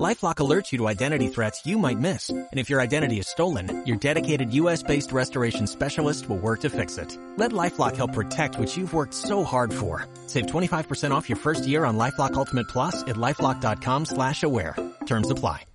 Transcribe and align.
LifeLock 0.00 0.36
alerts 0.36 0.72
you 0.72 0.78
to 0.78 0.88
identity 0.88 1.28
threats 1.28 1.66
you 1.66 1.78
might 1.78 1.98
miss. 1.98 2.30
And 2.30 2.48
if 2.52 2.70
your 2.70 2.80
identity 2.80 3.18
is 3.18 3.28
stolen, 3.28 3.84
your 3.86 3.98
dedicated 3.98 4.54
US-based 4.54 5.12
restoration 5.12 5.66
specialist 5.66 6.28
will 6.28 6.38
work 6.38 6.60
to 6.60 6.70
fix 6.70 6.96
it. 6.96 7.18
Let 7.36 7.52
LifeLock 7.52 7.96
help 7.96 8.14
protect 8.14 8.58
what 8.58 8.74
you've 8.74 8.94
worked 8.94 9.14
so 9.14 9.44
hard 9.44 9.72
for. 9.72 10.06
Save 10.26 10.46
25% 10.46 11.10
off 11.10 11.28
your 11.28 11.36
first 11.36 11.66
year 11.66 11.84
on 11.84 11.98
LifeLock 11.98 12.34
Ultimate 12.34 12.68
Plus 12.68 13.02
at 13.02 13.16
LifeLock.com 13.16 14.06
slash 14.06 14.42
aware. 14.42 14.76
Terms 15.06 15.30
apply. 15.30 15.66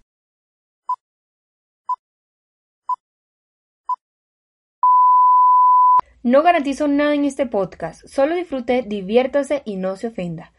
No 6.23 6.41
garantizo 6.41 6.89
nada 6.89 7.13
en 7.13 7.23
este 7.23 7.45
podcast. 7.45 8.05
Solo 8.05 8.35
disfrute, 8.35 8.83
diviértase 8.85 9.61
y 9.63 9.77
no 9.77 9.95
se 9.95 10.07
ofenda. 10.07 10.51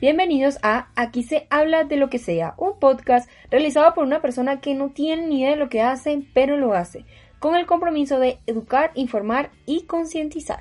Bienvenidos 0.00 0.58
a 0.62 0.90
Aquí 0.94 1.24
se 1.24 1.48
habla 1.50 1.82
de 1.82 1.96
lo 1.96 2.08
que 2.08 2.20
sea, 2.20 2.54
un 2.56 2.78
podcast 2.78 3.28
realizado 3.50 3.94
por 3.94 4.04
una 4.04 4.22
persona 4.22 4.60
que 4.60 4.76
no 4.76 4.90
tiene 4.90 5.26
ni 5.26 5.40
idea 5.40 5.50
de 5.50 5.56
lo 5.56 5.68
que 5.68 5.82
hace, 5.82 6.22
pero 6.34 6.56
lo 6.56 6.72
hace, 6.72 7.04
con 7.40 7.56
el 7.56 7.66
compromiso 7.66 8.20
de 8.20 8.38
educar, 8.46 8.92
informar 8.94 9.50
y 9.66 9.86
concientizar. 9.86 10.60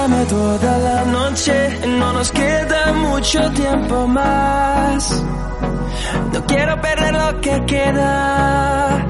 Abrázame 0.00 0.24
toda 0.26 0.78
la 0.78 1.04
noche, 1.04 1.78
no 1.86 2.12
nos 2.14 2.32
queda 2.32 2.92
mucho 2.94 3.50
tiempo 3.50 4.06
más. 4.06 5.24
No 6.32 6.46
quiero 6.46 6.80
perder 6.80 7.12
lo 7.12 7.40
que 7.42 7.66
queda. 7.66 9.06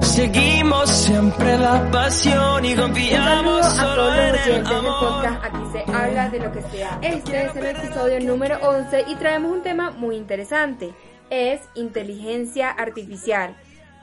Seguimos 0.00 0.90
siempre 0.90 1.58
la 1.58 1.90
pasión 1.90 2.64
y 2.64 2.74
confiamos 2.76 3.66
solo 3.74 4.14
en 4.14 4.34
el 4.36 4.66
amor. 4.66 5.00
podcast. 5.00 5.44
Aquí 5.44 5.64
se 5.72 5.92
habla 5.92 6.28
de 6.28 6.38
lo 6.38 6.52
que 6.52 6.62
sea. 6.62 6.98
Este 7.02 7.46
es 7.46 7.56
el 7.56 7.66
episodio 7.66 8.20
número 8.20 8.58
11 8.62 9.06
y 9.08 9.16
traemos 9.16 9.50
un 9.50 9.62
tema 9.62 9.90
muy 9.90 10.14
interesante. 10.14 10.94
Es 11.30 11.60
inteligencia 11.74 12.70
artificial. 12.70 13.56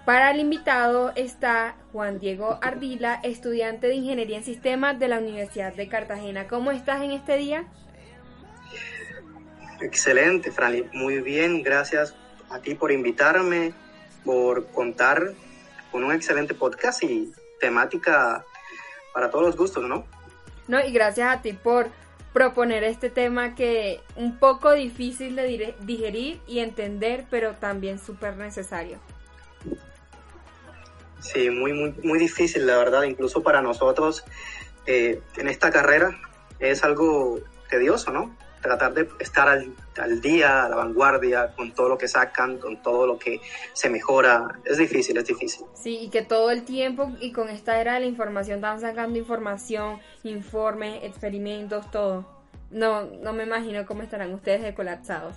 Para 0.06 0.32
el 0.32 0.40
invitado 0.40 1.12
está 1.16 1.76
Juan 1.92 2.20
Diego 2.20 2.58
Ardila, 2.62 3.20
estudiante 3.24 3.88
de 3.88 3.96
Ingeniería 3.96 4.38
en 4.38 4.44
Sistemas 4.44 4.98
de 4.98 5.08
la 5.08 5.20
Universidad 5.20 5.74
de 5.74 5.88
Cartagena. 5.88 6.48
¿Cómo 6.48 6.72
estás 6.72 7.04
en 7.04 7.12
este 7.12 7.38
día? 7.38 7.66
Excelente, 9.80 10.52
Franly. 10.52 10.90
Muy 10.94 11.22
bien, 11.22 11.62
gracias 11.62 12.16
a 12.50 12.60
ti 12.60 12.74
por 12.74 12.92
invitarme, 12.92 13.74
por 14.26 14.68
contar 14.72 15.34
con 15.92 16.04
un 16.04 16.14
excelente 16.14 16.56
podcast 16.56 17.04
y 17.04 17.32
temática 17.60 18.44
para 19.14 19.30
todos 19.30 19.46
los 19.46 19.56
gustos, 19.56 19.84
¿no? 19.88 20.06
No, 20.68 20.84
y 20.84 20.92
gracias 20.92 21.30
a 21.30 21.42
ti 21.44 21.54
por 21.54 21.90
proponer 22.34 22.84
este 22.84 23.12
tema 23.12 23.54
que 23.54 24.00
un 24.16 24.40
poco 24.40 24.72
difícil 24.72 25.36
de 25.36 25.76
digerir 25.82 26.40
y 26.48 26.60
entender, 26.60 27.26
pero 27.30 27.54
también 27.54 28.00
súper 28.00 28.38
necesario. 28.38 29.00
Sí, 31.22 31.50
muy, 31.50 31.74
muy, 31.74 31.94
muy 32.04 32.20
difícil, 32.20 32.66
la 32.66 32.78
verdad, 32.78 33.04
incluso 33.04 33.44
para 33.44 33.62
nosotros 33.62 34.26
eh, 34.86 35.22
en 35.38 35.48
esta 35.48 35.72
carrera 35.72 36.20
es 36.60 36.84
algo 36.84 37.40
tedioso, 37.70 38.12
¿no? 38.12 38.36
Tratar 38.62 38.94
de 38.94 39.08
estar 39.20 39.48
al, 39.48 39.74
al 39.98 40.22
día, 40.22 40.66
a 40.66 40.70
la 40.70 40.76
vanguardia, 40.76 41.54
con 41.56 41.74
todo 41.74 41.90
lo 41.90 41.98
que 41.98 42.08
sacan, 42.08 42.58
con 42.58 42.82
todo 42.82 43.08
lo 43.08 43.18
que 43.18 43.42
se 43.74 43.90
mejora. 43.90 44.60
Es 44.66 44.78
difícil, 44.78 45.18
es 45.18 45.26
difícil. 45.26 45.66
Sí, 45.74 45.98
y 46.02 46.10
que 46.10 46.22
todo 46.22 46.52
el 46.52 46.64
tiempo 46.64 47.12
y 47.20 47.32
con 47.32 47.50
esta 47.50 47.80
era 47.80 47.96
de 47.96 48.02
la 48.02 48.06
información 48.06 48.58
están 48.58 48.82
sacando 48.82 49.18
información, 49.18 50.00
informes, 50.24 51.04
experimentos, 51.04 51.90
todo. 51.90 52.28
No, 52.70 53.06
no 53.06 53.34
me 53.34 53.44
imagino 53.44 53.86
cómo 53.86 54.04
estarán 54.04 54.34
ustedes 54.34 54.62
de 54.62 54.76
colapsados. 54.76 55.36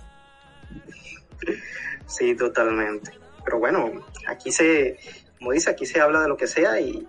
Sí, 2.05 2.35
totalmente. 2.35 3.11
Pero 3.43 3.59
bueno, 3.59 3.91
aquí 4.27 4.51
se, 4.51 4.97
como 5.45 5.53
dice, 5.53 5.69
aquí 5.69 5.85
se 5.85 6.01
habla 6.01 6.21
de 6.21 6.27
lo 6.27 6.37
que 6.37 6.47
sea 6.47 6.79
y, 6.81 7.07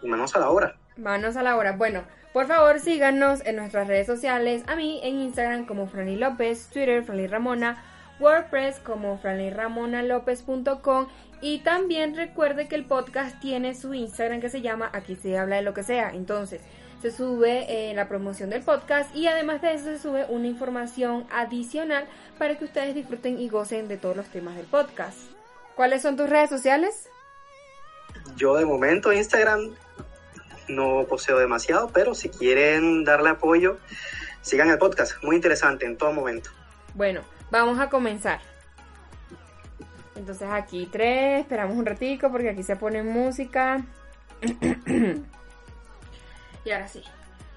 y 0.00 0.06
manos 0.06 0.36
a 0.36 0.38
la 0.38 0.48
obra. 0.48 0.76
Manos 0.96 1.36
a 1.36 1.42
la 1.42 1.56
hora. 1.56 1.72
Bueno, 1.72 2.04
por 2.32 2.46
favor 2.46 2.78
síganos 2.78 3.44
en 3.44 3.56
nuestras 3.56 3.88
redes 3.88 4.06
sociales. 4.06 4.62
A 4.68 4.76
mí 4.76 5.00
en 5.02 5.16
Instagram 5.16 5.66
como 5.66 5.88
Franly 5.88 6.14
López, 6.14 6.68
Twitter 6.68 7.02
Franly 7.02 7.26
Ramona, 7.26 7.82
WordPress 8.20 8.78
como 8.78 9.18
franlyramonalopez.com 9.18 11.08
y 11.40 11.64
también 11.64 12.14
recuerde 12.14 12.68
que 12.68 12.76
el 12.76 12.84
podcast 12.84 13.40
tiene 13.40 13.74
su 13.74 13.92
Instagram 13.92 14.40
que 14.40 14.50
se 14.50 14.60
llama 14.60 14.88
Aquí 14.92 15.16
se 15.16 15.36
habla 15.36 15.56
de 15.56 15.62
lo 15.62 15.74
que 15.74 15.82
sea. 15.82 16.10
Entonces, 16.10 16.60
se 17.02 17.10
sube 17.10 17.90
eh, 17.90 17.92
la 17.94 18.06
promoción 18.06 18.50
del 18.50 18.62
podcast 18.62 19.12
y 19.16 19.26
además 19.26 19.62
de 19.62 19.74
eso 19.74 19.86
se 19.86 19.98
sube 19.98 20.26
una 20.28 20.46
información 20.46 21.26
adicional 21.32 22.06
para 22.38 22.56
que 22.56 22.66
ustedes 22.66 22.94
disfruten 22.94 23.40
y 23.40 23.48
gocen 23.48 23.88
de 23.88 23.96
todos 23.96 24.16
los 24.16 24.28
temas 24.28 24.54
del 24.54 24.66
podcast. 24.66 25.18
¿Cuáles 25.74 26.02
son 26.02 26.16
tus 26.16 26.30
redes 26.30 26.50
sociales? 26.50 27.08
Yo 28.36 28.56
de 28.56 28.64
momento 28.64 29.12
Instagram 29.12 29.70
no 30.68 31.04
poseo 31.08 31.38
demasiado, 31.38 31.88
pero 31.88 32.14
si 32.14 32.28
quieren 32.28 33.04
darle 33.04 33.30
apoyo, 33.30 33.78
sigan 34.42 34.70
el 34.70 34.78
podcast. 34.78 35.22
Muy 35.22 35.36
interesante 35.36 35.86
en 35.86 35.96
todo 35.96 36.12
momento. 36.12 36.50
Bueno, 36.94 37.22
vamos 37.50 37.78
a 37.78 37.88
comenzar. 37.88 38.40
Entonces 40.16 40.48
aquí 40.50 40.88
tres, 40.90 41.40
esperamos 41.40 41.76
un 41.76 41.84
ratico 41.84 42.30
porque 42.30 42.50
aquí 42.50 42.62
se 42.62 42.76
pone 42.76 43.02
música. 43.02 43.84
y 46.64 46.70
ahora 46.70 46.88
sí. 46.88 47.02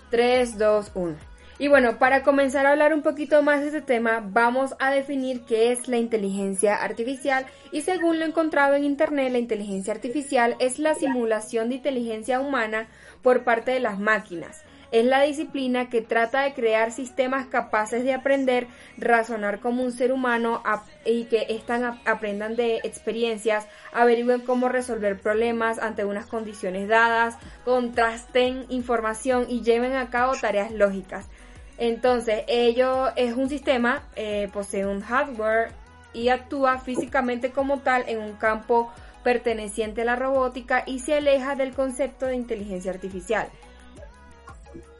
3, 0.09 0.57
2, 0.57 0.91
1. 0.93 1.15
Y 1.59 1.69
bueno, 1.69 1.97
para 1.97 2.21
comenzar 2.21 2.67
a 2.67 2.71
hablar 2.71 2.93
un 2.93 3.01
poquito 3.01 3.41
más 3.41 3.61
de 3.61 3.67
este 3.67 3.81
tema, 3.81 4.21
vamos 4.23 4.75
a 4.77 4.91
definir 4.91 5.41
qué 5.41 5.71
es 5.71 5.87
la 5.87 5.97
inteligencia 5.97 6.75
artificial 6.75 7.47
y 7.71 7.81
según 7.81 8.19
lo 8.19 8.25
encontrado 8.25 8.75
en 8.75 8.83
internet, 8.83 9.31
la 9.31 9.39
inteligencia 9.39 9.91
artificial 9.91 10.55
es 10.59 10.77
la 10.77 10.93
simulación 10.93 11.69
de 11.69 11.75
inteligencia 11.75 12.39
humana 12.39 12.87
por 13.23 13.43
parte 13.43 13.71
de 13.71 13.79
las 13.79 13.97
máquinas. 13.97 14.61
Es 14.91 15.03
la 15.03 15.23
disciplina 15.23 15.89
que 15.89 16.01
trata 16.01 16.43
de 16.43 16.53
crear 16.53 16.91
sistemas 16.93 17.47
capaces 17.47 18.03
de 18.05 18.13
aprender, 18.13 18.67
razonar 18.97 19.59
como 19.59 19.83
un 19.83 19.91
ser 19.91 20.13
humano 20.13 20.63
y 21.05 21.25
que 21.25 21.47
están 21.49 21.83
ap- 21.83 22.07
aprendan 22.07 22.55
de 22.55 22.77
experiencias, 22.83 23.67
averigüen 23.91 24.41
cómo 24.41 24.69
resolver 24.69 25.19
problemas 25.19 25.79
ante 25.79 26.05
unas 26.05 26.27
condiciones 26.27 26.87
dadas, 26.87 27.35
contrasten 27.65 28.65
información 28.69 29.47
y 29.49 29.61
lleven 29.61 29.93
a 29.93 30.09
cabo 30.09 30.33
tareas 30.39 30.71
lógicas. 30.71 31.27
Entonces, 31.77 32.43
ello 32.47 33.15
es 33.15 33.35
un 33.35 33.49
sistema, 33.49 34.07
eh, 34.15 34.49
posee 34.51 34.85
un 34.85 35.01
hardware 35.01 35.71
y 36.13 36.29
actúa 36.29 36.79
físicamente 36.79 37.51
como 37.51 37.79
tal 37.81 38.03
en 38.07 38.19
un 38.19 38.33
campo 38.33 38.91
perteneciente 39.23 40.01
a 40.01 40.05
la 40.05 40.15
robótica 40.15 40.83
y 40.87 40.99
se 40.99 41.15
aleja 41.15 41.55
del 41.55 41.73
concepto 41.73 42.25
de 42.25 42.35
inteligencia 42.35 42.91
artificial. 42.91 43.49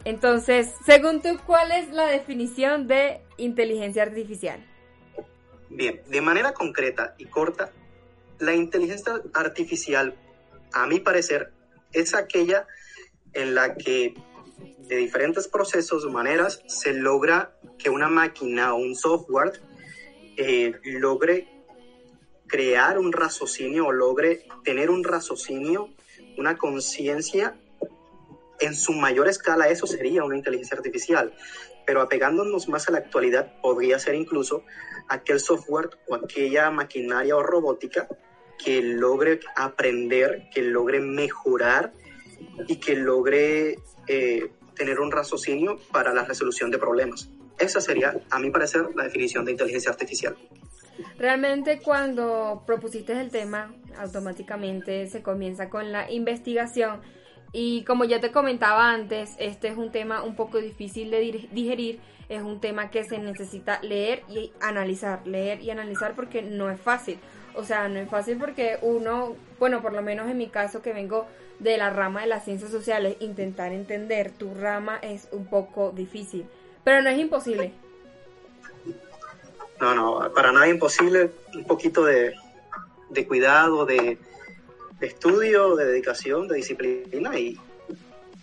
Entonces, 0.04 0.74
según 0.86 1.22
tú, 1.22 1.38
¿cuál 1.46 1.72
es 1.72 1.90
la 1.90 2.06
definición 2.06 2.88
de 2.88 3.22
inteligencia 3.38 4.04
artificial? 4.04 4.64
Bien, 5.70 6.02
de 6.08 6.22
manera 6.22 6.54
concreta 6.54 7.16
y 7.18 7.26
corta, 7.26 7.72
la 8.40 8.54
inteligencia 8.54 9.22
artificial, 9.34 10.16
a 10.72 10.88
mi 10.88 11.00
parecer, 11.00 11.52
es 11.92 12.14
aquella 12.14 12.68
en 13.34 13.56
la 13.56 13.76
que 13.76 14.14
de 14.88 14.96
diferentes 14.96 15.48
procesos 15.48 16.06
o 16.06 16.10
maneras 16.10 16.62
se 16.68 16.94
logra 16.94 17.52
que 17.78 17.90
una 17.90 18.08
máquina 18.08 18.74
o 18.74 18.78
un 18.78 18.96
software 18.96 19.52
eh, 20.38 20.74
logre 20.84 21.48
crear 22.48 22.98
un 22.98 23.12
raciocinio 23.12 23.88
o 23.88 23.92
logre 23.92 24.48
tener 24.64 24.90
un 24.90 25.04
raciocinio, 25.04 25.90
una 26.38 26.58
conciencia 26.58 27.58
en 28.60 28.74
su 28.74 28.94
mayor 28.94 29.28
escala, 29.28 29.68
eso 29.68 29.86
sería 29.86 30.24
una 30.24 30.38
inteligencia 30.38 30.78
artificial. 30.78 31.34
Pero 31.86 32.02
apegándonos 32.02 32.68
más 32.68 32.88
a 32.88 32.92
la 32.92 32.98
actualidad, 33.00 33.62
podría 33.62 34.00
ser 34.00 34.16
incluso 34.16 34.64
aquel 35.08 35.40
software 35.40 35.90
o 36.08 36.16
aquella 36.16 36.70
maquinaria 36.72 37.36
o 37.36 37.44
robótica 37.44 38.08
que 38.58 38.82
logre 38.82 39.40
aprender, 39.56 40.50
que 40.54 40.64
logre 40.64 41.00
mejorar 41.00 41.94
y 42.68 42.78
que 42.78 42.96
logre 42.96 43.80
eh, 44.08 44.52
tener 44.76 45.00
un 45.00 45.12
raciocinio 45.12 45.80
para 45.92 46.14
la 46.14 46.24
resolución 46.24 46.72
de 46.72 46.78
problemas. 46.78 47.30
Esa 47.60 47.82
sería, 47.82 48.20
a 48.30 48.40
mi 48.40 48.52
parecer, 48.52 48.88
la 48.96 49.04
definición 49.04 49.46
de 49.46 49.52
inteligencia 49.52 49.92
artificial. 49.92 50.38
Realmente 51.18 51.80
cuando 51.80 52.64
propusiste 52.66 53.20
el 53.20 53.30
tema, 53.30 53.74
automáticamente 53.98 55.08
se 55.08 55.22
comienza 55.22 55.70
con 55.70 55.92
la 55.92 56.12
investigación 56.12 57.02
y 57.54 57.84
como 57.86 58.04
ya 58.06 58.20
te 58.20 58.32
comentaba 58.32 58.92
antes, 58.92 59.36
este 59.40 59.70
es 59.70 59.78
un 59.78 59.92
tema 59.92 60.24
un 60.24 60.36
poco 60.36 60.60
difícil 60.60 61.10
de 61.12 61.48
digerir, 61.52 62.00
es 62.30 62.42
un 62.42 62.60
tema 62.60 62.92
que 62.92 63.04
se 63.04 63.20
necesita 63.20 63.80
leer 63.82 64.24
y 64.28 64.52
analizar, 64.60 65.26
leer 65.26 65.62
y 65.62 65.72
analizar 65.72 66.14
porque 66.16 66.42
no 66.42 66.70
es 66.70 66.80
fácil. 66.80 67.20
O 67.58 67.64
sea, 67.64 67.90
no 67.90 68.00
es 68.00 68.10
fácil 68.10 68.38
porque 68.38 68.78
uno, 68.82 69.36
bueno, 69.60 69.82
por 69.82 69.94
lo 69.94 70.02
menos 70.02 70.30
en 70.30 70.38
mi 70.38 70.48
caso 70.48 70.82
que 70.82 70.94
vengo 70.94 71.26
de 71.60 71.78
la 71.78 71.90
rama 71.90 72.22
de 72.22 72.28
las 72.28 72.46
ciencias 72.46 72.70
sociales, 72.70 73.18
intentar 73.20 73.74
entender 73.74 74.32
tu 74.32 74.54
rama 74.54 75.00
es 75.02 75.28
un 75.32 75.48
poco 75.48 75.92
difícil, 75.92 76.46
pero 76.84 77.02
no 77.02 77.10
es 77.10 77.18
imposible. 77.18 77.74
No, 79.82 79.94
no, 79.96 80.34
para 80.34 80.52
nada 80.52 80.68
imposible, 80.68 81.32
un 81.54 81.66
poquito 81.66 82.06
de, 82.06 82.34
de 83.10 83.28
cuidado, 83.28 83.86
de, 83.86 84.18
de 85.00 85.08
estudio, 85.08 85.76
de 85.76 85.86
dedicación, 85.86 86.48
de 86.48 86.56
disciplina 86.56 87.38
y 87.38 87.58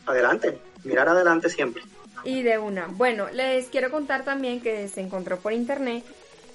adelante, 0.06 0.58
mirar 0.84 1.08
adelante 1.08 1.48
siempre. 1.48 1.82
Y 2.24 2.42
de 2.42 2.58
una. 2.58 2.86
Bueno, 2.86 3.28
les 3.32 3.66
quiero 3.66 3.90
contar 3.90 4.24
también 4.24 4.60
que 4.60 4.88
se 4.88 5.00
encontró 5.00 5.38
por 5.38 5.52
internet 5.52 6.04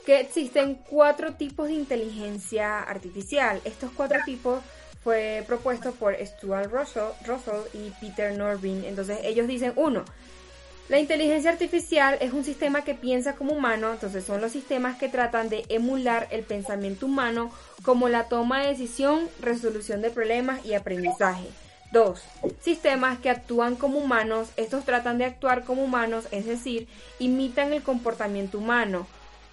que 0.05 0.19
existen 0.19 0.75
cuatro 0.75 1.33
tipos 1.33 1.67
de 1.67 1.73
inteligencia 1.73 2.81
artificial. 2.81 3.61
Estos 3.65 3.91
cuatro 3.95 4.19
tipos 4.25 4.61
fue 5.03 5.43
propuesto 5.47 5.91
por 5.93 6.15
Stuart 6.15 6.71
Russell, 6.71 7.11
Russell 7.25 7.61
y 7.73 7.91
Peter 8.01 8.37
Norvin. 8.37 8.83
Entonces 8.85 9.19
ellos 9.23 9.47
dicen, 9.47 9.73
uno, 9.75 10.03
la 10.89 10.99
inteligencia 10.99 11.51
artificial 11.51 12.17
es 12.19 12.33
un 12.33 12.43
sistema 12.43 12.83
que 12.83 12.95
piensa 12.95 13.35
como 13.35 13.53
humano, 13.53 13.91
entonces 13.91 14.25
son 14.25 14.41
los 14.41 14.51
sistemas 14.51 14.97
que 14.97 15.07
tratan 15.07 15.47
de 15.47 15.63
emular 15.69 16.27
el 16.31 16.43
pensamiento 16.43 17.05
humano 17.05 17.51
como 17.83 18.09
la 18.09 18.23
toma 18.23 18.61
de 18.61 18.69
decisión, 18.69 19.29
resolución 19.39 20.01
de 20.01 20.09
problemas 20.09 20.65
y 20.65 20.73
aprendizaje. 20.73 21.45
2. 21.91 22.21
Sistemas 22.61 23.19
que 23.19 23.29
actúan 23.29 23.75
como 23.75 23.99
humanos, 23.99 24.49
estos 24.57 24.83
tratan 24.83 25.19
de 25.19 25.25
actuar 25.25 25.63
como 25.63 25.83
humanos, 25.83 26.27
es 26.31 26.45
decir, 26.45 26.87
imitan 27.19 27.71
el 27.71 27.83
comportamiento 27.83 28.57
humano. 28.57 29.07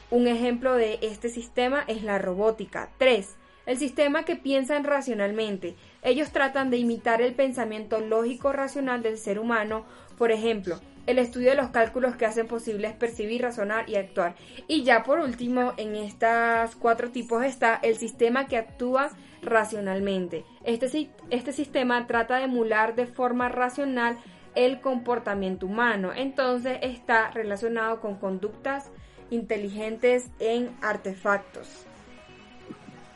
Un 0.08 0.28
ejemplo 0.28 0.74
de 0.74 1.00
este 1.02 1.28
sistema 1.28 1.82
es 1.88 2.04
la 2.04 2.18
robótica. 2.18 2.90
3. 2.98 3.36
El 3.66 3.76
sistema 3.76 4.24
que 4.24 4.36
piensan 4.36 4.84
racionalmente. 4.84 5.74
Ellos 6.02 6.30
tratan 6.30 6.70
de 6.70 6.76
imitar 6.76 7.20
el 7.20 7.34
pensamiento 7.34 8.00
lógico 8.00 8.52
racional 8.52 9.02
del 9.02 9.18
ser 9.18 9.40
humano. 9.40 9.84
Por 10.16 10.30
ejemplo, 10.30 10.78
el 11.06 11.18
estudio 11.18 11.50
de 11.50 11.56
los 11.56 11.70
cálculos 11.70 12.14
que 12.14 12.24
hacen 12.24 12.46
posibles 12.46 12.92
percibir, 12.92 13.42
razonar 13.42 13.90
y 13.90 13.96
actuar. 13.96 14.36
Y 14.68 14.84
ya 14.84 15.02
por 15.02 15.18
último, 15.18 15.72
en 15.76 15.96
estos 15.96 16.76
cuatro 16.76 17.10
tipos 17.10 17.44
está 17.44 17.74
el 17.82 17.96
sistema 17.96 18.46
que 18.46 18.58
actúa 18.58 19.10
racionalmente. 19.42 20.44
Este, 20.62 21.10
este 21.30 21.52
sistema 21.52 22.06
trata 22.06 22.36
de 22.36 22.44
emular 22.44 22.94
de 22.94 23.06
forma 23.06 23.48
racional 23.48 24.18
el 24.54 24.80
comportamiento 24.80 25.66
humano. 25.66 26.12
Entonces 26.14 26.78
está 26.82 27.32
relacionado 27.32 28.00
con 28.00 28.14
conductas 28.14 28.92
inteligentes 29.30 30.26
en 30.38 30.76
artefactos. 30.82 31.86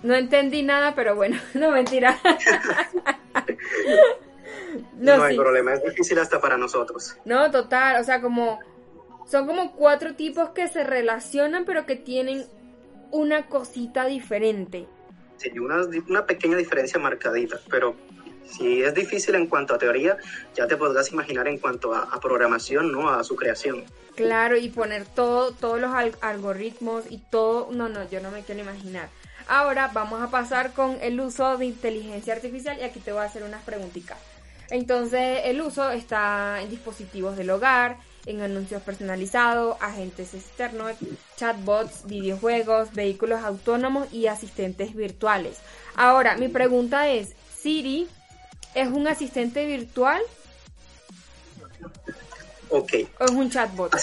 No 0.03 0.15
entendí 0.15 0.63
nada, 0.63 0.95
pero 0.95 1.15
bueno, 1.15 1.39
no 1.55 1.71
mentira. 1.71 2.19
No, 4.97 5.23
hay 5.23 5.37
problema, 5.37 5.75
es 5.75 5.83
difícil 5.83 6.19
hasta 6.19 6.41
para 6.41 6.57
nosotros. 6.57 7.17
No, 7.25 7.51
total, 7.51 8.01
o 8.01 8.05
sea, 8.05 8.21
como 8.21 8.61
son 9.27 9.47
como 9.47 9.73
cuatro 9.73 10.15
tipos 10.15 10.51
que 10.51 10.69
se 10.69 10.85
relacionan 10.85 11.65
pero 11.65 11.87
que 11.87 11.97
tienen 11.97 12.45
una 13.11 13.47
cosita 13.47 14.07
diferente. 14.07 14.87
Sí, 15.39 15.59
una, 15.59 15.83
una 16.09 16.27
pequeña 16.27 16.57
diferencia 16.57 17.01
marcadita, 17.01 17.59
pero 17.71 17.97
si 18.51 18.83
es 18.83 18.95
difícil 18.95 19.35
en 19.35 19.47
cuanto 19.47 19.75
a 19.75 19.79
teoría, 19.79 20.17
ya 20.55 20.67
te 20.67 20.77
podrás 20.77 21.11
imaginar 21.13 21.49
en 21.49 21.59
cuanto 21.59 21.95
a, 21.95 22.21
programación, 22.21 22.93
¿no? 22.93 23.09
A 23.09 23.25
su 23.25 23.37
creación. 23.37 23.85
Claro, 24.15 24.57
y 24.57 24.69
poner 24.69 25.07
todo, 25.07 25.53
todos 25.53 25.81
los 25.81 25.91
algoritmos 26.21 27.05
y 27.09 27.19
todo, 27.19 27.69
no, 27.73 27.89
no, 27.89 28.09
yo 28.11 28.21
no 28.21 28.31
me 28.31 28.43
quiero 28.43 28.61
imaginar. 28.61 29.09
Ahora 29.49 29.91
vamos 29.93 30.21
a 30.21 30.31
pasar 30.31 30.73
con 30.73 30.99
el 31.01 31.21
uso 31.21 31.57
de 31.57 31.67
inteligencia 31.67 32.35
artificial 32.35 32.79
y 32.79 32.83
aquí 32.83 33.01
te 33.01 33.13
voy 33.13 33.23
a 33.23 33.25
hacer 33.25 33.43
unas 33.43 33.63
preguntitas. 33.65 34.19
Entonces 34.71 35.41
el 35.45 35.61
uso 35.61 35.91
está 35.91 36.61
en 36.63 36.71
dispositivos 36.71 37.37
del 37.37 37.51
hogar, 37.51 37.97
en 38.27 38.43
anuncios 38.43 38.83
personalizados, 38.83 39.77
agentes 39.81 40.35
externos, 40.35 40.93
chatbots, 41.37 42.07
videojuegos, 42.07 42.93
vehículos 42.93 43.43
autónomos 43.43 44.13
y 44.13 44.27
asistentes 44.27 44.95
virtuales. 44.95 45.59
Ahora, 45.97 46.37
mi 46.37 46.49
pregunta 46.49 47.09
es, 47.09 47.35
¿Siri 47.59 48.09
es 48.75 48.89
un 48.89 49.09
asistente 49.09 49.67
virtual? 49.67 50.23
Ok. 52.69 52.93
¿O 53.19 53.25
es 53.25 53.31
un 53.31 53.51
chatbot? 53.51 53.95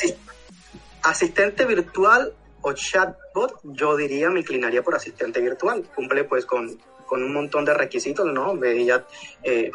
asistente 1.04 1.66
virtual 1.66 2.34
o 2.62 2.74
chatbot, 2.74 3.60
yo 3.64 3.96
diría, 3.96 4.30
me 4.30 4.42
inclinaría 4.42 4.84
por 4.84 4.96
asistente 4.96 5.40
virtual. 5.40 5.84
Cumple 5.96 6.26
pues 6.26 6.46
con, 6.46 6.78
un 7.10 7.34
montón 7.34 7.64
de 7.64 7.74
requisitos, 7.74 8.26
¿no? 8.34 8.62
Ella 8.64 9.06
eh, 9.44 9.72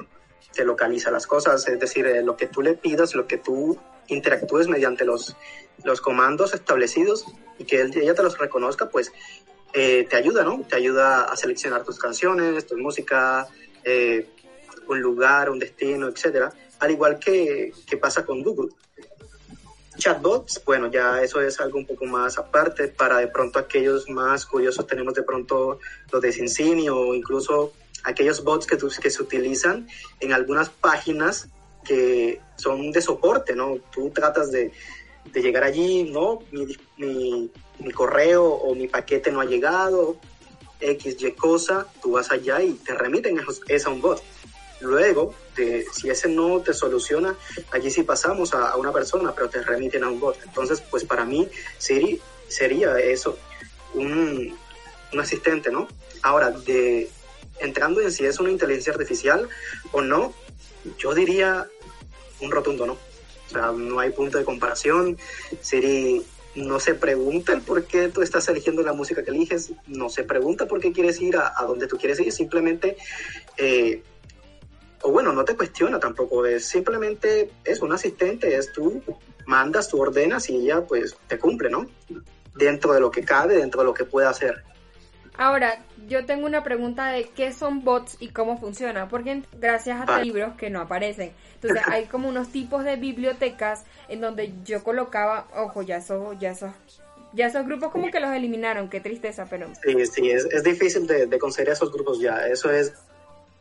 te 0.53 0.65
localiza 0.65 1.11
las 1.11 1.27
cosas, 1.27 1.67
es 1.69 1.81
decir, 1.81 2.07
eh, 2.07 2.23
lo 2.23 2.37
que 2.37 2.47
tú 2.47 2.61
le 2.61 2.75
pidas, 2.75 3.15
lo 3.15 3.27
que 3.27 3.39
tú 3.39 3.79
interactúes 4.09 4.69
mediante 4.69 5.05
los, 5.05 5.35
los 5.85 6.01
comandos 6.01 6.53
establecidos 6.53 7.25
y 7.59 7.65
que 7.65 7.81
ella 7.81 8.15
te 8.15 8.23
los 8.23 8.37
reconozca, 8.37 8.91
pues 8.91 9.13
eh, 9.73 10.07
te 10.09 10.17
ayuda, 10.17 10.45
¿no? 10.45 10.63
Te 10.69 10.77
ayuda 10.77 11.25
a 11.25 11.37
seleccionar 11.37 11.85
tus 11.85 11.99
canciones, 11.99 12.67
tu 12.67 12.77
música, 12.77 13.49
eh, 13.85 14.29
un 14.93 15.01
lugar, 15.01 15.51
un 15.51 15.59
destino, 15.59 16.09
etcétera, 16.09 16.53
al 16.81 16.91
igual 16.91 17.19
que, 17.19 17.73
que 17.87 17.97
pasa 17.97 18.25
con 18.25 18.43
Google. 18.43 18.71
Chatbots, 19.97 20.63
bueno, 20.65 20.91
ya 20.91 21.23
eso 21.23 21.41
es 21.41 21.61
algo 21.61 21.79
un 21.79 21.87
poco 21.87 22.07
más 22.07 22.39
aparte. 22.39 22.89
Para 22.89 23.19
de 23.19 23.29
pronto 23.29 23.59
aquellos 23.59 24.09
más 24.09 24.47
curiosos 24.47 24.87
tenemos 24.87 25.15
de 25.15 25.23
pronto 25.23 25.79
los 26.11 26.23
de 26.23 26.33
Cincini 26.33 26.89
o 26.89 27.15
incluso 27.15 27.73
aquellos 28.05 28.43
bots 28.43 28.67
que, 28.67 28.77
que 28.77 29.11
se 29.11 29.23
utilizan 29.23 29.87
en 30.21 30.33
algunas 30.33 30.71
páginas 30.71 31.49
que 31.85 32.41
son 32.57 32.91
de 32.91 33.03
soporte, 33.03 33.55
¿no? 33.55 33.79
Tú 33.93 34.11
tratas 34.11 34.51
de, 34.51 34.73
de 35.33 35.43
llegar 35.43 35.65
allí, 35.65 36.05
¿no? 36.05 36.41
Mi, 36.51 36.77
mi, 37.79 37.93
correo 37.93 38.45
o 38.45 38.75
mi 38.75 38.89
paquete 38.89 39.31
no 39.33 39.41
ha 39.41 39.45
llegado, 39.45 40.17
X, 40.81 41.17
Y 41.21 41.33
cosa, 41.33 41.87
tú 42.01 42.13
vas 42.13 42.31
allá 42.31 42.63
y 42.63 42.75
te 42.75 42.95
remiten, 42.95 43.41
es 43.69 43.87
a 43.87 43.91
un 43.91 44.01
bot. 44.01 44.23
Luego, 44.83 45.35
de, 45.57 45.87
si 45.93 46.11
ese 46.11 46.29
no 46.29 46.61
te 46.61 46.75
soluciona, 46.75 47.37
allí 47.71 47.91
sí 47.91 48.03
pasamos 48.03 48.53
a, 48.55 48.71
a, 48.71 48.77
una 48.77 48.93
persona, 48.93 49.35
pero 49.35 49.49
te 49.49 49.63
remiten 49.63 50.05
a 50.05 50.09
un 50.09 50.21
bot. 50.21 50.37
Entonces, 50.45 50.83
pues 50.91 51.05
para 51.05 51.25
mí 51.25 51.49
Siri 51.79 52.21
sería 52.49 52.99
eso, 52.99 53.39
un, 53.95 54.57
un 55.13 55.21
asistente, 55.21 55.71
¿no? 55.71 55.89
Ahora, 56.23 56.51
de, 56.51 57.09
entrando 57.61 58.01
en 58.01 58.13
si 58.13 58.25
es 58.25 58.39
una 58.41 58.51
inteligencia 58.51 58.93
artificial 58.93 59.49
o 59.93 60.03
no, 60.03 60.35
yo 60.99 61.15
diría 61.15 61.69
un 62.41 62.51
rotundo 62.51 62.87
no. 62.87 62.93
O 62.95 63.51
sea, 63.51 63.73
no 63.73 64.01
hay 64.01 64.11
punto 64.11 64.39
de 64.39 64.45
comparación. 64.45 65.19
Siri 65.61 66.25
no 66.55 66.81
se 66.81 66.95
pregunta 66.95 67.53
el 67.53 67.63
por 67.63 67.85
qué 67.85 68.09
tú 68.09 68.23
estás 68.23 68.49
eligiendo 68.49 68.83
la 68.83 68.93
música 68.93 69.23
que 69.23 69.31
eliges, 69.31 69.73
no 69.87 70.09
se 70.09 70.25
pregunta 70.25 70.67
por 70.67 70.81
qué 70.81 70.93
quieres 70.93 71.21
ir 71.21 71.37
a, 71.37 71.55
donde 71.67 71.87
tú 71.87 71.97
quieres 71.97 72.21
ir, 72.21 72.33
simplemente, 72.33 72.97
eh, 73.57 74.03
o 75.03 75.11
bueno, 75.11 75.33
no 75.33 75.45
te 75.45 75.57
cuestiona 75.57 75.99
tampoco, 75.99 76.47
es 76.47 76.67
simplemente 76.67 77.51
es 77.65 77.81
un 77.81 77.93
asistente, 77.93 78.57
es 78.57 78.73
tú 78.73 79.03
mandas, 79.47 79.89
tú 79.89 80.01
ordenas 80.01 80.49
y 80.49 80.57
ella 80.57 80.83
pues 80.83 81.17
te 81.27 81.39
cumple, 81.39 81.71
¿no? 81.71 81.87
Dentro 82.55 82.93
de 82.93 83.01
lo 83.01 83.11
que 83.11 83.25
cabe, 83.25 83.57
dentro 83.57 83.81
de 83.81 83.87
lo 83.87 83.95
que 83.95 84.05
puede 84.05 84.27
hacer. 84.27 84.63
Ahora, 85.39 85.83
yo 86.09 86.27
tengo 86.27 86.47
una 86.47 86.63
pregunta 86.63 87.09
de 87.09 87.25
qué 87.31 87.53
son 87.53 87.85
bots 87.85 88.17
y 88.21 88.29
cómo 88.29 88.59
funciona, 88.59 89.09
porque 89.09 89.43
gracias 89.59 90.01
a 90.01 90.17
ah. 90.17 90.23
libros 90.23 90.55
que 90.57 90.69
no 90.69 90.81
aparecen. 90.81 91.33
Entonces, 91.55 91.83
hay 91.89 92.05
como 92.07 92.29
unos 92.29 92.51
tipos 92.51 92.85
de 92.85 92.97
bibliotecas 92.97 93.85
en 94.09 94.21
donde 94.21 94.53
yo 94.65 94.85
colocaba, 94.85 95.49
ojo, 95.57 95.83
ya 95.83 95.97
esos, 95.97 96.39
ya 96.39 96.51
esos, 96.51 96.73
ya 97.33 97.47
esos 97.47 97.65
grupos 97.65 97.93
como 97.93 98.11
que 98.11 98.21
los 98.21 98.31
eliminaron, 98.33 98.91
qué 98.91 99.01
tristeza, 99.01 99.47
pero... 99.49 99.71
Sí, 99.83 100.07
sí, 100.07 100.31
es, 100.31 100.45
es 100.45 100.63
difícil 100.63 101.07
de, 101.07 101.27
de 101.27 101.39
conseguir 101.39 101.73
esos 101.73 101.91
grupos 101.91 102.21
ya, 102.21 102.47
eso 102.47 102.71
es 102.71 102.93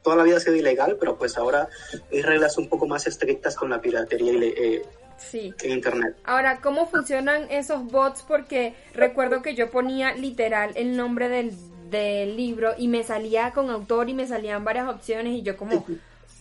toda 0.02 0.16
la 0.16 0.24
vida 0.24 0.38
ha 0.38 0.40
sido 0.40 0.56
ilegal, 0.56 0.98
pero 1.00 1.18
pues 1.18 1.38
ahora 1.38 1.68
hay 2.12 2.22
reglas 2.22 2.58
un 2.58 2.68
poco 2.68 2.88
más 2.88 3.08
estrictas 3.08 3.56
con 3.56 3.70
la 3.70 3.82
piratería 3.82 4.34
eh, 4.42 4.84
sí. 5.18 5.54
en 5.62 5.72
Internet. 5.72 6.16
Ahora, 6.24 6.60
¿cómo 6.62 6.88
funcionan 6.88 7.48
esos 7.50 7.86
bots? 7.86 8.24
Porque 8.28 8.74
recuerdo 8.94 9.42
que 9.42 9.56
yo 9.56 9.70
ponía 9.70 10.14
literal 10.14 10.72
el 10.76 10.98
nombre 10.98 11.30
del, 11.30 11.54
del 11.90 12.36
libro 12.36 12.74
y 12.78 12.88
me 12.88 13.04
salía 13.04 13.52
con 13.52 13.70
autor 13.70 14.10
y 14.10 14.14
me 14.14 14.28
salían 14.28 14.64
varias 14.64 14.88
opciones 14.88 15.34
y 15.34 15.42
yo 15.42 15.58
como, 15.58 15.86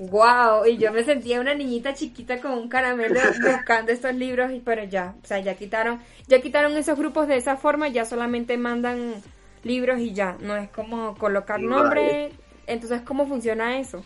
Wow, 0.01 0.65
y 0.65 0.79
yo 0.79 0.93
me 0.93 1.05
sentía 1.05 1.43
una 1.43 1.55
niñita 1.55 1.93
chiquita 1.93 2.41
con 2.41 2.53
un 2.53 2.71
caramelo 2.71 3.21
buscando 3.45 3.93
estos 3.93 4.15
libros, 4.15 4.51
y 4.51 4.61
pero 4.61 4.83
ya, 4.85 5.15
o 5.23 5.27
sea, 5.27 5.41
ya 5.41 5.55
quitaron, 5.57 6.01
ya 6.27 6.41
quitaron 6.41 6.75
esos 6.79 6.97
grupos 6.97 7.29
de 7.29 7.37
esa 7.37 7.59
forma, 7.59 7.87
ya 7.89 8.07
solamente 8.07 8.57
mandan 8.57 9.17
libros 9.63 10.01
y 10.01 10.15
ya, 10.15 10.39
no 10.41 10.57
es 10.57 10.71
como 10.71 11.15
colocar 11.19 11.61
nombre, 11.61 12.33
entonces 12.67 13.03
¿cómo 13.03 13.27
funciona 13.27 13.79
eso? 13.79 14.05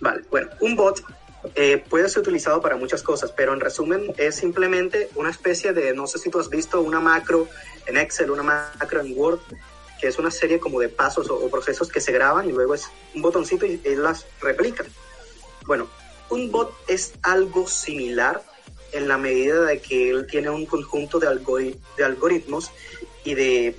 Vale, 0.00 0.22
bueno, 0.30 0.48
un 0.60 0.76
bot 0.76 1.02
eh, 1.54 1.82
puede 1.88 2.08
ser 2.08 2.22
utilizado 2.22 2.60
para 2.60 2.76
muchas 2.76 3.02
cosas, 3.02 3.32
pero 3.32 3.52
en 3.52 3.60
resumen 3.60 4.12
es 4.16 4.34
simplemente 4.34 5.08
una 5.14 5.30
especie 5.30 5.72
de, 5.72 5.94
no 5.94 6.06
sé 6.06 6.18
si 6.18 6.30
tú 6.30 6.38
has 6.38 6.50
visto 6.50 6.80
una 6.80 7.00
macro 7.00 7.48
en 7.86 7.96
Excel, 7.96 8.30
una 8.30 8.42
macro 8.42 9.00
en 9.00 9.16
Word, 9.16 9.40
que 10.00 10.08
es 10.08 10.18
una 10.18 10.30
serie 10.30 10.58
como 10.58 10.80
de 10.80 10.88
pasos 10.88 11.30
o, 11.30 11.48
procesos 11.48 11.88
que 11.88 12.00
se 12.00 12.12
graban 12.12 12.48
y 12.48 12.52
luego 12.52 12.74
es 12.74 12.88
un 13.14 13.22
botoncito 13.22 13.64
y, 13.64 13.80
él 13.84 14.02
las 14.02 14.26
replica. 14.40 14.84
Bueno, 15.66 15.88
un 16.30 16.50
bot 16.50 16.74
es 16.88 17.14
algo 17.22 17.66
similar 17.66 18.42
en 18.92 19.08
la 19.08 19.18
medida 19.18 19.64
de 19.64 19.80
que 19.80 20.10
él 20.10 20.26
tiene 20.26 20.50
un 20.50 20.66
conjunto 20.66 21.18
de, 21.18 21.76
de 21.96 22.04
algoritmos 22.04 22.70
y 23.24 23.34
de, 23.34 23.76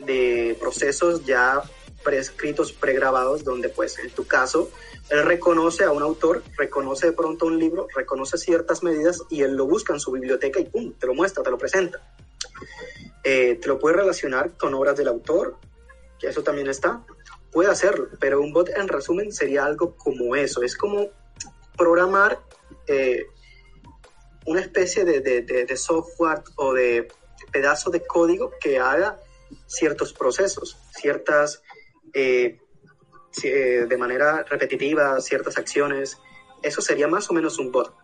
de 0.00 0.56
procesos 0.60 1.24
ya 1.24 1.62
prescritos, 2.02 2.72
pregrabados, 2.72 3.44
donde 3.44 3.68
pues 3.68 3.98
en 3.98 4.10
tu 4.10 4.26
caso 4.26 4.70
él 5.10 5.24
reconoce 5.24 5.84
a 5.84 5.92
un 5.92 6.02
autor, 6.02 6.42
reconoce 6.56 7.06
de 7.06 7.12
pronto 7.12 7.46
un 7.46 7.58
libro, 7.58 7.86
reconoce 7.94 8.38
ciertas 8.38 8.82
medidas 8.82 9.22
y 9.30 9.42
él 9.42 9.56
lo 9.56 9.66
busca 9.66 9.92
en 9.92 10.00
su 10.00 10.12
biblioteca 10.12 10.60
y 10.60 10.64
¡pum! 10.64 10.92
te 10.92 11.06
lo 11.06 11.14
muestra, 11.14 11.42
te 11.42 11.50
lo 11.50 11.58
presenta. 11.58 12.00
Eh, 13.24 13.58
te 13.60 13.68
lo 13.68 13.78
puede 13.78 13.96
relacionar 13.96 14.56
con 14.56 14.74
obras 14.74 14.96
del 14.96 15.08
autor, 15.08 15.56
que 16.18 16.28
eso 16.28 16.42
también 16.42 16.68
está, 16.68 17.04
puede 17.52 17.70
hacerlo, 17.70 18.08
pero 18.18 18.40
un 18.40 18.52
bot 18.52 18.70
en 18.70 18.88
resumen 18.88 19.32
sería 19.32 19.64
algo 19.64 19.96
como 19.96 20.34
eso, 20.34 20.62
es 20.62 20.76
como 20.76 21.08
programar 21.76 22.40
eh, 22.86 23.26
una 24.46 24.60
especie 24.60 25.04
de, 25.04 25.20
de, 25.20 25.76
software 25.76 26.42
o 26.56 26.72
de 26.72 27.08
pedazo 27.52 27.90
de 27.90 28.04
código 28.04 28.52
que 28.60 28.78
haga 28.78 29.20
ciertos 29.66 30.12
procesos, 30.12 30.78
ciertas, 30.96 31.62
eh, 32.14 32.58
de 33.42 33.96
manera 33.96 34.44
repetitiva, 34.44 35.20
ciertas 35.20 35.58
acciones. 35.58 36.18
Eso 36.62 36.80
sería 36.80 37.08
más 37.08 37.30
o 37.30 37.34
menos 37.34 37.58
un 37.58 37.72
bot. 37.72 37.94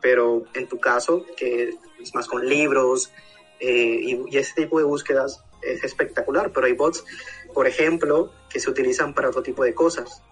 Pero 0.00 0.44
en 0.54 0.66
tu 0.66 0.80
caso, 0.80 1.26
que 1.36 1.74
es 2.00 2.14
más 2.14 2.26
con 2.26 2.48
libros, 2.48 3.12
eh, 3.60 4.00
y, 4.02 4.36
ese 4.36 4.54
tipo 4.54 4.78
de 4.78 4.84
búsquedas 4.84 5.44
es 5.62 5.84
espectacular, 5.84 6.50
pero 6.52 6.66
hay 6.66 6.72
bots, 6.72 7.04
por 7.52 7.66
ejemplo, 7.66 8.32
que 8.48 8.58
se 8.58 8.70
utilizan 8.70 9.14
para 9.14 9.28
otro 9.28 9.42
tipo 9.42 9.62
de 9.62 9.74
cosas. 9.74 10.22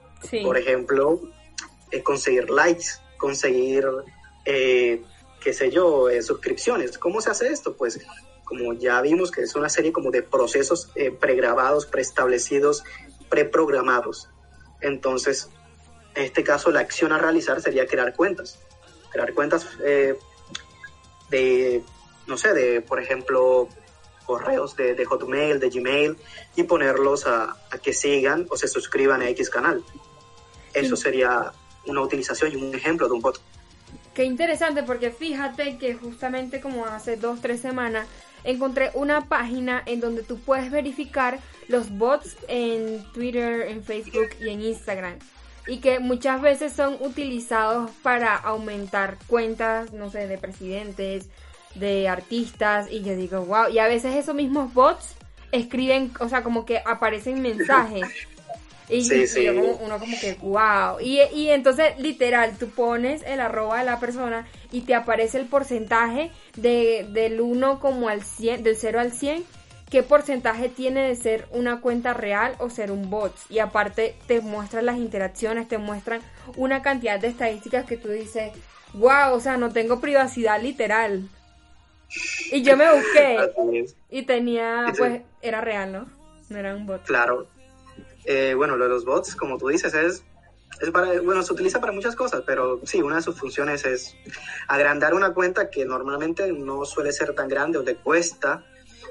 Por 0.42 0.56
ejemplo, 0.56 1.20
eh, 1.92 2.02
conseguir 2.02 2.50
likes, 2.50 2.86
conseguir, 3.18 3.86
eh, 4.46 5.02
qué 5.40 5.52
sé 5.52 5.70
yo, 5.70 6.08
suscripciones. 6.22 6.98
¿Cómo 6.98 7.20
se 7.20 7.30
hace 7.30 7.48
esto? 7.48 7.76
Pues 7.76 8.00
como 8.44 8.72
ya 8.72 9.00
vimos 9.02 9.30
que 9.30 9.42
es 9.42 9.54
una 9.54 9.68
serie 9.68 9.92
como 9.92 10.10
de 10.10 10.22
procesos 10.22 10.90
pregrabados, 11.20 11.84
preestablecidos, 11.84 12.82
preprogramados. 13.28 14.30
Entonces, 14.80 15.50
en 16.14 16.24
este 16.24 16.44
caso, 16.44 16.70
la 16.70 16.80
acción 16.80 17.12
a 17.12 17.18
realizar 17.18 17.60
sería 17.60 17.86
crear 17.86 18.14
cuentas. 18.14 18.58
Crear 19.10 19.34
cuentas 19.34 19.66
de 19.78 20.18
no 22.28 22.36
sé, 22.36 22.52
de, 22.52 22.80
por 22.82 23.00
ejemplo, 23.00 23.68
correos 24.24 24.76
de, 24.76 24.94
de 24.94 25.04
Hotmail, 25.04 25.58
de 25.58 25.70
Gmail, 25.70 26.16
y 26.54 26.62
ponerlos 26.64 27.26
a, 27.26 27.56
que 27.82 27.92
sigan 27.92 28.46
o 28.50 28.56
se 28.56 28.68
suscriban 28.68 29.22
a 29.22 29.28
X 29.30 29.50
canal. 29.50 29.82
Eso 30.74 30.94
sería 30.94 31.52
una 31.86 32.02
utilización 32.02 32.52
y 32.52 32.56
un 32.56 32.74
ejemplo 32.74 33.08
de 33.08 33.14
un 33.14 33.20
bot. 33.20 33.40
Qué 34.14 34.24
interesante, 34.24 34.82
porque 34.82 35.10
fíjate 35.10 35.78
que 35.78 35.94
justamente 35.94 36.60
como 36.60 36.84
hace 36.84 37.16
dos, 37.16 37.40
tres 37.40 37.60
semanas, 37.60 38.06
encontré 38.44 38.90
una 38.94 39.28
página 39.28 39.82
en 39.86 40.00
donde 40.00 40.22
tú 40.22 40.38
puedes 40.38 40.70
verificar 40.70 41.40
los 41.68 41.90
bots 41.96 42.36
en 42.48 43.04
Twitter, 43.12 43.68
en 43.68 43.84
Facebook 43.84 44.30
y 44.40 44.48
en 44.48 44.62
Instagram. 44.62 45.18
Y 45.66 45.78
que 45.78 45.98
muchas 45.98 46.40
veces 46.40 46.72
son 46.72 46.96
utilizados 47.00 47.90
para 48.02 48.34
aumentar 48.34 49.18
cuentas, 49.26 49.92
no 49.92 50.10
sé, 50.10 50.26
de 50.26 50.38
presidentes, 50.38 51.28
de 51.74 52.08
artistas 52.08 52.90
y 52.90 53.02
yo 53.02 53.14
digo, 53.14 53.44
wow, 53.44 53.68
y 53.70 53.78
a 53.78 53.86
veces 53.86 54.14
esos 54.16 54.34
mismos 54.34 54.72
bots 54.72 55.14
escriben, 55.52 56.10
o 56.20 56.28
sea, 56.28 56.42
como 56.42 56.64
que 56.64 56.78
aparecen 56.84 57.40
mensajes. 57.42 58.06
Y, 58.90 59.06
uno 59.50 59.98
como 59.98 60.18
que, 60.18 60.38
wow. 60.40 60.98
Y, 60.98 61.20
y 61.34 61.50
entonces, 61.50 61.98
literal, 61.98 62.56
tú 62.58 62.70
pones 62.70 63.22
el 63.26 63.38
arroba 63.40 63.80
de 63.80 63.84
la 63.84 64.00
persona 64.00 64.48
y 64.72 64.80
te 64.80 64.94
aparece 64.94 65.38
el 65.38 65.44
porcentaje 65.44 66.30
de, 66.56 67.06
del 67.10 67.42
1 67.42 67.80
como 67.80 68.08
al 68.08 68.22
100, 68.22 68.62
del 68.62 68.76
0 68.76 69.00
al 69.00 69.12
100, 69.12 69.44
qué 69.90 70.02
porcentaje 70.02 70.68
tiene 70.68 71.08
de 71.08 71.16
ser 71.16 71.46
una 71.50 71.80
cuenta 71.80 72.14
real 72.14 72.54
o 72.58 72.70
ser 72.70 72.90
un 72.90 73.10
bot. 73.10 73.34
Y 73.48 73.58
aparte 73.58 74.16
te 74.26 74.40
muestran 74.40 74.86
las 74.86 74.96
interacciones, 74.96 75.68
te 75.68 75.78
muestran 75.78 76.20
una 76.56 76.82
cantidad 76.82 77.18
de 77.18 77.28
estadísticas 77.28 77.86
que 77.86 77.96
tú 77.96 78.08
dices, 78.08 78.52
wow, 78.94 79.32
o 79.32 79.40
sea, 79.40 79.56
no 79.56 79.72
tengo 79.72 80.00
privacidad 80.00 80.60
literal. 80.60 81.28
Y 82.50 82.62
yo 82.62 82.76
me 82.76 82.92
busqué 82.92 83.86
y 84.10 84.22
tenía, 84.22 84.92
pues, 84.96 85.22
era 85.42 85.60
real, 85.60 85.92
¿no? 85.92 86.06
No 86.48 86.58
era 86.58 86.74
un 86.74 86.86
bot. 86.86 87.04
Claro. 87.04 87.46
Eh, 88.24 88.54
bueno, 88.54 88.76
lo 88.76 88.84
de 88.84 88.90
los 88.90 89.04
bots, 89.04 89.34
como 89.36 89.58
tú 89.58 89.68
dices, 89.68 89.94
es, 89.94 90.22
es 90.80 90.90
para, 90.90 91.20
bueno, 91.20 91.42
se 91.42 91.52
utiliza 91.52 91.80
para 91.80 91.92
muchas 91.92 92.14
cosas, 92.14 92.42
pero 92.46 92.80
sí, 92.84 93.00
una 93.00 93.16
de 93.16 93.22
sus 93.22 93.38
funciones 93.38 93.84
es 93.84 94.16
agrandar 94.66 95.14
una 95.14 95.32
cuenta 95.32 95.70
que 95.70 95.84
normalmente 95.84 96.52
no 96.52 96.84
suele 96.84 97.12
ser 97.12 97.34
tan 97.34 97.48
grande 97.48 97.78
o 97.78 97.84
te 97.84 97.96
cuesta. 97.96 98.64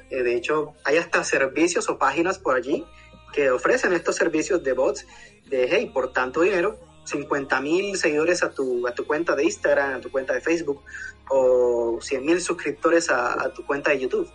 Eh, 0.09 0.23
de 0.23 0.35
hecho, 0.35 0.73
hay 0.83 0.97
hasta 0.97 1.23
servicios 1.23 1.89
o 1.89 1.97
páginas 1.97 2.39
por 2.39 2.55
allí 2.55 2.85
que 3.33 3.51
ofrecen 3.51 3.93
estos 3.93 4.15
servicios 4.15 4.63
de 4.63 4.73
bots 4.73 5.05
de, 5.45 5.67
hey, 5.69 5.91
por 5.93 6.13
tanto 6.13 6.41
dinero, 6.41 6.79
50 7.05 7.61
mil 7.61 7.97
seguidores 7.97 8.43
a 8.43 8.51
tu, 8.51 8.87
a 8.87 8.93
tu 8.93 9.05
cuenta 9.05 9.35
de 9.35 9.43
Instagram, 9.45 9.95
a 9.95 10.01
tu 10.01 10.11
cuenta 10.11 10.33
de 10.33 10.41
Facebook, 10.41 10.83
o 11.29 11.99
100 12.01 12.25
mil 12.25 12.41
suscriptores 12.41 13.09
a, 13.09 13.51
tu 13.53 13.65
cuenta 13.65 13.91
de 13.91 13.99
YouTube. 13.99 14.29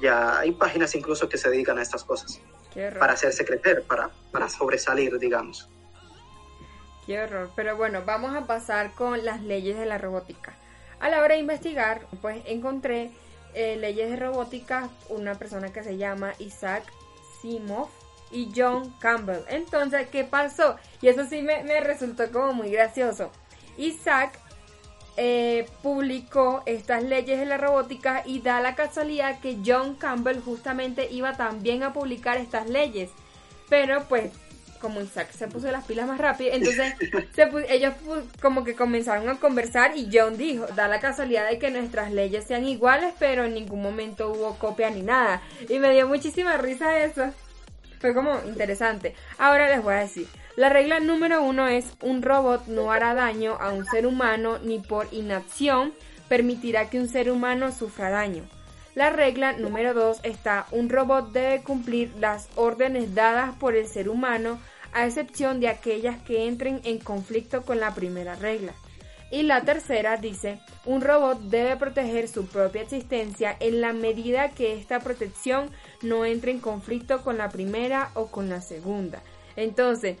Ya 0.00 0.38
hay 0.38 0.52
páginas 0.52 0.94
incluso 0.94 1.28
que 1.28 1.38
se 1.38 1.50
dedican 1.50 1.78
a 1.78 1.82
estas 1.82 2.04
cosas. 2.04 2.40
Para 2.98 3.14
hacerse 3.14 3.44
crecer, 3.44 3.82
para, 3.82 4.10
para 4.30 4.48
sobresalir, 4.48 5.18
digamos. 5.18 5.68
Qué 7.04 7.20
horror. 7.20 7.50
Pero 7.56 7.76
bueno, 7.76 8.02
vamos 8.04 8.36
a 8.36 8.46
pasar 8.46 8.94
con 8.94 9.24
las 9.24 9.42
leyes 9.42 9.76
de 9.76 9.86
la 9.86 9.98
robótica. 9.98 10.54
A 11.00 11.08
la 11.08 11.20
hora 11.22 11.34
de 11.34 11.40
investigar, 11.40 12.06
pues 12.20 12.42
encontré 12.46 13.10
eh, 13.54 13.76
leyes 13.76 14.10
de 14.10 14.16
robótica, 14.16 14.88
una 15.08 15.34
persona 15.34 15.72
que 15.72 15.82
se 15.82 15.96
llama 15.96 16.32
Isaac 16.38 16.84
Simov 17.40 17.88
y 18.30 18.50
John 18.54 18.94
Campbell. 19.00 19.42
Entonces, 19.48 20.08
¿qué 20.08 20.24
pasó? 20.24 20.76
Y 21.00 21.08
eso 21.08 21.24
sí 21.26 21.42
me, 21.42 21.62
me 21.64 21.80
resultó 21.80 22.30
como 22.30 22.52
muy 22.52 22.70
gracioso. 22.70 23.30
Isaac 23.76 24.38
eh, 25.16 25.66
publicó 25.82 26.62
estas 26.64 27.02
leyes 27.02 27.40
de 27.40 27.44
la 27.46 27.56
robótica 27.56 28.22
y 28.24 28.40
da 28.40 28.60
la 28.60 28.76
casualidad 28.76 29.40
que 29.40 29.58
John 29.66 29.96
Campbell 29.96 30.40
justamente 30.40 31.10
iba 31.10 31.36
también 31.36 31.82
a 31.82 31.92
publicar 31.92 32.36
estas 32.36 32.68
leyes. 32.68 33.10
Pero 33.68 34.04
pues 34.08 34.30
como 34.78 35.00
Isaac 35.00 35.30
se 35.32 35.48
puso 35.48 35.70
las 35.70 35.84
pilas 35.84 36.06
más 36.06 36.18
rápido, 36.18 36.52
entonces 36.52 36.94
ellos 37.68 37.94
como 38.40 38.64
que 38.64 38.74
comenzaron 38.74 39.28
a 39.28 39.38
conversar 39.38 39.96
y 39.96 40.08
John 40.12 40.36
dijo, 40.36 40.66
da 40.74 40.88
la 40.88 41.00
casualidad 41.00 41.48
de 41.48 41.58
que 41.58 41.70
nuestras 41.70 42.12
leyes 42.12 42.44
sean 42.44 42.66
iguales, 42.66 43.14
pero 43.18 43.44
en 43.44 43.54
ningún 43.54 43.82
momento 43.82 44.30
hubo 44.30 44.58
copia 44.58 44.90
ni 44.90 45.02
nada. 45.02 45.42
Y 45.68 45.78
me 45.78 45.92
dio 45.92 46.08
muchísima 46.08 46.56
risa 46.56 46.98
eso. 46.98 47.32
Fue 48.00 48.14
como 48.14 48.40
interesante. 48.46 49.14
Ahora 49.38 49.68
les 49.68 49.82
voy 49.82 49.94
a 49.94 49.98
decir. 49.98 50.28
La 50.56 50.68
regla 50.68 50.98
número 50.98 51.42
uno 51.42 51.68
es 51.68 51.86
un 52.02 52.20
robot 52.20 52.66
no 52.66 52.90
hará 52.90 53.14
daño 53.14 53.56
a 53.60 53.70
un 53.70 53.84
ser 53.86 54.06
humano 54.06 54.58
ni 54.58 54.80
por 54.80 55.06
inacción 55.12 55.92
permitirá 56.28 56.90
que 56.90 56.98
un 56.98 57.08
ser 57.08 57.30
humano 57.30 57.72
sufra 57.72 58.10
daño. 58.10 58.44
La 58.98 59.10
regla 59.10 59.52
número 59.52 59.94
dos 59.94 60.18
está 60.24 60.66
un 60.72 60.88
robot 60.88 61.30
debe 61.30 61.62
cumplir 61.62 62.12
las 62.18 62.48
órdenes 62.56 63.14
dadas 63.14 63.54
por 63.54 63.76
el 63.76 63.86
ser 63.86 64.08
humano 64.08 64.58
a 64.92 65.06
excepción 65.06 65.60
de 65.60 65.68
aquellas 65.68 66.20
que 66.22 66.48
entren 66.48 66.80
en 66.82 66.98
conflicto 66.98 67.62
con 67.62 67.78
la 67.78 67.94
primera 67.94 68.34
regla. 68.34 68.72
Y 69.30 69.44
la 69.44 69.62
tercera 69.62 70.16
dice, 70.16 70.58
un 70.84 71.00
robot 71.00 71.38
debe 71.42 71.76
proteger 71.76 72.26
su 72.26 72.48
propia 72.48 72.82
existencia 72.82 73.56
en 73.60 73.80
la 73.80 73.92
medida 73.92 74.48
que 74.48 74.76
esta 74.76 74.98
protección 74.98 75.70
no 76.02 76.24
entre 76.24 76.50
en 76.50 76.58
conflicto 76.58 77.22
con 77.22 77.38
la 77.38 77.50
primera 77.50 78.10
o 78.14 78.26
con 78.26 78.48
la 78.48 78.60
segunda. 78.60 79.22
Entonces, 79.54 80.16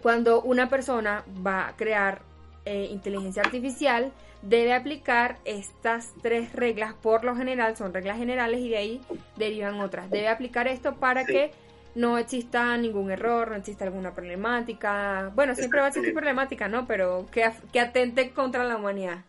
cuando 0.00 0.40
una 0.40 0.70
persona 0.70 1.22
va 1.46 1.68
a 1.68 1.76
crear 1.76 2.22
eh, 2.70 2.86
inteligencia 2.92 3.42
artificial, 3.42 4.12
debe 4.42 4.72
aplicar 4.72 5.38
estas 5.44 6.14
tres 6.22 6.52
reglas, 6.52 6.94
por 6.94 7.24
lo 7.24 7.34
general 7.34 7.76
son 7.76 7.92
reglas 7.92 8.16
generales 8.16 8.60
y 8.60 8.68
de 8.68 8.76
ahí 8.76 9.00
derivan 9.36 9.80
otras. 9.80 10.08
Debe 10.08 10.28
aplicar 10.28 10.68
esto 10.68 10.94
para 10.94 11.24
que 11.24 11.50
no 11.96 12.16
exista 12.16 12.76
ningún 12.76 13.10
error, 13.10 13.50
no 13.50 13.56
exista 13.56 13.84
alguna 13.86 14.14
problemática. 14.14 15.32
Bueno, 15.34 15.56
siempre 15.56 15.80
va 15.80 15.86
a 15.86 15.88
existir 15.88 16.14
problemática, 16.14 16.68
¿no? 16.68 16.86
Pero 16.86 17.26
que, 17.32 17.50
que 17.72 17.80
atente 17.80 18.30
contra 18.30 18.62
la 18.62 18.76
humanidad. 18.76 19.24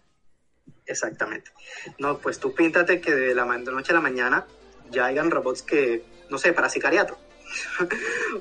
Exactamente. 0.85 1.49
No, 1.97 2.19
pues 2.19 2.39
tú 2.39 2.53
píntate 2.53 3.01
que 3.01 3.15
de 3.15 3.33
la 3.33 3.45
noche 3.45 3.93
a 3.93 3.95
la 3.95 4.01
mañana 4.01 4.45
ya 4.91 5.05
hayan 5.07 5.31
robots 5.31 5.63
que, 5.63 6.03
no 6.29 6.37
sé, 6.37 6.53
para 6.53 6.69
sicariato. 6.69 7.17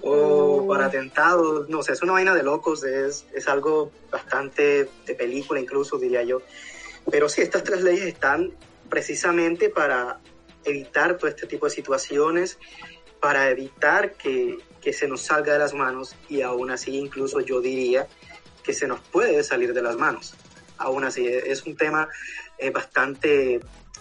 O 0.02 0.66
para 0.68 0.86
atentados, 0.86 1.68
no 1.68 1.82
sé, 1.82 1.92
es 1.92 2.02
una 2.02 2.12
vaina 2.12 2.34
de 2.34 2.42
locos, 2.42 2.84
es, 2.84 3.26
es 3.34 3.48
algo 3.48 3.90
bastante 4.10 4.88
de 5.06 5.14
película 5.14 5.60
incluso, 5.60 5.98
diría 5.98 6.22
yo. 6.22 6.42
Pero 7.10 7.28
sí, 7.28 7.42
estas 7.42 7.64
tres 7.64 7.82
leyes 7.82 8.04
están 8.04 8.52
precisamente 8.88 9.70
para 9.70 10.18
evitar 10.64 11.16
todo 11.16 11.28
este 11.28 11.46
tipo 11.46 11.66
de 11.66 11.70
situaciones, 11.70 12.58
para 13.20 13.50
evitar 13.50 14.12
que, 14.14 14.58
que 14.80 14.92
se 14.92 15.08
nos 15.08 15.22
salga 15.22 15.52
de 15.52 15.58
las 15.58 15.74
manos 15.74 16.16
y 16.28 16.42
aún 16.42 16.70
así 16.70 16.96
incluso 16.96 17.40
yo 17.40 17.60
diría 17.60 18.06
que 18.62 18.72
se 18.72 18.86
nos 18.86 19.00
puede 19.00 19.42
salir 19.42 19.72
de 19.72 19.82
las 19.82 19.96
manos. 19.96 20.34
Aún 20.78 21.04
así, 21.04 21.26
es 21.26 21.64
un 21.64 21.76
tema 21.76 22.08
eh, 22.58 22.70
bastante 22.70 23.60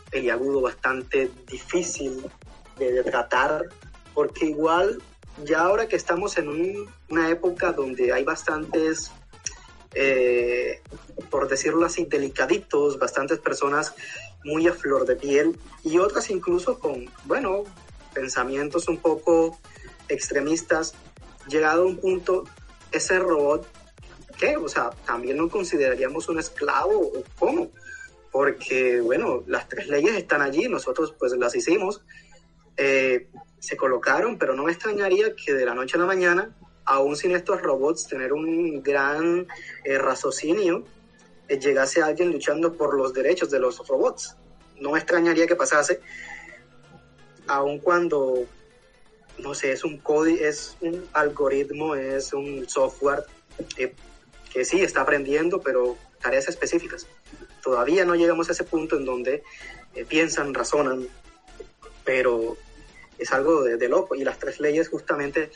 peliagudo, 0.10 0.62
bastante 0.62 1.30
difícil 1.48 2.26
de, 2.78 3.04
tratar, 3.04 3.66
porque 4.20 4.48
igual 4.48 5.02
ya 5.46 5.62
ahora 5.62 5.88
que 5.88 5.96
estamos 5.96 6.38
en 6.38 6.90
una 7.10 7.30
época 7.30 7.72
donde 7.72 8.12
hay 8.12 8.26
bastantes, 8.26 9.14
eh, 9.94 10.82
por 11.30 11.48
decirlo 11.48 11.86
así, 11.86 12.04
delicaditos, 12.04 13.00
bastantes 13.00 13.40
personas 13.40 13.96
muy 14.44 14.68
a 14.68 14.74
flor 14.74 15.06
de 15.06 15.16
piel 15.16 15.58
y 15.86 16.00
otras 16.00 16.30
incluso 16.32 16.80
con, 16.80 17.10
bueno, 17.24 17.64
pensamientos 18.14 18.90
un 18.90 18.98
poco 18.98 19.58
extremistas, 20.10 20.96
llegado 21.48 21.84
a 21.84 21.86
un 21.86 21.96
punto, 21.96 22.44
ese 22.92 23.20
robot, 23.20 23.66
¿qué? 24.38 24.58
O 24.58 24.68
sea, 24.68 24.90
también 25.06 25.38
lo 25.38 25.48
consideraríamos 25.48 26.28
un 26.28 26.40
esclavo 26.40 27.00
o 27.00 27.24
cómo? 27.40 27.72
Porque, 28.34 29.00
bueno, 29.00 29.46
las 29.48 29.70
tres 29.70 29.88
leyes 29.88 30.18
están 30.18 30.42
allí, 30.42 30.68
nosotros 30.68 31.14
pues 31.18 31.32
las 31.38 31.56
hicimos, 31.56 32.02
eh, 32.82 33.28
se 33.60 33.76
colocaron, 33.76 34.38
pero 34.38 34.56
no 34.56 34.64
me 34.64 34.72
extrañaría 34.72 35.36
que 35.36 35.54
de 35.54 35.66
la 35.66 35.74
noche 35.74 35.98
a 35.98 36.00
la 36.00 36.06
mañana, 36.06 36.56
aún 36.86 37.18
sin 37.18 37.36
estos 37.36 37.62
robots, 37.62 38.08
tener 38.08 38.32
un 38.32 38.82
gran 38.82 39.46
eh, 39.84 39.98
raciocinio, 39.98 40.86
eh, 41.50 41.60
llegase 41.60 42.02
alguien 42.02 42.32
luchando 42.32 42.78
por 42.78 42.96
los 42.96 43.14
derechos 43.14 43.52
de 43.52 43.60
los 43.60 43.86
robots. 43.86 44.38
No 44.80 44.92
me 44.92 45.00
extrañaría 45.00 45.46
que 45.46 45.58
pasase, 45.58 46.00
aun 47.48 47.80
cuando, 47.80 48.46
no 49.40 49.54
sé, 49.54 49.74
es 49.74 49.84
un 49.84 49.98
código, 49.98 50.42
es 50.42 50.78
un 50.80 51.06
algoritmo, 51.12 51.96
es 51.96 52.32
un 52.32 52.70
software 52.70 53.26
que 53.76 54.64
sí 54.64 54.82
está 54.82 55.02
aprendiendo, 55.02 55.60
pero 55.62 55.98
tareas 56.22 56.48
específicas. 56.48 57.08
Todavía 57.62 58.06
no 58.06 58.16
llegamos 58.16 58.48
a 58.48 58.54
ese 58.54 58.64
punto 58.64 58.96
en 58.96 59.04
donde 59.04 59.44
piensan, 60.08 60.54
razonan, 60.54 61.10
pero 62.06 62.56
es 63.20 63.32
algo 63.32 63.64
de, 63.64 63.90
loco 63.90 64.16
y 64.16 64.24
las 64.24 64.40
tres 64.40 64.60
leyes 64.60 64.90
justamente 64.90 65.52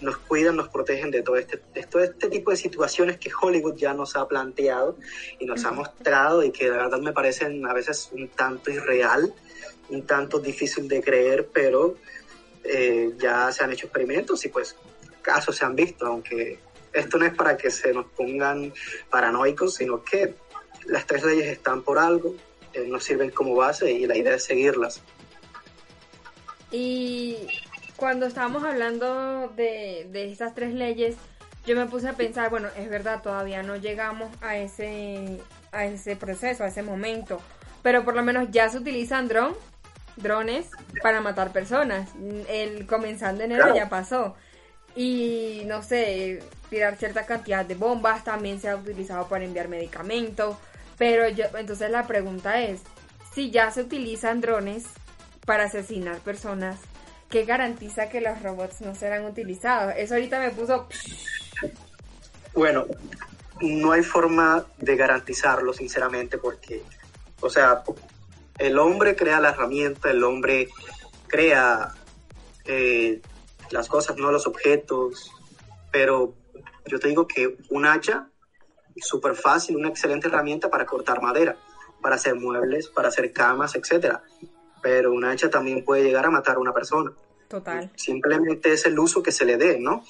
nos 0.00 0.18
cuidan, 0.18 0.56
nos 0.56 0.68
protegen 0.68 1.10
de 1.10 1.22
todo 1.22 1.36
este, 1.36 1.60
de 1.74 1.84
todo 1.84 2.02
este 2.02 2.28
tipo 2.28 2.50
de 2.50 2.56
situaciones 2.56 3.18
que 3.18 3.30
Hollywood 3.40 3.76
ya 3.76 3.94
nos 3.94 4.16
ha 4.16 4.26
planteado 4.26 4.98
y 5.38 5.46
nos 5.46 5.64
ha 5.64 5.70
mostrado 5.70 6.42
y 6.42 6.50
que 6.50 6.64
de 6.64 6.76
verdad 6.76 6.98
me 6.98 7.12
parecen 7.12 7.64
a 7.66 7.72
veces 7.72 8.10
un 8.12 8.28
tanto 8.28 8.70
irreal, 8.70 9.32
un 9.88 10.06
tanto 10.06 10.38
difícil 10.40 10.88
de 10.88 11.02
creer, 11.02 11.48
pero 11.52 11.96
eh, 12.64 13.12
ya 13.18 13.52
se 13.52 13.62
han 13.62 13.72
hecho 13.72 13.86
experimentos 13.86 14.44
y 14.44 14.48
pues 14.48 14.76
casos 15.22 15.56
se 15.56 15.64
han 15.64 15.76
visto, 15.76 16.06
aunque 16.06 16.58
esto 16.92 17.18
no 17.18 17.26
es 17.26 17.34
para 17.34 17.56
que 17.56 17.70
se 17.70 17.92
nos 17.92 18.06
pongan 18.06 18.72
paranoicos, 19.10 19.74
sino 19.74 20.02
que 20.04 20.34
las 20.86 21.06
tres 21.06 21.24
leyes 21.24 21.46
están 21.46 21.82
por 21.82 21.98
algo, 21.98 22.34
eh, 22.72 22.86
nos 22.88 23.04
sirven 23.04 23.30
como 23.30 23.54
base 23.54 23.90
y 23.92 24.06
la 24.06 24.16
idea 24.16 24.34
es 24.34 24.44
seguirlas. 24.44 25.02
Y 26.76 27.36
cuando 27.94 28.26
estábamos 28.26 28.64
hablando 28.64 29.52
de, 29.54 30.08
de 30.10 30.32
estas 30.32 30.56
tres 30.56 30.74
leyes, 30.74 31.14
yo 31.64 31.76
me 31.76 31.86
puse 31.86 32.08
a 32.08 32.14
pensar, 32.14 32.50
bueno, 32.50 32.66
es 32.76 32.90
verdad, 32.90 33.22
todavía 33.22 33.62
no 33.62 33.76
llegamos 33.76 34.28
a 34.42 34.56
ese, 34.56 35.40
a 35.70 35.84
ese 35.84 36.16
proceso, 36.16 36.64
a 36.64 36.66
ese 36.66 36.82
momento, 36.82 37.40
pero 37.84 38.04
por 38.04 38.16
lo 38.16 38.24
menos 38.24 38.48
ya 38.50 38.68
se 38.70 38.78
utilizan 38.78 39.28
drones, 39.28 39.56
drones 40.16 40.66
para 41.00 41.20
matar 41.20 41.52
personas. 41.52 42.10
El 42.48 42.86
comenzando 42.86 43.38
de 43.38 43.44
enero 43.44 43.72
ya 43.72 43.88
pasó. 43.88 44.34
Y 44.96 45.62
no 45.66 45.80
sé, 45.84 46.42
tirar 46.70 46.96
cierta 46.96 47.24
cantidad 47.24 47.64
de 47.64 47.76
bombas 47.76 48.24
también 48.24 48.60
se 48.60 48.68
ha 48.68 48.74
utilizado 48.74 49.28
para 49.28 49.44
enviar 49.44 49.68
medicamentos. 49.68 50.56
Pero 50.98 51.28
yo, 51.28 51.44
entonces 51.56 51.88
la 51.92 52.08
pregunta 52.08 52.60
es, 52.60 52.80
si 53.32 53.52
ya 53.52 53.70
se 53.70 53.82
utilizan 53.82 54.40
drones, 54.40 54.86
para 55.44 55.64
asesinar 55.64 56.18
personas, 56.20 56.80
¿qué 57.28 57.44
garantiza 57.44 58.08
que 58.08 58.20
los 58.20 58.42
robots 58.42 58.80
no 58.80 58.94
serán 58.94 59.24
utilizados? 59.24 59.94
Eso 59.96 60.14
ahorita 60.14 60.40
me 60.40 60.50
puso... 60.50 60.88
Bueno, 62.54 62.86
no 63.60 63.92
hay 63.92 64.02
forma 64.02 64.64
de 64.78 64.96
garantizarlo, 64.96 65.72
sinceramente, 65.72 66.38
porque, 66.38 66.82
o 67.40 67.50
sea, 67.50 67.82
el 68.58 68.78
hombre 68.78 69.16
crea 69.16 69.40
la 69.40 69.50
herramienta, 69.50 70.10
el 70.10 70.22
hombre 70.22 70.68
crea 71.26 71.92
eh, 72.64 73.20
las 73.70 73.88
cosas, 73.88 74.16
no 74.16 74.30
los 74.30 74.46
objetos, 74.46 75.30
pero 75.90 76.34
yo 76.86 77.00
te 77.00 77.08
digo 77.08 77.26
que 77.26 77.56
un 77.70 77.86
hacha, 77.86 78.28
súper 78.96 79.34
fácil, 79.34 79.76
una 79.76 79.88
excelente 79.88 80.28
herramienta 80.28 80.70
para 80.70 80.86
cortar 80.86 81.20
madera, 81.20 81.56
para 82.00 82.14
hacer 82.14 82.36
muebles, 82.36 82.88
para 82.88 83.08
hacer 83.08 83.32
camas, 83.32 83.74
etcétera 83.74 84.22
pero 84.84 85.14
una 85.14 85.30
hacha 85.30 85.48
también 85.48 85.82
puede 85.82 86.04
llegar 86.04 86.26
a 86.26 86.30
matar 86.30 86.56
a 86.56 86.58
una 86.58 86.74
persona. 86.74 87.10
Total. 87.48 87.90
Simplemente 87.96 88.70
es 88.70 88.84
el 88.84 88.98
uso 88.98 89.22
que 89.22 89.32
se 89.32 89.46
le 89.46 89.56
dé, 89.56 89.80
¿no? 89.80 90.04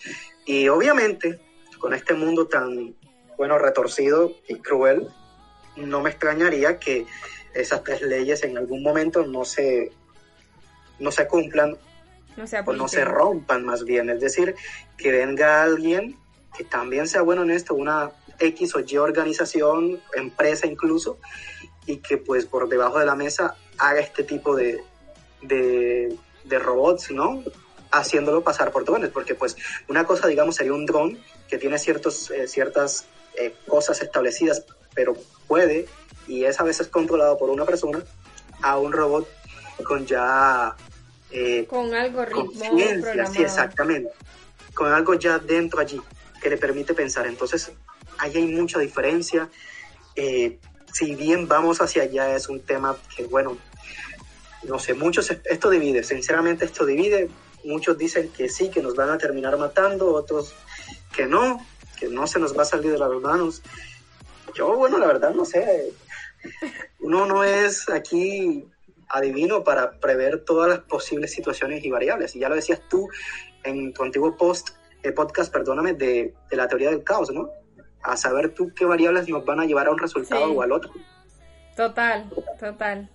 Y 0.44 0.66
obviamente, 0.66 1.38
con 1.78 1.94
este 1.94 2.14
mundo 2.14 2.48
tan, 2.48 2.96
bueno, 3.38 3.56
retorcido 3.56 4.32
y 4.48 4.56
cruel, 4.56 5.06
no 5.76 6.00
me 6.00 6.10
extrañaría 6.10 6.80
que 6.80 7.06
esas 7.54 7.84
tres 7.84 8.02
leyes 8.02 8.42
en 8.42 8.58
algún 8.58 8.82
momento 8.82 9.24
no 9.24 9.44
se, 9.44 9.92
no 10.98 11.12
se 11.12 11.28
cumplan 11.28 11.78
no 12.36 12.44
o 12.66 12.72
no 12.72 12.88
se 12.88 13.04
rompan 13.04 13.64
más 13.64 13.84
bien. 13.84 14.10
Es 14.10 14.20
decir, 14.20 14.56
que 14.98 15.12
venga 15.12 15.62
alguien 15.62 16.18
que 16.58 16.64
también 16.64 17.06
sea 17.06 17.22
bueno 17.22 17.44
en 17.44 17.52
esto, 17.52 17.76
una 17.76 18.10
X 18.40 18.74
o 18.74 18.80
Y 18.80 18.96
organización, 18.96 20.00
empresa 20.16 20.66
incluso, 20.66 21.20
y 21.86 21.98
que 21.98 22.18
pues 22.18 22.46
por 22.46 22.68
debajo 22.68 22.98
de 22.98 23.06
la 23.06 23.14
mesa 23.14 23.56
haga 23.78 24.00
este 24.00 24.24
tipo 24.24 24.56
de, 24.56 24.82
de, 25.42 26.58
robots, 26.58 27.10
¿no? 27.10 27.42
Haciéndolo 27.90 28.42
pasar 28.42 28.72
por 28.72 28.84
drones, 28.84 29.10
porque 29.10 29.34
pues 29.34 29.56
una 29.88 30.04
cosa, 30.04 30.28
digamos, 30.28 30.56
sería 30.56 30.72
un 30.72 30.86
dron 30.86 31.18
que 31.48 31.58
tiene 31.58 31.78
ciertos, 31.78 32.30
eh, 32.30 32.48
ciertas 32.48 33.06
eh, 33.36 33.54
cosas 33.66 34.00
establecidas, 34.02 34.64
pero 34.94 35.14
puede, 35.46 35.86
y 36.26 36.44
es 36.44 36.60
a 36.60 36.64
veces 36.64 36.88
controlado 36.88 37.38
por 37.38 37.50
una 37.50 37.64
persona, 37.64 38.02
a 38.62 38.78
un 38.78 38.92
robot 38.92 39.28
con 39.84 40.06
ya... 40.06 40.74
Eh, 41.30 41.66
con 41.66 41.92
algoritmo 41.92 42.52
Sí, 43.32 43.42
exactamente. 43.42 44.10
Con 44.72 44.92
algo 44.92 45.14
ya 45.14 45.38
dentro 45.38 45.80
allí 45.80 46.00
que 46.40 46.50
le 46.50 46.56
permite 46.58 46.94
pensar. 46.94 47.26
Entonces, 47.26 47.72
ahí 48.18 48.36
hay 48.36 48.46
mucha 48.46 48.78
diferencia. 48.78 49.48
Eh, 50.14 50.58
si 50.94 51.16
bien 51.16 51.48
vamos 51.48 51.80
hacia 51.82 52.04
allá, 52.04 52.36
es 52.36 52.48
un 52.48 52.60
tema 52.60 52.96
que, 53.16 53.24
bueno, 53.24 53.58
no 54.62 54.78
sé, 54.78 54.94
muchos, 54.94 55.28
esto 55.28 55.68
divide, 55.68 56.04
sinceramente 56.04 56.64
esto 56.64 56.86
divide, 56.86 57.28
muchos 57.64 57.98
dicen 57.98 58.28
que 58.28 58.48
sí, 58.48 58.70
que 58.70 58.80
nos 58.80 58.94
van 58.94 59.10
a 59.10 59.18
terminar 59.18 59.58
matando, 59.58 60.14
otros 60.14 60.54
que 61.14 61.26
no, 61.26 61.66
que 61.98 62.06
no 62.06 62.28
se 62.28 62.38
nos 62.38 62.56
va 62.56 62.62
a 62.62 62.66
salir 62.66 62.92
de 62.92 62.98
las 62.98 63.10
manos. 63.10 63.60
Yo, 64.54 64.76
bueno, 64.76 64.98
la 64.98 65.08
verdad 65.08 65.34
no 65.34 65.44
sé, 65.44 65.92
uno 67.00 67.26
no 67.26 67.42
es 67.42 67.88
aquí 67.88 68.64
adivino 69.08 69.64
para 69.64 69.98
prever 69.98 70.44
todas 70.44 70.68
las 70.68 70.78
posibles 70.78 71.32
situaciones 71.32 71.84
y 71.84 71.90
variables, 71.90 72.36
y 72.36 72.38
ya 72.38 72.48
lo 72.48 72.54
decías 72.54 72.80
tú 72.88 73.08
en 73.64 73.92
tu 73.92 74.04
antiguo 74.04 74.36
post, 74.36 74.70
eh, 75.02 75.10
podcast, 75.10 75.52
perdóname, 75.52 75.94
de, 75.94 76.34
de 76.48 76.56
la 76.56 76.68
teoría 76.68 76.90
del 76.90 77.02
caos, 77.02 77.32
¿no? 77.32 77.50
A 78.04 78.16
saber 78.16 78.54
tú 78.54 78.72
qué 78.74 78.84
variables 78.84 79.28
nos 79.28 79.44
van 79.44 79.60
a 79.60 79.64
llevar 79.64 79.88
a 79.88 79.90
un 79.90 79.98
resultado 79.98 80.52
o 80.52 80.62
al 80.62 80.72
otro. 80.72 80.92
Total, 81.74 82.30
total. 82.60 83.08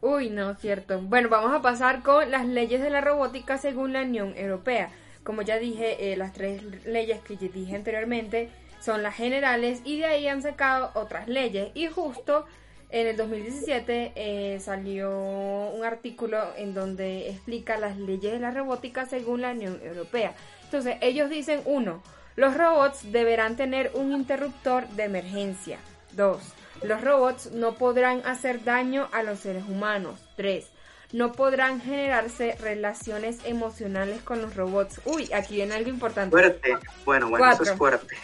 Uy, 0.00 0.30
no, 0.30 0.54
cierto. 0.54 1.00
Bueno, 1.00 1.28
vamos 1.28 1.52
a 1.52 1.62
pasar 1.62 2.02
con 2.02 2.30
las 2.30 2.46
leyes 2.46 2.80
de 2.80 2.90
la 2.90 3.00
robótica 3.00 3.58
según 3.58 3.92
la 3.92 4.02
Unión 4.02 4.34
Europea. 4.36 4.90
Como 5.24 5.42
ya 5.42 5.58
dije, 5.58 6.12
eh, 6.12 6.16
las 6.16 6.32
tres 6.32 6.62
leyes 6.86 7.20
que 7.20 7.36
dije 7.36 7.74
anteriormente 7.74 8.50
son 8.80 9.02
las 9.02 9.16
generales 9.16 9.80
y 9.84 9.98
de 9.98 10.04
ahí 10.06 10.28
han 10.28 10.42
sacado 10.42 10.92
otras 10.94 11.26
leyes. 11.26 11.70
Y 11.74 11.88
justo 11.88 12.46
en 12.90 13.08
el 13.08 13.16
2017 13.16 14.12
eh, 14.14 14.60
salió 14.60 15.10
un 15.10 15.84
artículo 15.84 16.38
en 16.56 16.72
donde 16.72 17.30
explica 17.30 17.76
las 17.78 17.98
leyes 17.98 18.32
de 18.32 18.38
la 18.38 18.52
robótica 18.52 19.06
según 19.06 19.40
la 19.40 19.50
Unión 19.50 19.80
Europea. 19.82 20.34
Entonces, 20.62 20.96
ellos 21.00 21.28
dicen, 21.28 21.62
uno, 21.64 22.02
los 22.36 22.56
robots 22.56 23.10
deberán 23.12 23.56
tener 23.56 23.90
un 23.94 24.12
interruptor 24.12 24.86
de 24.90 25.04
emergencia. 25.04 25.78
Dos, 26.12 26.42
los 26.82 27.00
robots 27.02 27.50
no 27.52 27.74
podrán 27.74 28.22
hacer 28.26 28.62
daño 28.62 29.08
a 29.12 29.22
los 29.22 29.40
seres 29.40 29.64
humanos. 29.66 30.20
Tres, 30.36 30.66
no 31.12 31.32
podrán 31.32 31.80
generarse 31.80 32.56
relaciones 32.60 33.38
emocionales 33.44 34.22
con 34.22 34.42
los 34.42 34.54
robots. 34.54 35.00
Uy, 35.04 35.32
aquí 35.32 35.56
viene 35.56 35.74
algo 35.74 35.88
importante. 35.88 36.30
Fuerte, 36.30 36.76
bueno, 37.04 37.28
bueno, 37.30 37.50
eso 37.50 37.62
es 37.62 37.72
fuerte. 37.72 38.16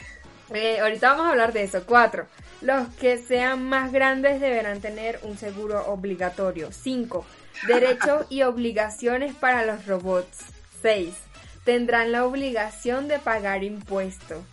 Eh, 0.52 0.80
ahorita 0.80 1.10
vamos 1.10 1.26
a 1.26 1.30
hablar 1.30 1.52
de 1.52 1.62
eso. 1.62 1.84
Cuatro, 1.86 2.26
los 2.60 2.88
que 2.96 3.18
sean 3.18 3.64
más 3.64 3.92
grandes 3.92 4.40
deberán 4.40 4.80
tener 4.80 5.20
un 5.22 5.38
seguro 5.38 5.86
obligatorio. 5.86 6.70
5. 6.70 7.24
Derechos 7.66 8.26
y 8.28 8.42
obligaciones 8.42 9.34
para 9.34 9.64
los 9.64 9.86
robots. 9.86 10.38
6. 10.82 11.14
Tendrán 11.64 12.12
la 12.12 12.24
obligación 12.24 13.08
de 13.08 13.18
pagar 13.18 13.62
impuestos. 13.62 14.44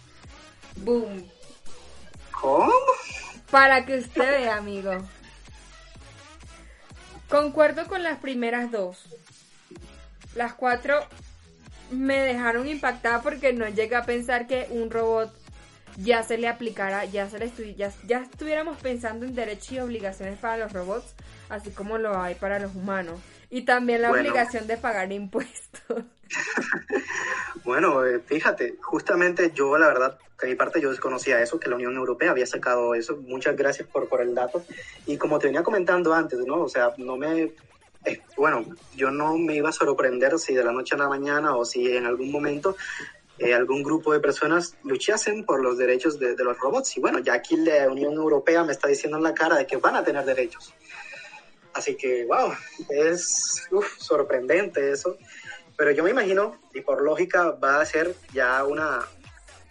Boom. 0.77 1.29
¿Cómo? 2.31 2.71
Para 3.51 3.85
que 3.85 3.97
usted 3.97 4.39
vea, 4.39 4.57
amigo. 4.57 4.91
Concuerdo 7.27 7.87
con 7.87 8.03
las 8.03 8.19
primeras 8.19 8.71
dos. 8.71 8.97
Las 10.35 10.53
cuatro 10.53 10.99
me 11.91 12.19
dejaron 12.19 12.67
impactada 12.67 13.21
porque 13.21 13.53
no 13.53 13.67
llegué 13.67 13.95
a 13.95 14.05
pensar 14.05 14.47
que 14.47 14.67
un 14.69 14.91
robot 14.91 15.33
ya 15.97 16.23
se 16.23 16.37
le 16.37 16.47
aplicara, 16.47 17.05
ya, 17.05 17.29
se 17.29 17.39
le 17.39 17.75
ya, 17.75 17.91
ya 18.05 18.19
estuviéramos 18.19 18.77
pensando 18.77 19.25
en 19.25 19.35
derechos 19.35 19.71
y 19.71 19.79
obligaciones 19.79 20.39
para 20.39 20.57
los 20.57 20.71
robots, 20.71 21.13
así 21.49 21.71
como 21.71 21.97
lo 21.97 22.19
hay 22.21 22.35
para 22.35 22.59
los 22.59 22.75
humanos. 22.75 23.19
Y 23.49 23.63
también 23.63 24.03
la 24.03 24.11
obligación 24.11 24.67
de 24.67 24.77
pagar 24.77 25.11
impuestos. 25.11 26.03
bueno, 27.63 28.05
eh, 28.05 28.19
fíjate, 28.25 28.77
justamente 28.81 29.51
yo 29.53 29.77
la 29.77 29.87
verdad, 29.87 30.19
de 30.41 30.47
mi 30.47 30.55
parte 30.55 30.81
yo 30.81 30.89
desconocía 30.89 31.41
eso, 31.41 31.59
que 31.59 31.69
la 31.69 31.75
Unión 31.75 31.95
Europea 31.95 32.31
había 32.31 32.45
sacado 32.45 32.95
eso. 32.95 33.17
Muchas 33.17 33.55
gracias 33.55 33.87
por, 33.87 34.07
por 34.07 34.21
el 34.21 34.33
dato. 34.35 34.63
Y 35.05 35.17
como 35.17 35.39
te 35.39 35.47
venía 35.47 35.63
comentando 35.63 36.13
antes, 36.13 36.39
¿no? 36.45 36.61
O 36.61 36.69
sea, 36.69 36.93
no 36.97 37.17
me 37.17 37.53
eh, 38.05 38.21
bueno, 38.37 38.65
yo 38.95 39.11
no 39.11 39.37
me 39.37 39.55
iba 39.55 39.69
a 39.69 39.73
sorprender 39.73 40.39
si 40.39 40.53
de 40.53 40.63
la 40.63 40.71
noche 40.71 40.95
a 40.95 40.97
la 40.97 41.09
mañana 41.09 41.55
o 41.55 41.65
si 41.65 41.91
en 41.91 42.05
algún 42.05 42.31
momento 42.31 42.77
eh, 43.37 43.53
algún 43.53 43.83
grupo 43.83 44.13
de 44.13 44.19
personas 44.19 44.75
luchasen 44.83 45.45
por 45.45 45.61
los 45.61 45.77
derechos 45.77 46.19
de, 46.19 46.35
los 46.37 46.57
robots. 46.57 46.97
Y 46.97 47.01
bueno, 47.01 47.19
ya 47.19 47.33
aquí 47.33 47.57
la 47.57 47.89
Unión 47.89 48.13
Europea 48.13 48.63
me 48.63 48.71
está 48.71 48.87
diciendo 48.87 49.17
en 49.17 49.23
la 49.23 49.33
cara 49.33 49.57
de 49.57 49.67
que 49.67 49.77
van 49.77 49.95
a 49.95 50.03
tener 50.03 50.25
derechos. 50.25 50.73
Así 51.73 51.95
que, 51.95 52.25
wow, 52.25 52.53
es 52.89 53.67
sorprendente 53.97 54.91
eso. 54.91 55.17
Pero 55.79 55.91
yo 55.91 56.03
me 56.03 56.11
imagino, 56.11 56.59
y 56.73 56.81
por 56.81 57.01
lógica, 57.01 57.51
va 57.51 57.81
a 57.81 57.85
ser 57.85 58.13
ya 58.33 58.63
una, 58.65 58.99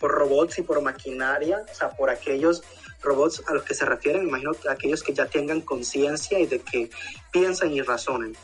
por 0.01 0.11
robots 0.11 0.59
y 0.59 0.63
por 0.63 0.81
maquinaria, 0.81 1.63
o 1.71 1.75
sea, 1.75 1.91
por 1.91 2.11
aquellos 2.11 2.65
robots 3.03 3.45
a 3.47 3.53
los 3.53 3.63
que 3.63 3.75
se 3.75 3.85
refieren, 3.85 4.23
me 4.23 4.31
imagino 4.31 4.53
aquellos 4.69 5.05
que 5.05 5.13
ya 5.13 5.27
tengan 5.27 5.61
conciencia 5.61 6.39
y 6.41 6.47
de 6.47 6.61
que 6.61 6.91
piensan 7.31 7.73
y 7.73 7.83
razonen. 7.83 8.35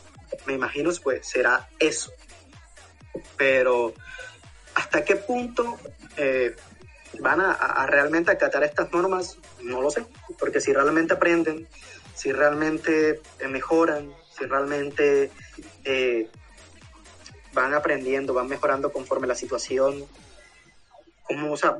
Me 0.45 0.53
imagino, 0.53 0.91
pues, 1.03 1.27
será 1.27 1.67
eso. 1.79 2.11
Pero 3.35 3.93
¿Hasta 4.75 5.05
qué 5.05 5.15
punto 5.15 5.77
eh, 6.17 6.53
van 7.19 7.39
a, 7.41 7.85
realmente 7.87 8.31
acatar 8.31 8.63
estas 8.63 8.91
normas? 8.91 9.37
No 9.63 9.81
lo 9.81 9.89
sé, 9.89 10.05
porque 10.37 10.59
si 10.59 10.73
realmente 10.73 11.13
aprenden, 11.13 11.67
si 12.13 12.31
realmente 12.31 13.21
eh, 13.39 13.47
mejoran, 13.47 14.13
si 14.37 14.45
realmente 14.45 15.31
eh, 15.85 16.29
van 17.55 17.73
aprendiendo, 17.73 18.35
van 18.35 18.47
mejorando 18.47 18.91
conforme 18.91 19.25
la 19.25 19.33
situación, 19.33 20.05
¿cómo, 21.23 21.53
o 21.53 21.57
sea, 21.57 21.77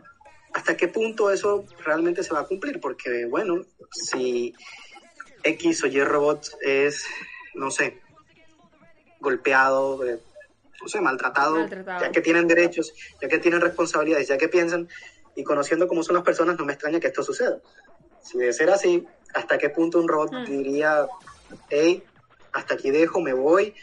¿hasta 0.54 0.76
qué 0.76 0.88
punto 0.88 1.30
eso 1.30 1.66
realmente 1.84 2.24
se 2.24 2.34
va 2.34 2.40
a 2.40 2.48
cumplir? 2.48 2.80
Porque, 2.80 3.26
bueno, 3.26 3.62
si 3.92 4.56
X 5.44 5.84
o 5.84 5.88
Y 5.88 6.04
robot 6.04 6.48
es, 6.62 7.06
no 7.54 7.70
sé, 7.70 8.02
golpeado, 9.20 10.00
no 10.82 10.88
sé, 10.88 11.02
maltratado, 11.02 11.68
ya 11.68 12.12
que 12.12 12.22
tienen 12.22 12.48
derechos, 12.48 12.94
ya 13.22 13.28
que 13.28 13.38
tienen 13.38 13.62
responsabilidades, 13.62 14.28
ya 14.28 14.38
que 14.38 14.48
piensan, 14.48 14.88
y 15.36 15.44
conociendo 15.44 15.88
cómo 15.88 16.02
son 16.04 16.16
las 16.16 16.24
personas, 16.24 16.58
no 16.58 16.66
me 16.66 16.74
extraña 16.74 17.00
que 17.00 17.08
esto 17.08 17.22
suceda. 17.22 17.60
Si 18.22 18.38
de 18.38 18.54
ser 18.54 18.70
así, 18.70 19.06
¿hasta 19.34 19.58
qué 19.58 19.70
punto 19.70 20.00
un 20.00 20.08
robot 20.08 20.32
hmm. 20.32 20.46
diría, 20.46 21.06
hey, 21.70 22.04
hasta 22.54 22.76
aquí 22.76 22.90
dejo, 22.90 23.20
me 23.20 23.34
voy? 23.34 23.76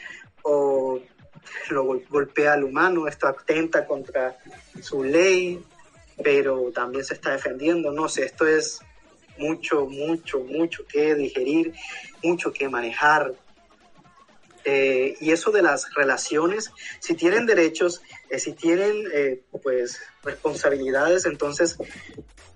O 0.42 1.00
lo 1.70 1.84
golpea 2.08 2.54
al 2.54 2.64
humano, 2.64 3.06
esto 3.06 3.26
atenta 3.26 3.86
contra 3.86 4.36
su 4.80 5.02
ley, 5.02 5.64
pero 6.22 6.70
también 6.72 7.04
se 7.04 7.14
está 7.14 7.32
defendiendo, 7.32 7.90
no 7.92 8.08
sé, 8.08 8.24
esto 8.24 8.46
es 8.46 8.80
mucho, 9.38 9.86
mucho, 9.86 10.40
mucho 10.40 10.84
que 10.86 11.14
digerir, 11.14 11.72
mucho 12.22 12.52
que 12.52 12.68
manejar, 12.68 13.34
eh, 14.64 15.16
y 15.20 15.32
eso 15.32 15.50
de 15.50 15.62
las 15.62 15.92
relaciones, 15.94 16.70
si 17.00 17.14
tienen 17.14 17.46
derechos, 17.46 18.02
eh, 18.30 18.38
si 18.38 18.52
tienen 18.52 19.04
eh, 19.12 19.42
pues 19.62 20.00
responsabilidades, 20.22 21.26
entonces, 21.26 21.76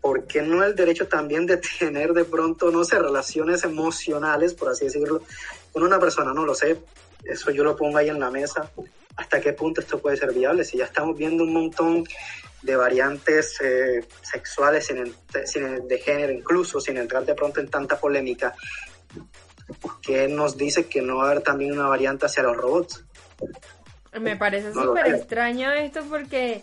¿por 0.00 0.26
qué 0.26 0.42
no 0.42 0.62
el 0.62 0.76
derecho 0.76 1.08
también 1.08 1.46
de 1.46 1.56
tener 1.78 2.12
de 2.12 2.24
pronto, 2.24 2.70
no 2.70 2.84
sé, 2.84 2.98
relaciones 2.98 3.64
emocionales, 3.64 4.54
por 4.54 4.68
así 4.68 4.84
decirlo, 4.84 5.22
con 5.72 5.82
una 5.82 5.98
persona? 5.98 6.32
No 6.32 6.44
lo 6.44 6.54
sé, 6.54 6.78
eso 7.24 7.50
yo 7.50 7.64
lo 7.64 7.76
pongo 7.76 7.98
ahí 7.98 8.08
en 8.08 8.20
la 8.20 8.30
mesa. 8.30 8.70
¿Hasta 9.16 9.40
qué 9.40 9.52
punto 9.52 9.80
esto 9.80 9.98
puede 9.98 10.16
ser 10.16 10.32
viable? 10.32 10.64
Si 10.64 10.76
ya 10.76 10.84
estamos 10.84 11.16
viendo 11.16 11.44
un 11.44 11.52
montón 11.52 12.04
de 12.62 12.76
variantes 12.76 13.58
sexuales 14.22 14.86
sin, 14.86 15.14
sin, 15.44 15.88
de 15.88 15.98
género 15.98 16.32
incluso, 16.32 16.80
sin 16.80 16.96
entrar 16.96 17.24
de 17.24 17.34
pronto 17.34 17.60
en 17.60 17.68
tanta 17.68 17.98
polémica, 17.98 18.54
que 20.02 20.28
nos 20.28 20.56
dice 20.56 20.86
que 20.86 21.00
no 21.00 21.16
va 21.16 21.24
a 21.24 21.30
haber 21.30 21.42
también 21.42 21.72
una 21.72 21.86
variante 21.86 22.26
hacia 22.26 22.42
los 22.42 22.56
robots. 22.56 23.04
Me 24.20 24.36
parece 24.36 24.72
súper 24.72 25.14
extraño 25.14 25.72
esto 25.72 26.00
porque, 26.08 26.62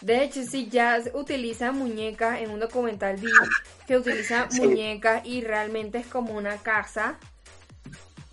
de 0.00 0.24
hecho, 0.24 0.42
sí, 0.42 0.68
ya 0.70 1.02
utiliza 1.12 1.72
muñecas, 1.72 2.40
en 2.40 2.50
un 2.50 2.60
documental 2.60 3.16
vi 3.16 3.30
que 3.86 3.96
utiliza 3.96 4.48
muñecas 4.52 5.24
y 5.26 5.42
realmente 5.42 5.98
es 5.98 6.06
como 6.06 6.34
una 6.34 6.56
casa 6.58 7.18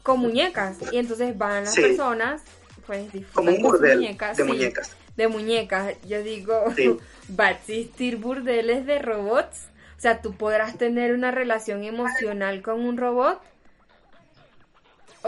con 0.04 0.20
muñecas. 0.20 0.78
Y 0.92 0.98
entonces 0.98 1.38
van 1.38 1.66
las 1.66 1.76
personas, 1.76 2.42
pues, 2.86 3.08
como 3.34 3.52
un 3.52 3.62
burdel 3.62 3.92
de 3.92 4.44
muñecas. 4.44 4.96
De 5.16 5.28
muñecas. 5.28 5.98
Yo 6.08 6.24
digo, 6.24 6.66
¿va 7.40 7.48
a 7.48 7.52
existir 7.52 8.18
burdeles 8.18 8.86
de 8.86 9.00
robots? 9.00 9.68
O 9.98 10.02
sea, 10.02 10.22
tú 10.22 10.36
podrás 10.36 10.78
tener 10.78 11.14
una 11.14 11.32
relación 11.32 11.84
emocional 11.84 12.62
con 12.62 12.82
un 12.82 12.98
robot 12.98 13.40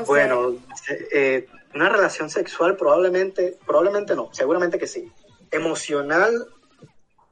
bueno, 0.07 0.55
eh, 1.11 1.47
una 1.75 1.89
relación 1.89 2.29
sexual 2.29 2.75
probablemente, 2.75 3.57
probablemente 3.65 4.15
no, 4.15 4.29
seguramente 4.33 4.79
que 4.79 4.87
sí. 4.87 5.11
Emocional, 5.51 6.47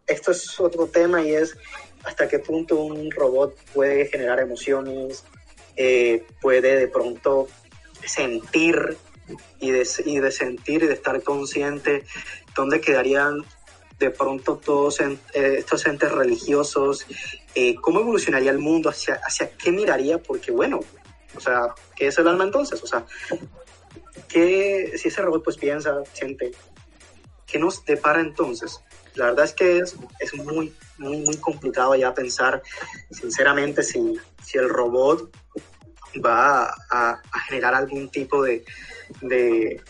esto 0.05 0.31
es 0.31 0.59
otro 0.59 0.87
tema 0.87 1.23
y 1.23 1.33
es 1.33 1.57
hasta 2.03 2.27
qué 2.27 2.39
punto 2.39 2.75
un 2.75 3.09
robot 3.11 3.55
puede 3.73 4.05
generar 4.07 4.39
emociones, 4.39 5.23
eh, 5.75 6.25
puede 6.41 6.75
de 6.77 6.87
pronto 6.87 7.47
sentir 8.05 8.97
y 9.59 9.71
de, 9.71 9.87
y 10.05 10.19
de, 10.19 10.31
sentir 10.31 10.83
y 10.83 10.87
de 10.87 10.93
estar 10.93 11.21
consciente, 11.23 12.03
dónde 12.55 12.81
quedarían 12.81 13.45
de 13.99 14.09
pronto 14.09 14.57
todos 14.57 14.99
eh, 14.99 15.17
estos 15.33 15.85
entes 15.85 16.11
religiosos, 16.11 17.05
cómo 17.81 17.99
evolucionaría 17.99 18.51
el 18.51 18.57
mundo, 18.57 18.89
hacia, 18.89 19.21
hacia 19.23 19.51
qué 19.51 19.71
miraría, 19.71 20.17
porque 20.17 20.51
bueno, 20.51 20.79
o 21.35 21.39
sea, 21.39 21.73
¿qué 21.95 22.07
es 22.07 22.17
el 22.17 22.27
alma 22.27 22.43
entonces? 22.43 22.81
O 22.83 22.87
sea, 22.87 23.05
¿qué, 24.27 24.93
si 24.97 25.07
ese 25.07 25.21
robot 25.21 25.43
pues 25.43 25.57
piensa, 25.57 26.03
siente, 26.13 26.51
¿qué 27.45 27.59
nos 27.59 27.83
depara 27.85 28.21
entonces? 28.21 28.81
La 29.15 29.25
verdad 29.25 29.45
es 29.45 29.53
que 29.53 29.79
es, 29.79 29.95
es 30.19 30.33
muy, 30.35 30.73
muy, 30.97 31.17
muy 31.17 31.37
complicado 31.37 31.95
ya 31.95 32.13
pensar, 32.13 32.61
sinceramente, 33.11 33.83
si, 33.83 34.17
si 34.43 34.57
el 34.57 34.69
robot 34.69 35.29
va 36.19 36.65
a, 36.89 37.21
a 37.31 37.39
generar 37.47 37.75
algún 37.75 38.09
tipo 38.09 38.43
de, 38.43 38.63
de 39.21 39.81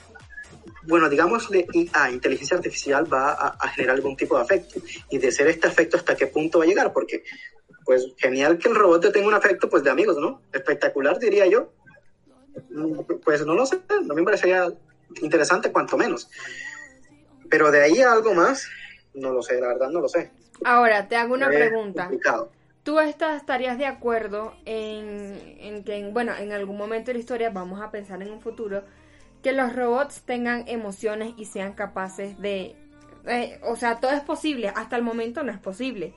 bueno, 0.83 1.09
digamos, 1.09 1.49
de 1.49 1.67
IA, 1.73 2.11
inteligencia 2.11 2.57
artificial, 2.57 3.11
va 3.11 3.33
a, 3.33 3.47
a, 3.59 3.67
generar 3.69 3.95
algún 3.95 4.15
tipo 4.15 4.35
de 4.35 4.43
afecto. 4.43 4.79
Y 5.09 5.17
de 5.17 5.31
ser 5.31 5.47
este 5.47 5.67
afecto, 5.67 5.97
¿hasta 5.97 6.15
qué 6.15 6.27
punto 6.27 6.59
va 6.59 6.65
a 6.65 6.67
llegar? 6.67 6.91
Porque 6.91 7.23
pues 7.85 8.13
genial 8.17 8.57
que 8.57 8.69
el 8.69 8.75
robot 8.75 9.01
te 9.01 9.11
tenga 9.11 9.27
un 9.27 9.33
afecto 9.33 9.69
pues 9.69 9.83
de 9.83 9.89
amigos, 9.89 10.17
¿no? 10.17 10.41
Espectacular, 10.51 11.19
diría 11.19 11.45
yo. 11.47 11.71
Pues 13.23 13.45
no 13.45 13.53
lo 13.53 13.65
sé, 13.65 13.81
no 14.03 14.13
me 14.13 14.23
parecería 14.23 14.67
interesante 15.21 15.71
cuanto 15.71 15.97
menos. 15.97 16.29
Pero 17.49 17.71
de 17.71 17.83
ahí 17.83 18.01
a 18.01 18.11
algo 18.11 18.33
más, 18.33 18.67
no 19.13 19.31
lo 19.31 19.41
sé, 19.41 19.59
la 19.59 19.67
verdad 19.67 19.89
no 19.89 20.01
lo 20.01 20.07
sé. 20.07 20.31
Ahora, 20.63 21.07
te 21.07 21.15
hago 21.15 21.33
una 21.33 21.47
pregunta. 21.47 22.09
¿Tú 22.83 22.99
estás, 22.99 23.37
estarías 23.37 23.77
de 23.77 23.85
acuerdo 23.85 24.55
en, 24.65 25.83
que, 25.83 26.09
bueno, 26.11 26.35
en 26.35 26.51
algún 26.51 26.77
momento 26.77 27.07
de 27.07 27.13
la 27.13 27.19
historia, 27.19 27.49
vamos 27.51 27.79
a 27.79 27.91
pensar 27.91 28.21
en 28.23 28.31
un 28.31 28.41
futuro, 28.41 28.83
que 29.43 29.51
los 29.51 29.75
robots 29.75 30.23
tengan 30.23 30.67
emociones 30.67 31.33
y 31.37 31.45
sean 31.45 31.73
capaces 31.73 32.39
de... 32.39 32.75
Eh, 33.27 33.59
o 33.63 33.75
sea, 33.75 33.99
todo 33.99 34.11
es 34.11 34.21
posible, 34.21 34.69
hasta 34.69 34.95
el 34.95 35.03
momento 35.03 35.43
no 35.43 35.51
es 35.51 35.59
posible. 35.59 36.13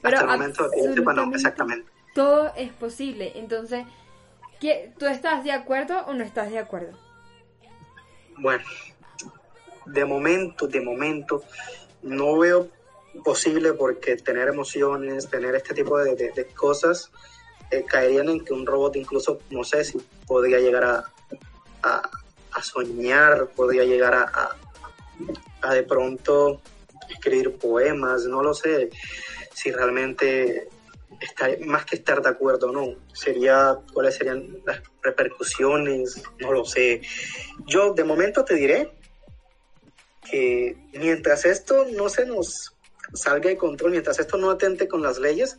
Pero 0.00 0.18
hasta 0.18 0.34
el 0.34 1.04
momento, 1.04 1.34
exactamente. 1.34 1.90
Todo 2.14 2.52
es 2.54 2.72
posible. 2.72 3.32
Entonces, 3.34 3.84
¿tú 4.98 5.06
estás 5.06 5.42
de 5.42 5.50
acuerdo 5.50 5.98
o 6.06 6.14
no 6.14 6.22
estás 6.22 6.50
de 6.50 6.60
acuerdo? 6.60 6.96
Bueno, 8.36 8.64
de 9.86 10.04
momento, 10.04 10.68
de 10.68 10.80
momento, 10.80 11.42
no 12.02 12.38
veo 12.38 12.68
posible 13.24 13.72
porque 13.72 14.16
tener 14.16 14.48
emociones, 14.48 15.28
tener 15.28 15.54
este 15.54 15.74
tipo 15.74 15.98
de, 15.98 16.46
cosas, 16.54 17.10
eh, 17.70 17.84
caerían 17.86 18.28
en 18.28 18.44
que 18.44 18.52
un 18.52 18.66
robot 18.66 18.96
incluso, 18.96 19.40
no 19.50 19.64
sé 19.64 19.84
si 19.84 19.98
podría 20.26 20.58
llegar 20.58 20.84
a, 20.84 21.12
a, 21.82 22.62
soñar, 22.62 23.48
podría 23.54 23.84
llegar 23.84 24.14
a, 24.14 24.56
a, 25.62 25.74
de 25.74 25.82
pronto 25.84 26.60
escribir 27.08 27.56
poemas, 27.56 28.24
no 28.24 28.42
lo 28.42 28.52
sé 28.52 28.90
si 29.52 29.70
realmente 29.70 30.68
está, 31.20 31.48
más 31.64 31.84
que 31.84 31.96
estar 31.96 32.20
de 32.20 32.28
acuerdo 32.28 32.72
no, 32.72 32.96
sería 33.12 33.78
cuáles 33.92 34.16
serían 34.16 34.58
las 34.66 34.82
repercusiones, 35.02 36.22
no 36.40 36.52
lo 36.52 36.64
sé. 36.64 37.00
Yo 37.66 37.94
de 37.94 38.04
momento 38.04 38.44
te 38.44 38.54
diré 38.54 38.92
que 40.30 40.76
mientras 40.92 41.44
esto 41.44 41.86
no 41.92 42.08
se 42.08 42.26
nos 42.26 42.74
salga 43.14 43.50
de 43.50 43.56
control, 43.56 43.92
mientras 43.92 44.18
esto 44.18 44.36
no 44.36 44.50
atente 44.50 44.88
con 44.88 45.02
las 45.02 45.18
leyes, 45.18 45.58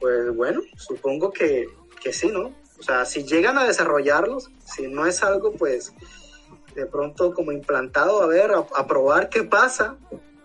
pues 0.00 0.34
bueno, 0.34 0.62
supongo 0.76 1.32
que, 1.32 1.68
que 2.02 2.12
sí, 2.12 2.28
¿no? 2.28 2.52
O 2.78 2.82
sea, 2.82 3.04
si 3.04 3.24
llegan 3.24 3.56
a 3.56 3.64
desarrollarlos, 3.64 4.50
si 4.66 4.88
no 4.88 5.06
es 5.06 5.22
algo, 5.22 5.52
pues 5.52 5.94
de 6.74 6.86
pronto 6.86 7.32
como 7.32 7.52
implantado, 7.52 8.22
a 8.22 8.26
ver, 8.26 8.52
a, 8.52 8.86
probar 8.86 9.28
qué 9.28 9.44
pasa, 9.44 9.96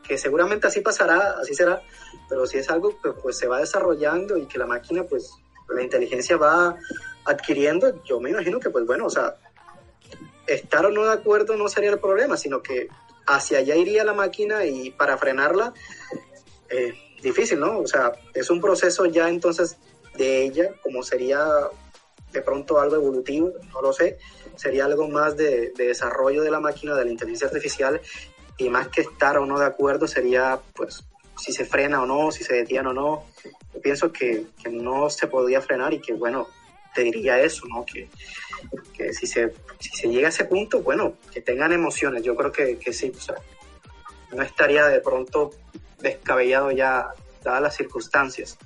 que 0.08 0.18
seguramente 0.18 0.68
así 0.68 0.82
pasará, 0.82 1.36
así 1.42 1.54
será, 1.54 1.82
pero 2.30 2.46
si 2.46 2.60
es 2.60 2.70
algo 2.70 3.00
que 3.02 3.12
pues 3.12 3.38
se 3.38 3.48
va 3.48 3.60
desarrollando 3.60 4.38
y 4.38 4.46
que 4.46 4.60
la 4.60 4.68
máquina, 4.68 5.04
pues 5.04 5.32
la 5.68 5.82
inteligencia 5.82 6.38
va 6.38 6.76
adquiriendo, 7.26 8.04
yo 8.04 8.20
me 8.20 8.30
imagino 8.30 8.60
que 8.60 8.70
pues 8.70 8.86
bueno, 8.86 9.08
o 9.08 9.10
sea, 9.10 9.36
estar 10.48 10.86
o 10.86 10.92
no 10.92 11.06
de 11.06 11.14
acuerdo 11.14 11.56
no 11.58 11.68
sería 11.68 11.92
el 11.92 12.00
problema, 12.00 12.38
sino 12.38 12.62
que 12.62 12.88
hacia 13.30 13.60
allá 13.60 13.76
iría 13.76 14.04
la 14.04 14.14
máquina 14.14 14.66
y 14.66 14.90
para 14.90 15.18
frenarla, 15.18 15.72
eh, 16.68 16.94
difícil, 17.22 17.60
¿no? 17.60 17.80
O 17.80 17.88
sea, 17.88 18.12
es 18.34 18.50
un 18.50 18.60
proceso 18.60 19.06
ya 19.06 19.30
entonces 19.30 19.78
de 20.18 20.44
ella, 20.44 20.72
como 20.82 21.04
sería 21.04 21.46
de 22.34 22.42
pronto 22.42 22.80
algo 22.80 22.96
evolutivo, 22.96 23.54
no 23.72 23.82
lo 23.82 23.94
sé, 23.94 24.18
sería 24.56 24.86
algo 24.86 25.08
más 25.08 25.38
de, 25.38 25.72
desarrollo 25.76 26.42
de 26.42 26.50
la 26.50 26.60
máquina, 26.60 26.96
de 26.96 27.06
la 27.06 27.12
inteligencia 27.12 27.48
artificial, 27.48 28.02
y 28.58 28.70
más 28.70 28.88
que 28.88 29.02
estar 29.02 29.38
o 29.38 29.46
no 29.46 29.60
de 29.60 29.66
acuerdo 29.68 30.08
sería, 30.08 30.60
pues, 30.76 31.04
si 31.38 31.54
se 31.54 31.66
frena 31.66 32.02
o 32.02 32.06
no, 32.08 32.32
si 32.32 32.44
se 32.44 32.56
detiene 32.56 32.90
o 32.90 32.94
no. 32.94 33.24
Yo 33.74 33.82
pienso 33.82 34.12
que, 34.12 34.48
que 34.62 34.70
no 34.70 35.10
se 35.10 35.28
podría 35.28 35.62
frenar 35.62 35.94
y 35.94 36.02
que, 36.02 36.14
bueno, 36.14 36.48
te 36.94 37.04
diría 37.04 37.40
eso, 37.40 37.66
¿no? 37.68 37.86
Que, 37.86 38.10
que 38.96 39.14
si 39.14 39.28
se, 39.28 39.54
si 39.80 39.90
se 39.90 40.08
llega 40.08 40.28
a 40.28 40.30
ese 40.30 40.46
punto, 40.46 40.82
bueno, 40.82 41.14
que 41.32 41.42
tengan 41.42 41.72
emociones, 41.72 42.24
yo 42.24 42.36
creo 42.36 42.52
que, 42.52 42.78
que 42.78 42.94
sí, 42.94 43.12
o 43.16 43.20
sea, 43.20 43.36
no 44.32 44.44
estaría 44.44 44.86
de 44.86 45.00
pronto 45.02 45.52
descabellado 46.00 46.72
ya, 46.72 47.14
dadas 47.44 47.62
las 47.62 47.76
circunstancias. 47.76 48.58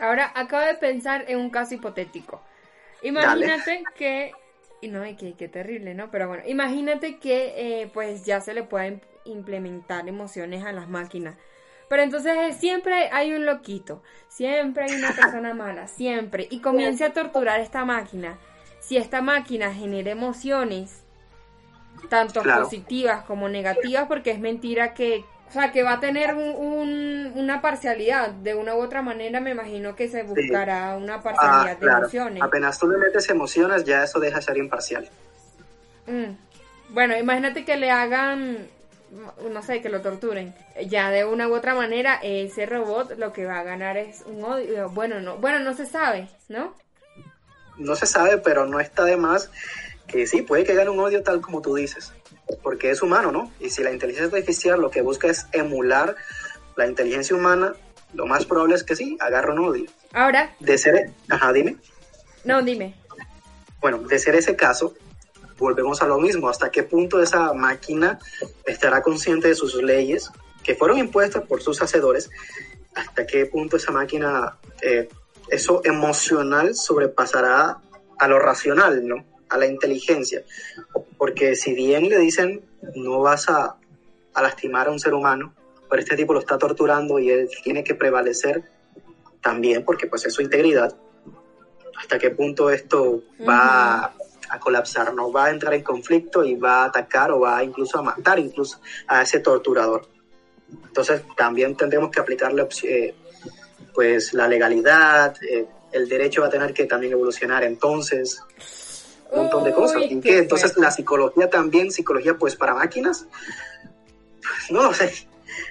Ahora 0.00 0.32
acabo 0.34 0.66
de 0.66 0.74
pensar 0.74 1.24
en 1.28 1.38
un 1.38 1.50
caso 1.50 1.74
hipotético. 1.74 2.42
Imagínate 3.02 3.84
que, 3.94 4.32
y 4.80 4.88
no, 4.88 5.02
qué, 5.16 5.34
qué 5.36 5.48
terrible, 5.48 5.94
¿no? 5.94 6.10
Pero 6.10 6.28
bueno, 6.28 6.42
imagínate 6.46 7.18
que 7.18 7.82
eh, 7.82 7.90
pues 7.92 8.24
ya 8.24 8.40
se 8.40 8.54
le 8.54 8.62
pueden 8.62 9.02
implementar 9.24 10.08
emociones 10.08 10.64
a 10.64 10.72
las 10.72 10.88
máquinas. 10.88 11.36
Pero 11.88 12.02
entonces 12.02 12.56
siempre 12.56 13.10
hay 13.12 13.32
un 13.32 13.46
loquito, 13.46 14.02
siempre 14.28 14.84
hay 14.84 14.94
una 14.94 15.12
persona 15.12 15.54
mala, 15.54 15.88
siempre. 15.88 16.46
Y 16.50 16.60
comience 16.60 17.04
a 17.04 17.12
torturar 17.12 17.60
esta 17.60 17.84
máquina 17.84 18.38
si 18.90 18.96
esta 18.96 19.22
máquina 19.22 19.72
genera 19.72 20.10
emociones, 20.10 21.04
tanto 22.08 22.42
positivas 22.42 23.22
como 23.22 23.48
negativas, 23.48 24.08
porque 24.08 24.32
es 24.32 24.40
mentira 24.40 24.94
que, 24.94 25.24
o 25.48 25.52
sea, 25.52 25.70
que 25.70 25.84
va 25.84 25.92
a 25.92 26.00
tener 26.00 26.34
una 26.34 27.62
parcialidad, 27.62 28.30
de 28.30 28.56
una 28.56 28.74
u 28.74 28.80
otra 28.80 29.00
manera 29.00 29.38
me 29.38 29.52
imagino 29.52 29.94
que 29.94 30.08
se 30.08 30.24
buscará 30.24 30.96
una 30.96 31.14
ah, 31.14 31.22
parcialidad 31.22 31.78
de 31.78 31.86
emociones. 31.86 32.42
Apenas 32.42 32.80
tú 32.80 32.88
le 32.88 32.98
metes 32.98 33.30
emociones, 33.30 33.84
ya 33.84 34.02
eso 34.02 34.18
deja 34.18 34.38
de 34.38 34.42
ser 34.42 34.56
imparcial. 34.56 35.08
Mm. 36.08 36.32
Bueno, 36.88 37.16
imagínate 37.16 37.64
que 37.64 37.76
le 37.76 37.92
hagan, 37.92 38.58
no 39.52 39.62
sé, 39.62 39.82
que 39.82 39.88
lo 39.88 40.00
torturen. 40.00 40.52
Ya 40.88 41.12
de 41.12 41.24
una 41.24 41.46
u 41.46 41.54
otra 41.54 41.76
manera, 41.76 42.18
ese 42.24 42.66
robot 42.66 43.16
lo 43.18 43.32
que 43.32 43.46
va 43.46 43.60
a 43.60 43.62
ganar 43.62 43.96
es 43.96 44.24
un 44.26 44.42
odio. 44.42 44.90
Bueno, 44.90 45.20
no, 45.20 45.36
bueno, 45.36 45.60
no 45.60 45.74
se 45.74 45.86
sabe, 45.86 46.28
¿no? 46.48 46.74
No 47.80 47.96
se 47.96 48.06
sabe, 48.06 48.38
pero 48.38 48.66
no 48.66 48.78
está 48.78 49.04
de 49.04 49.16
más 49.16 49.50
que 50.06 50.26
sí, 50.26 50.42
puede 50.42 50.64
que 50.64 50.74
gane 50.74 50.90
un 50.90 50.98
odio 50.98 51.22
tal 51.22 51.40
como 51.40 51.62
tú 51.62 51.76
dices, 51.76 52.12
porque 52.62 52.90
es 52.90 53.00
humano, 53.00 53.30
¿no? 53.30 53.52
Y 53.60 53.70
si 53.70 53.82
la 53.82 53.92
inteligencia 53.92 54.36
artificial 54.36 54.80
lo 54.80 54.90
que 54.90 55.02
busca 55.02 55.28
es 55.28 55.46
emular 55.52 56.16
la 56.76 56.86
inteligencia 56.86 57.36
humana, 57.36 57.74
lo 58.12 58.26
más 58.26 58.44
probable 58.44 58.74
es 58.74 58.82
que 58.82 58.96
sí, 58.96 59.16
agarre 59.20 59.52
un 59.52 59.60
odio. 59.60 59.90
Ahora. 60.12 60.54
De 60.58 60.76
ser, 60.78 61.12
ajá, 61.28 61.52
dime. 61.52 61.76
No, 62.44 62.60
dime. 62.62 62.96
Bueno, 63.80 63.98
de 63.98 64.18
ser 64.18 64.34
ese 64.34 64.56
caso, 64.56 64.94
volvemos 65.58 66.02
a 66.02 66.06
lo 66.06 66.18
mismo, 66.18 66.48
hasta 66.48 66.70
qué 66.70 66.82
punto 66.82 67.22
esa 67.22 67.52
máquina 67.52 68.18
estará 68.66 69.02
consciente 69.02 69.48
de 69.48 69.54
sus 69.54 69.74
leyes 69.74 70.30
que 70.64 70.74
fueron 70.74 70.98
impuestas 70.98 71.44
por 71.44 71.62
sus 71.62 71.80
hacedores, 71.80 72.30
hasta 72.94 73.26
qué 73.26 73.46
punto 73.46 73.76
esa 73.76 73.92
máquina 73.92 74.56
eh, 74.82 75.08
eso 75.50 75.82
emocional 75.84 76.74
sobrepasará 76.74 77.78
a 78.18 78.28
lo 78.28 78.38
racional, 78.38 79.06
¿no? 79.06 79.24
A 79.48 79.58
la 79.58 79.66
inteligencia. 79.66 80.44
Porque 81.18 81.56
si 81.56 81.74
bien 81.74 82.08
le 82.08 82.18
dicen 82.18 82.62
no 82.94 83.20
vas 83.20 83.48
a, 83.48 83.76
lastimar 84.40 84.88
a 84.88 84.90
un 84.90 84.98
ser 84.98 85.12
humano, 85.12 85.54
pero 85.88 86.00
este 86.00 86.16
tipo 86.16 86.32
lo 86.32 86.40
está 86.40 86.56
torturando 86.56 87.18
y 87.18 87.30
él 87.30 87.50
tiene 87.62 87.84
que 87.84 87.94
prevalecer 87.94 88.62
también, 89.42 89.84
porque 89.84 90.06
pues 90.06 90.24
es 90.24 90.32
su 90.32 90.40
integridad, 90.40 90.96
hasta 91.98 92.18
qué 92.18 92.30
punto 92.30 92.70
esto 92.70 93.22
va 93.46 94.14
a 94.48 94.58
colapsar, 94.58 95.12
no 95.12 95.30
va 95.30 95.46
a 95.46 95.50
entrar 95.50 95.74
en 95.74 95.82
conflicto 95.82 96.42
y 96.44 96.54
va 96.54 96.82
a 96.82 96.84
atacar 96.86 97.32
o 97.32 97.40
va 97.40 97.62
incluso 97.62 97.98
a 97.98 98.02
matar 98.02 98.38
incluso 98.38 98.80
a 99.06 99.22
ese 99.22 99.40
torturador. 99.40 100.08
Entonces 100.86 101.22
también 101.36 101.76
tendremos 101.76 102.10
que 102.10 102.20
aplicarle 102.20 102.66
eh, 102.84 103.14
pues 103.94 104.32
la 104.32 104.48
legalidad, 104.48 105.34
eh, 105.42 105.66
el 105.92 106.08
derecho 106.08 106.42
va 106.42 106.48
a 106.48 106.50
tener 106.50 106.72
que 106.72 106.86
también 106.86 107.12
evolucionar 107.12 107.64
entonces, 107.64 108.42
un 109.30 109.40
montón 109.42 109.64
de 109.64 109.72
cosas. 109.72 110.02
¿Y 110.08 110.20
qué? 110.20 110.38
Entonces 110.38 110.76
la 110.76 110.90
psicología 110.90 111.48
también, 111.48 111.90
psicología 111.90 112.34
pues 112.34 112.56
para 112.56 112.74
máquinas, 112.74 113.26
no 114.70 114.82
lo 114.82 114.94
sé, 114.94 115.12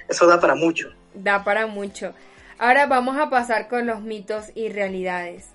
eso 0.08 0.26
da 0.26 0.40
para 0.40 0.54
mucho. 0.54 0.90
Da 1.14 1.44
para 1.44 1.66
mucho. 1.66 2.14
Ahora 2.58 2.86
vamos 2.86 3.16
a 3.16 3.30
pasar 3.30 3.68
con 3.68 3.86
los 3.86 4.02
mitos 4.02 4.46
y 4.54 4.68
realidades. 4.68 5.48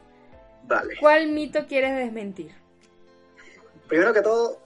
Vale. 0.63 0.95
¿Cuál 0.99 1.27
mito 1.27 1.67
quieres 1.67 1.95
desmentir? 1.95 2.51
Primero 3.87 4.11
que 4.13 4.21
todo, 4.21 4.59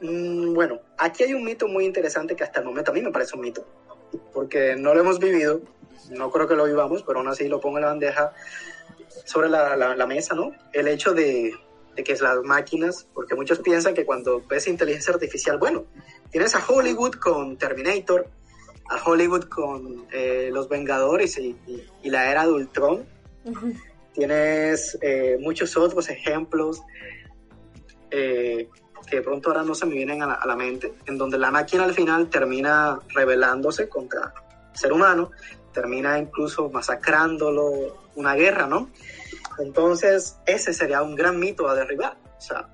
mm, 0.00 0.52
bueno, 0.52 0.80
aquí 0.96 1.22
hay 1.22 1.34
un 1.34 1.44
mito 1.44 1.68
muy 1.68 1.84
interesante 1.84 2.34
que 2.34 2.42
hasta 2.42 2.58
el 2.58 2.66
momento 2.66 2.90
a 2.90 2.94
mí 2.94 3.00
me 3.00 3.12
parece 3.12 3.36
un 3.36 3.42
mito, 3.42 3.64
porque 4.32 4.76
no 4.76 4.94
lo 4.94 5.00
hemos 5.00 5.18
vivido, 5.18 5.60
no 6.10 6.30
creo 6.30 6.48
que 6.48 6.54
lo 6.54 6.64
vivamos, 6.64 7.02
pero 7.02 7.18
aún 7.18 7.28
así 7.28 7.48
lo 7.48 7.60
pongo 7.60 7.78
en 7.78 7.82
la 7.82 7.88
bandeja 7.88 8.32
sobre 9.24 9.48
la, 9.48 9.76
la, 9.76 10.06
mesa, 10.06 10.34
¿no? 10.34 10.52
El 10.72 10.88
hecho 10.88 11.12
de, 11.12 11.52
de, 11.94 12.04
que 12.04 12.14
las 12.14 12.42
máquinas, 12.42 13.06
porque 13.12 13.34
muchos 13.34 13.58
piensan 13.58 13.94
que 13.94 14.06
cuando 14.06 14.42
ves 14.48 14.66
inteligencia 14.68 15.12
artificial, 15.12 15.58
bueno, 15.58 15.84
tienes 16.30 16.54
a 16.54 16.64
Hollywood 16.66 17.14
con 17.16 17.56
Terminator, 17.58 18.26
a 18.88 19.02
Hollywood 19.04 19.44
con 19.44 20.06
eh, 20.12 20.50
Los 20.52 20.68
Vengadores 20.68 21.38
y, 21.38 21.56
y, 22.02 22.10
la 22.10 22.30
era 22.30 22.46
de 22.46 22.52
Ultron, 22.52 23.04
tienes 24.14 24.98
eh, 25.02 25.36
muchos 25.40 25.76
otros 25.76 26.08
ejemplos 26.08 26.82
eh, 28.10 28.68
que 29.10 29.16
de 29.16 29.22
pronto 29.22 29.50
ahora 29.50 29.62
no 29.62 29.74
se 29.74 29.86
me 29.86 29.94
vienen 29.94 30.22
a 30.22 30.26
la, 30.26 30.34
a 30.34 30.46
la 30.46 30.56
mente, 30.56 30.92
en 31.06 31.18
donde 31.18 31.38
la 31.38 31.50
máquina 31.50 31.84
al 31.84 31.94
final 31.94 32.28
termina 32.28 32.98
rebelándose 33.14 33.88
contra 33.88 34.32
el 34.72 34.78
ser 34.78 34.92
humano 34.92 35.30
termina 35.72 36.18
incluso 36.18 36.70
masacrándolo, 36.70 37.96
una 38.16 38.34
guerra, 38.34 38.66
¿no? 38.66 38.90
Entonces, 39.58 40.36
ese 40.44 40.72
sería 40.72 41.02
un 41.02 41.14
gran 41.14 41.38
mito 41.38 41.68
a 41.68 41.74
derribar. 41.76 42.16
O 42.36 42.40
sea, 42.40 42.68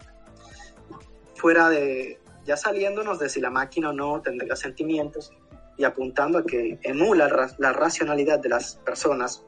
fuera 1.35 1.68
de, 1.68 2.18
ya 2.47 2.57
saliéndonos 2.57 3.18
de 3.18 3.29
si 3.29 3.42
la 3.42 3.51
máquina 3.51 3.90
o 3.90 3.92
no 3.92 4.23
tendría 4.23 4.57
sentimientos, 4.57 5.33
y 5.77 5.85
apuntando 5.85 6.38
a 6.38 6.44
que 6.44 6.79
emula 6.83 7.53
la 7.59 7.73
racionalidad 7.73 8.38
de 8.38 8.49
las 8.49 8.77
personas, 8.77 9.44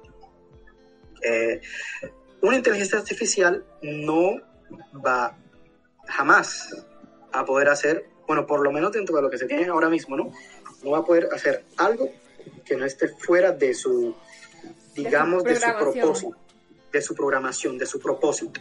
eh, 1.22 1.60
una 2.42 2.56
inteligencia 2.56 2.98
artificial 2.98 3.64
no 3.80 4.36
va 4.94 5.34
jamás 6.06 6.74
a 7.32 7.44
poder 7.44 7.68
hacer, 7.68 8.08
bueno, 8.26 8.46
por 8.46 8.62
lo 8.62 8.72
menos 8.72 8.92
dentro 8.92 9.16
de 9.16 9.22
lo 9.22 9.30
que 9.30 9.38
se 9.38 9.46
tiene 9.46 9.66
ahora 9.66 9.88
mismo, 9.88 10.16
¿no? 10.16 10.32
No 10.82 10.90
va 10.90 10.98
a 10.98 11.04
poder 11.04 11.28
hacer 11.32 11.64
algo 11.76 12.10
que 12.64 12.76
no 12.76 12.84
esté 12.84 13.08
fuera 13.08 13.52
de 13.52 13.74
su, 13.74 14.14
digamos, 14.94 15.44
de 15.44 15.56
su, 15.56 15.72
propósito, 15.78 16.36
de 16.92 17.02
su 17.02 17.14
programación, 17.14 17.78
de 17.78 17.86
su 17.86 18.00
propósito. 18.00 18.60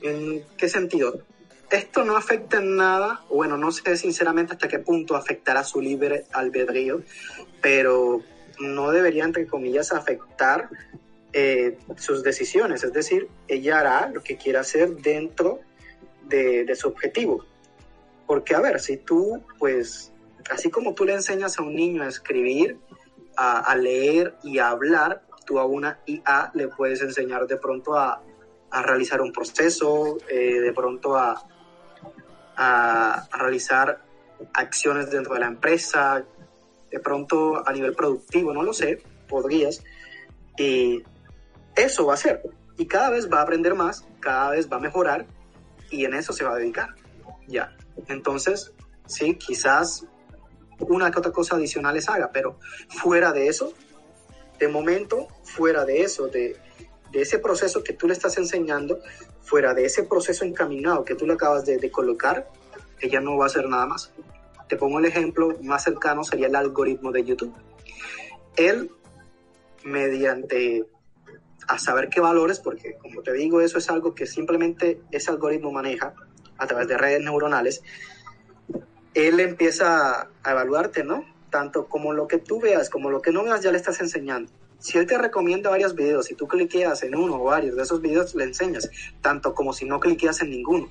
¿En 0.00 0.44
qué 0.56 0.68
sentido? 0.68 1.22
Esto 1.70 2.04
no 2.04 2.16
afecta 2.16 2.58
en 2.58 2.76
nada, 2.76 3.24
bueno, 3.30 3.56
no 3.56 3.72
sé 3.72 3.96
sinceramente 3.96 4.52
hasta 4.52 4.68
qué 4.68 4.78
punto 4.78 5.16
afectará 5.16 5.64
su 5.64 5.80
libre 5.80 6.26
albedrío, 6.32 7.02
pero 7.62 8.20
no 8.60 8.90
debería, 8.90 9.24
entre 9.24 9.46
comillas, 9.46 9.92
afectar 9.92 10.68
eh, 11.32 11.78
sus 11.96 12.22
decisiones. 12.22 12.84
Es 12.84 12.92
decir, 12.92 13.28
ella 13.48 13.80
hará 13.80 14.08
lo 14.08 14.22
que 14.22 14.36
quiera 14.36 14.60
hacer 14.60 14.96
dentro 14.96 15.60
de, 15.60 15.71
de 16.36 16.74
su 16.74 16.88
objetivo. 16.88 17.44
Porque, 18.26 18.54
a 18.54 18.60
ver, 18.60 18.80
si 18.80 18.96
tú, 18.98 19.42
pues, 19.58 20.12
así 20.50 20.70
como 20.70 20.94
tú 20.94 21.04
le 21.04 21.14
enseñas 21.14 21.58
a 21.58 21.62
un 21.62 21.74
niño 21.74 22.02
a 22.02 22.08
escribir, 22.08 22.78
a, 23.36 23.74
leer 23.76 24.36
y 24.42 24.58
a 24.58 24.68
hablar, 24.68 25.22
tú 25.46 25.58
a 25.58 25.64
una 25.64 25.98
IA 26.06 26.50
le 26.54 26.68
puedes 26.68 27.00
enseñar 27.02 27.46
de 27.46 27.56
pronto 27.56 27.96
a, 27.96 28.22
a 28.70 28.82
realizar 28.82 29.20
un 29.20 29.32
proceso, 29.32 30.18
eh, 30.28 30.60
de 30.60 30.72
pronto 30.72 31.16
a, 31.16 31.42
a, 32.56 33.28
realizar 33.32 34.02
acciones 34.54 35.10
dentro 35.10 35.34
de 35.34 35.40
la 35.40 35.46
empresa, 35.46 36.24
de 36.90 37.00
pronto 37.00 37.66
a 37.66 37.72
nivel 37.72 37.94
productivo, 37.94 38.52
no 38.52 38.62
lo 38.62 38.72
sé, 38.72 39.02
podrías. 39.28 39.82
Y 40.58 41.02
eso 41.74 42.06
va 42.06 42.14
a 42.14 42.18
ser. 42.18 42.42
Y 42.76 42.86
cada 42.86 43.10
vez 43.10 43.30
va 43.30 43.40
a 43.40 43.42
aprender 43.42 43.74
más, 43.74 44.06
cada 44.20 44.50
vez 44.50 44.70
va 44.70 44.76
a 44.76 44.80
mejorar 44.80 45.26
y 45.92 46.04
en 46.04 46.14
eso 46.14 46.32
se 46.32 46.42
va 46.42 46.54
a 46.54 46.56
dedicar. 46.56 46.94
Ya. 47.46 47.76
Entonces, 48.08 48.72
sí, 49.06 49.36
quizás 49.36 50.06
una 50.80 51.10
que 51.10 51.18
otra 51.18 51.30
cosa 51.30 51.56
adicional 51.56 51.94
les 51.94 52.08
haga, 52.08 52.30
pero 52.32 52.58
fuera 52.88 53.32
de 53.32 53.46
eso, 53.46 53.72
de 54.58 54.68
momento, 54.68 55.28
fuera 55.44 55.84
de 55.84 56.02
eso, 56.02 56.26
de, 56.28 56.56
ese 57.12 57.38
proceso 57.38 57.84
que 57.84 57.92
tú 57.92 58.08
le 58.08 58.14
estás 58.14 58.38
enseñando, 58.38 58.98
fuera 59.42 59.74
de 59.74 59.84
ese 59.84 60.04
proceso 60.04 60.46
encaminado 60.46 61.04
que 61.04 61.14
tú 61.14 61.26
le 61.26 61.34
acabas 61.34 61.66
de, 61.66 61.76
de 61.76 61.90
colocar, 61.90 62.48
ella 63.00 63.20
no 63.20 63.36
va 63.36 63.44
a 63.44 63.46
hacer 63.48 63.68
nada 63.68 63.86
más. 63.86 64.12
Te 64.66 64.76
pongo 64.76 64.98
el 64.98 65.04
ejemplo 65.04 65.54
más 65.60 65.84
cercano, 65.84 66.24
sería 66.24 66.46
el 66.46 66.56
algoritmo 66.56 67.12
de 67.12 67.24
YouTube. 67.24 67.54
Él, 68.56 68.90
mediante 69.84 70.86
a 71.68 71.78
saber 71.78 72.08
qué 72.08 72.20
valores, 72.20 72.60
porque 72.60 72.96
como 72.96 73.22
te 73.22 73.32
digo, 73.32 73.60
eso 73.60 73.78
es 73.78 73.88
algo 73.90 74.14
que 74.14 74.26
simplemente 74.26 75.00
ese 75.10 75.30
algoritmo 75.30 75.70
maneja 75.72 76.14
a 76.58 76.66
través 76.66 76.88
de 76.88 76.98
redes 76.98 77.20
neuronales, 77.20 77.82
él 79.14 79.40
empieza 79.40 80.28
a 80.42 80.50
evaluarte, 80.50 81.04
¿no? 81.04 81.24
Tanto 81.50 81.86
como 81.86 82.12
lo 82.12 82.26
que 82.26 82.38
tú 82.38 82.60
veas, 82.60 82.88
como 82.88 83.10
lo 83.10 83.20
que 83.20 83.32
no 83.32 83.44
veas, 83.44 83.60
ya 83.60 83.70
le 83.70 83.78
estás 83.78 84.00
enseñando. 84.00 84.50
Si 84.78 84.98
él 84.98 85.06
te 85.06 85.16
recomienda 85.18 85.70
varios 85.70 85.94
videos, 85.94 86.26
si 86.26 86.34
tú 86.34 86.48
cliqueas 86.48 87.02
en 87.02 87.14
uno 87.14 87.36
o 87.36 87.44
varios 87.44 87.76
de 87.76 87.82
esos 87.82 88.00
videos, 88.00 88.34
le 88.34 88.44
enseñas, 88.44 88.90
tanto 89.20 89.54
como 89.54 89.72
si 89.72 89.84
no 89.84 90.00
cliqueas 90.00 90.40
en 90.42 90.50
ninguno. 90.50 90.88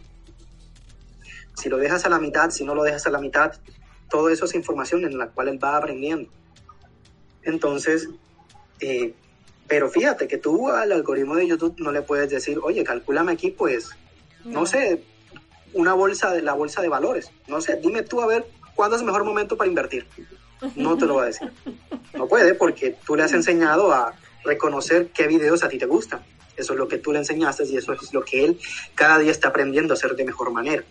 Si 1.55 1.67
lo 1.67 1.77
dejas 1.77 2.05
a 2.05 2.09
la 2.09 2.19
mitad, 2.19 2.51
si 2.51 2.63
no 2.63 2.73
lo 2.73 2.83
dejas 2.83 3.05
a 3.07 3.09
la 3.09 3.19
mitad, 3.19 3.53
todo 4.09 4.29
eso 4.29 4.45
es 4.45 4.55
información 4.55 5.03
en 5.03 5.17
la 5.17 5.27
cual 5.27 5.49
él 5.49 5.59
va 5.61 5.77
aprendiendo. 5.77 6.29
Entonces, 7.43 8.09
eh, 8.79 9.13
pero 9.71 9.89
fíjate 9.89 10.27
que 10.27 10.37
tú 10.37 10.67
al 10.67 10.91
algoritmo 10.91 11.37
de 11.37 11.47
YouTube 11.47 11.75
no 11.77 11.93
le 11.93 12.01
puedes 12.01 12.29
decir, 12.29 12.59
oye, 12.61 12.83
calculame 12.83 13.31
aquí, 13.31 13.51
pues, 13.51 13.91
no 14.43 14.65
sé, 14.65 15.01
una 15.71 15.93
bolsa 15.93 16.33
de 16.33 16.41
la 16.41 16.51
bolsa 16.51 16.81
de 16.81 16.89
valores. 16.89 17.31
No 17.47 17.61
sé, 17.61 17.77
dime 17.77 18.03
tú 18.03 18.19
a 18.19 18.27
ver 18.27 18.45
cuándo 18.75 18.97
es 18.97 19.01
el 19.01 19.05
mejor 19.05 19.23
momento 19.23 19.55
para 19.55 19.69
invertir. 19.69 20.05
No 20.75 20.97
te 20.97 21.05
lo 21.05 21.15
va 21.15 21.23
a 21.23 21.25
decir. 21.27 21.53
No 22.13 22.27
puede 22.27 22.53
porque 22.53 22.97
tú 23.05 23.15
le 23.15 23.23
has 23.23 23.31
enseñado 23.31 23.93
a 23.93 24.13
reconocer 24.43 25.07
qué 25.13 25.27
videos 25.27 25.63
a 25.63 25.69
ti 25.69 25.77
te 25.77 25.85
gustan. 25.85 26.21
Eso 26.57 26.73
es 26.73 26.77
lo 26.77 26.89
que 26.89 26.97
tú 26.97 27.13
le 27.13 27.19
enseñaste 27.19 27.63
y 27.63 27.77
eso 27.77 27.93
es 27.93 28.13
lo 28.13 28.25
que 28.25 28.43
él 28.43 28.59
cada 28.93 29.19
día 29.19 29.31
está 29.31 29.47
aprendiendo 29.47 29.93
a 29.93 29.95
hacer 29.95 30.17
de 30.17 30.25
mejor 30.25 30.51
manera. 30.51 30.83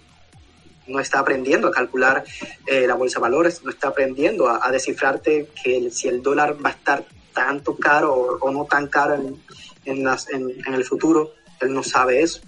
No 0.86 1.00
está 1.00 1.18
aprendiendo 1.18 1.68
a 1.68 1.70
calcular 1.70 2.24
eh, 2.64 2.86
la 2.86 2.94
bolsa 2.94 3.18
de 3.18 3.24
valores, 3.24 3.62
no 3.62 3.70
está 3.70 3.88
aprendiendo 3.88 4.48
a, 4.48 4.70
descifrarte 4.70 5.48
que 5.62 5.90
si 5.90 6.08
el 6.08 6.22
dólar 6.22 6.56
va 6.64 6.70
a 6.70 6.72
estar 6.72 7.04
tanto 7.40 7.74
caro 7.74 8.38
o, 8.38 8.50
no 8.50 8.66
tan 8.66 8.86
caro 8.88 9.14
en, 9.14 9.40
en 9.86 10.74
el 10.74 10.84
futuro. 10.84 11.32
Él 11.58 11.72
no 11.72 11.82
sabe 11.82 12.20
eso. 12.20 12.40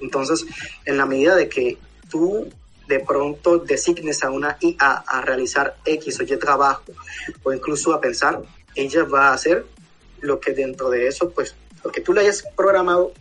Entonces, 0.00 0.44
en 0.84 0.96
la 0.96 1.06
medida 1.06 1.36
de 1.36 1.48
que 1.48 1.78
tú 2.10 2.48
de 2.88 2.98
pronto 2.98 3.58
designes 3.58 4.24
a 4.24 4.30
una 4.30 4.56
IA 4.60 5.04
a 5.06 5.20
realizar 5.20 5.76
X 5.84 6.18
o 6.18 6.22
Y 6.24 6.36
trabajo 6.38 6.82
o 7.44 7.52
incluso 7.52 7.94
a 7.94 8.00
pensar, 8.00 8.42
ella 8.74 9.04
va 9.04 9.28
a 9.28 9.34
hacer 9.34 9.64
lo 10.20 10.40
que 10.40 10.54
dentro 10.54 10.90
de 10.90 11.06
eso, 11.06 11.30
pues, 11.30 11.54
lo 11.84 11.92
que 11.92 12.00
tú 12.00 12.12
le 12.12 12.22
hayas 12.22 12.42
programado, 12.56 13.12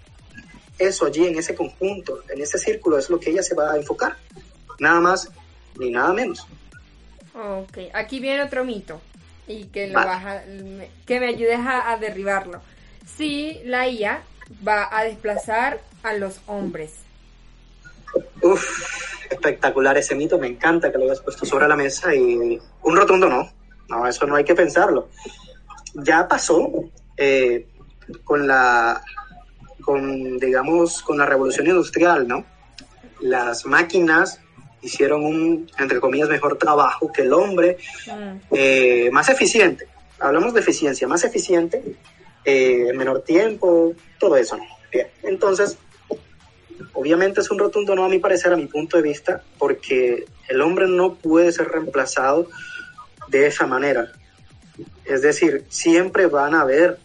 eso 0.79 1.05
allí 1.05 1.27
en 1.27 1.37
ese 1.37 1.53
conjunto, 1.53 2.23
en 2.29 2.41
ese 2.41 2.57
círculo, 2.57 2.97
es 2.97 3.11
lo 3.11 3.19
que 3.19 3.29
ella 3.29 3.43
se 3.43 3.53
va 3.53 3.73
a 3.73 3.77
enfocar. 3.77 4.17
Nada 4.79 4.99
más 4.99 5.29
ni 5.77 5.91
nada 5.91 6.13
menos. 6.13 6.47
Ok, 7.35 7.77
aquí 7.93 8.19
viene 8.19 8.43
otro 8.43 8.65
mito 8.65 8.99
y 9.49 9.65
que, 9.65 9.87
lo 9.87 9.99
que 11.05 11.19
me 11.19 11.27
ayudes 11.27 11.59
a, 11.59 11.91
a 11.91 11.97
derribarlo. 11.97 12.61
Si 13.05 13.59
la 13.65 13.89
IA 13.89 14.21
va 14.65 14.87
a 14.95 15.03
desplazar 15.03 15.81
a 16.03 16.13
los 16.13 16.39
hombres. 16.45 16.93
Uf, 18.41 19.25
espectacular 19.29 19.97
ese 19.97 20.15
mito, 20.15 20.37
me 20.37 20.47
encanta 20.47 20.91
que 20.91 20.97
lo 20.99 21.05
hayas 21.05 21.21
puesto 21.21 21.45
sobre 21.45 21.67
la 21.67 21.75
mesa 21.75 22.13
y 22.13 22.59
un 22.83 22.95
rotundo 22.95 23.27
no, 23.27 23.51
no, 23.89 24.07
eso 24.07 24.25
no 24.27 24.35
hay 24.35 24.43
que 24.43 24.55
pensarlo. 24.55 25.09
Ya 25.95 26.27
pasó 26.27 26.71
eh, 27.17 27.67
con 28.23 28.47
la, 28.47 29.01
con, 29.81 30.37
digamos, 30.37 31.01
con 31.01 31.17
la 31.17 31.25
revolución 31.25 31.65
industrial, 31.65 32.27
¿no? 32.27 32.45
Las 33.19 33.65
máquinas 33.65 34.39
hicieron 34.81 35.25
un, 35.25 35.69
entre 35.77 35.99
comillas, 35.99 36.29
mejor 36.29 36.57
trabajo 36.57 37.11
que 37.11 37.23
el 37.23 37.33
hombre, 37.33 37.77
mm. 38.07 38.37
eh, 38.51 39.09
más 39.11 39.29
eficiente. 39.29 39.87
Hablamos 40.19 40.53
de 40.53 40.59
eficiencia, 40.59 41.07
más 41.07 41.23
eficiente, 41.23 41.81
eh, 42.45 42.91
menor 42.93 43.21
tiempo, 43.21 43.93
todo 44.19 44.35
eso. 44.37 44.57
Bien, 44.91 45.07
entonces, 45.23 45.77
obviamente 46.93 47.41
es 47.41 47.51
un 47.51 47.59
rotundo 47.59 47.95
no 47.95 48.05
a 48.05 48.09
mi 48.09 48.19
parecer, 48.19 48.53
a 48.53 48.57
mi 48.57 48.67
punto 48.67 48.97
de 48.97 49.03
vista, 49.03 49.43
porque 49.57 50.25
el 50.47 50.61
hombre 50.61 50.87
no 50.87 51.15
puede 51.15 51.51
ser 51.51 51.69
reemplazado 51.69 52.47
de 53.27 53.47
esa 53.47 53.67
manera. 53.67 54.11
Es 55.05 55.21
decir, 55.21 55.65
siempre 55.69 56.27
van 56.27 56.55
a 56.55 56.61
haber 56.61 56.99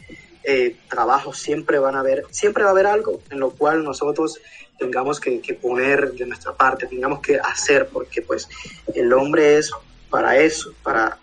eh, 0.44 0.76
trabajos, 0.88 1.38
siempre 1.38 1.78
van 1.78 1.96
a 1.96 2.00
haber, 2.00 2.24
siempre 2.30 2.64
va 2.64 2.70
a 2.70 2.72
haber 2.72 2.86
algo 2.86 3.20
en 3.30 3.40
lo 3.40 3.50
cual 3.50 3.82
nosotros 3.82 4.40
tengamos 4.78 5.20
que, 5.20 5.40
poner 5.60 6.12
de 6.12 6.26
nuestra 6.26 6.52
parte, 6.52 6.86
tengamos 6.86 7.20
que 7.20 7.38
hacer, 7.38 7.88
porque 7.88 8.22
pues 8.22 8.48
el 8.94 9.12
hombre 9.12 9.58
es 9.58 9.70
para 10.10 10.36
eso, 10.38 10.72
para, 10.82 11.18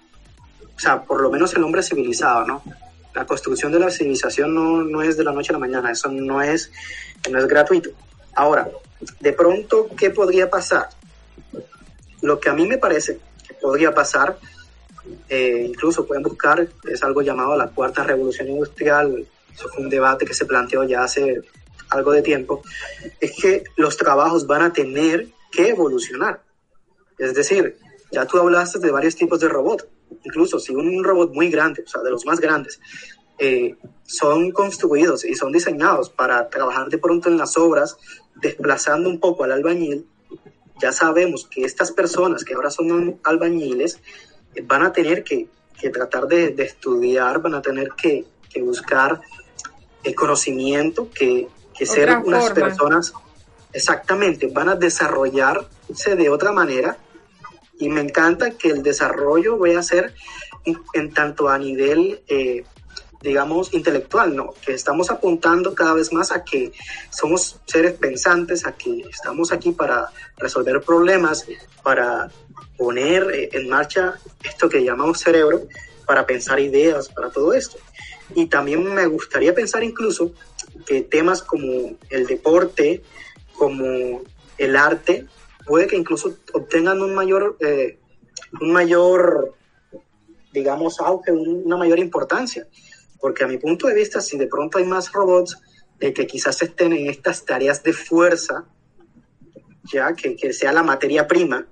o 0.75 0.79
sea, 0.79 1.03
por 1.03 1.21
lo 1.21 1.29
menos 1.29 1.53
el 1.55 1.63
hombre 1.63 1.83
civilizado, 1.83 2.45
¿no? 2.45 2.63
La 3.13 3.25
construcción 3.25 3.71
de 3.71 3.79
la 3.79 3.91
civilización 3.91 4.53
no, 4.53 4.83
no 4.83 5.01
es 5.01 5.17
de 5.17 5.23
la 5.23 5.33
noche 5.33 5.49
a 5.51 5.53
la 5.53 5.59
mañana, 5.59 5.91
eso 5.91 6.09
no 6.09 6.41
es, 6.41 6.71
no 7.29 7.39
es 7.39 7.47
gratuito. 7.47 7.89
Ahora, 8.33 8.69
de 9.19 9.33
pronto, 9.33 9.87
¿qué 9.97 10.09
podría 10.09 10.49
pasar? 10.49 10.89
Lo 12.21 12.39
que 12.39 12.49
a 12.49 12.53
mí 12.53 12.65
me 12.65 12.77
parece 12.77 13.19
que 13.45 13.53
podría 13.55 13.93
pasar, 13.93 14.37
eh, 15.27 15.65
incluso 15.67 16.05
pueden 16.05 16.23
buscar, 16.23 16.67
es 16.89 17.03
algo 17.03 17.21
llamado 17.21 17.57
la 17.57 17.67
cuarta 17.67 18.03
revolución 18.03 18.47
industrial, 18.47 19.25
eso 19.53 19.67
fue 19.69 19.83
un 19.83 19.89
debate 19.89 20.25
que 20.25 20.33
se 20.33 20.45
planteó 20.45 20.83
ya 20.85 21.03
hace 21.03 21.41
algo 21.91 22.11
de 22.11 22.21
tiempo, 22.21 22.61
es 23.19 23.31
que 23.39 23.63
los 23.77 23.97
trabajos 23.97 24.47
van 24.47 24.63
a 24.63 24.73
tener 24.73 25.29
que 25.51 25.69
evolucionar. 25.69 26.43
Es 27.17 27.33
decir, 27.33 27.77
ya 28.11 28.25
tú 28.25 28.39
hablaste 28.39 28.79
de 28.79 28.91
varios 28.91 29.15
tipos 29.15 29.39
de 29.39 29.47
robot, 29.47 29.87
incluso 30.23 30.59
si 30.59 30.73
un 30.73 31.03
robot 31.03 31.33
muy 31.33 31.49
grande, 31.49 31.83
o 31.85 31.87
sea, 31.87 32.01
de 32.01 32.11
los 32.11 32.25
más 32.25 32.39
grandes, 32.39 32.79
eh, 33.37 33.75
son 34.03 34.51
construidos 34.51 35.25
y 35.25 35.35
son 35.35 35.51
diseñados 35.51 36.09
para 36.09 36.49
trabajar 36.49 36.89
de 36.89 36.97
pronto 36.97 37.29
en 37.29 37.37
las 37.37 37.57
obras, 37.57 37.97
desplazando 38.41 39.09
un 39.09 39.19
poco 39.19 39.43
al 39.43 39.51
albañil, 39.51 40.05
ya 40.81 40.91
sabemos 40.91 41.47
que 41.47 41.63
estas 41.63 41.91
personas 41.91 42.43
que 42.43 42.55
ahora 42.55 42.71
son 42.71 43.19
albañiles 43.23 43.99
eh, 44.55 44.63
van 44.65 44.83
a 44.83 44.91
tener 44.91 45.23
que, 45.23 45.47
tratar 45.91 46.27
de, 46.27 46.53
estudiar, 46.59 47.41
van 47.41 47.55
a 47.55 47.61
tener 47.61 47.89
que, 47.91 48.25
buscar 48.61 49.21
el 50.03 50.13
conocimiento, 50.15 51.09
que, 51.09 51.47
ser 51.85 52.17
unas 52.17 52.51
personas, 52.51 53.13
exactamente, 53.73 54.47
van 54.47 54.69
a 54.69 54.75
desarrollarse 54.75 56.15
de 56.15 56.29
otra 56.29 56.51
manera 56.51 56.97
y 57.81 57.89
me 57.89 58.01
encanta 58.01 58.51
que 58.51 58.69
el 58.69 58.83
desarrollo 58.83 59.57
vaya 59.57 59.79
a 59.79 59.83
ser 59.83 60.13
en, 60.93 61.13
tanto 61.13 61.49
a 61.49 61.57
nivel, 61.57 62.21
eh, 62.27 62.63
digamos, 63.21 63.73
intelectual, 63.73 64.35
¿no? 64.35 64.53
Que 64.63 64.73
estamos 64.73 65.09
apuntando 65.09 65.73
cada 65.73 65.93
vez 65.93 66.13
más 66.13 66.31
a 66.31 66.43
que 66.43 66.71
somos 67.09 67.59
seres 67.65 67.93
pensantes, 67.93 68.65
a 68.65 68.73
que 68.73 69.01
estamos 69.09 69.51
aquí 69.51 69.71
para 69.71 70.09
resolver 70.37 70.81
problemas, 70.81 71.45
para 71.83 72.29
poner 72.77 73.31
eh, 73.31 73.49
en 73.53 73.67
marcha 73.67 74.19
esto 74.43 74.69
que 74.69 74.83
llamamos 74.83 75.19
cerebro, 75.19 75.63
para 76.05 76.25
pensar 76.25 76.59
ideas, 76.59 77.09
para 77.09 77.31
todo 77.31 77.53
esto. 77.53 77.77
Y 78.35 78.45
también 78.45 78.83
me 78.83 79.07
gustaría 79.07 79.53
pensar 79.53 79.83
incluso 79.83 80.33
que 80.85 81.01
temas 81.01 81.41
como 81.43 81.97
el 82.09 82.27
deporte, 82.27 83.01
como 83.57 84.21
el 84.57 84.75
arte, 84.75 85.25
puede 85.65 85.87
que 85.87 85.95
incluso 85.95 86.37
obtengan 86.53 87.01
un 87.01 87.13
mayor, 87.13 87.57
eh, 87.59 87.99
un 88.59 88.71
mayor, 88.71 89.55
digamos, 90.51 90.99
auge, 90.99 91.31
una 91.31 91.77
mayor 91.77 91.99
importancia. 91.99 92.67
Porque 93.19 93.43
a 93.43 93.47
mi 93.47 93.57
punto 93.57 93.87
de 93.87 93.93
vista, 93.93 94.21
si 94.21 94.37
de 94.37 94.47
pronto 94.47 94.77
hay 94.77 94.85
más 94.85 95.11
robots 95.11 95.57
eh, 95.99 96.13
que 96.13 96.25
quizás 96.25 96.61
estén 96.61 96.93
en 96.93 97.07
estas 97.07 97.45
tareas 97.45 97.83
de 97.83 97.93
fuerza, 97.93 98.65
ya 99.91 100.13
que, 100.13 100.35
que 100.35 100.53
sea 100.53 100.71
la 100.71 100.83
materia 100.83 101.27
prima, 101.27 101.67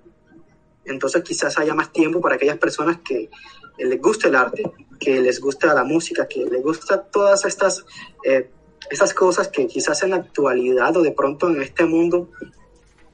entonces 0.86 1.24
quizás 1.24 1.58
haya 1.58 1.74
más 1.74 1.92
tiempo 1.92 2.22
para 2.22 2.36
aquellas 2.36 2.58
personas 2.58 3.00
que 3.00 3.30
les 3.78 4.02
guste 4.02 4.28
el 4.28 4.36
arte, 4.36 4.64
que 5.00 5.22
les 5.22 5.40
gusta 5.40 5.74
la 5.74 5.84
música, 5.84 6.28
que 6.28 6.46
les 6.46 6.62
gusta 6.62 7.02
todas 7.02 7.46
estas, 7.46 7.86
eh, 8.26 8.50
esas 8.90 9.14
cosas 9.14 9.48
que 9.48 9.68
quizás 9.68 10.04
en 10.04 10.12
la 10.12 10.18
actualidad 10.18 10.96
o 10.98 11.02
de 11.02 11.12
pronto 11.12 11.50
en 11.50 11.62
este 11.62 11.86
mundo 11.86 12.30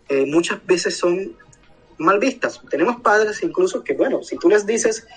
eh, 0.09 0.25
muchas 0.25 0.65
veces 0.65 0.97
son 0.97 1.35
mal 1.97 2.19
vistas. 2.19 2.61
Tenemos 2.69 3.01
padres 3.01 3.41
incluso 3.43 3.83
que, 3.83 3.93
bueno, 3.93 4.23
si 4.23 4.37
tú 4.37 4.49
les 4.49 4.65
dices, 4.65 5.07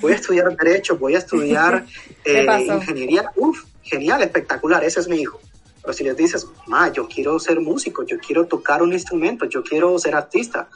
voy 0.00 0.12
a 0.12 0.16
estudiar 0.16 0.56
derecho, 0.56 0.96
voy 0.96 1.14
a 1.14 1.18
estudiar 1.18 1.86
eh, 2.24 2.46
ingeniería, 2.66 3.30
uff, 3.36 3.64
genial, 3.82 4.22
espectacular, 4.22 4.84
ese 4.84 5.00
es 5.00 5.08
mi 5.08 5.20
hijo. 5.20 5.40
Pero 5.80 5.92
si 5.92 6.04
les 6.04 6.16
dices, 6.16 6.46
ma, 6.66 6.90
yo 6.90 7.06
quiero 7.06 7.38
ser 7.38 7.60
músico, 7.60 8.04
yo 8.04 8.18
quiero 8.18 8.46
tocar 8.46 8.82
un 8.82 8.92
instrumento, 8.92 9.44
yo 9.44 9.62
quiero 9.62 9.98
ser 9.98 10.14
artista, 10.14 10.68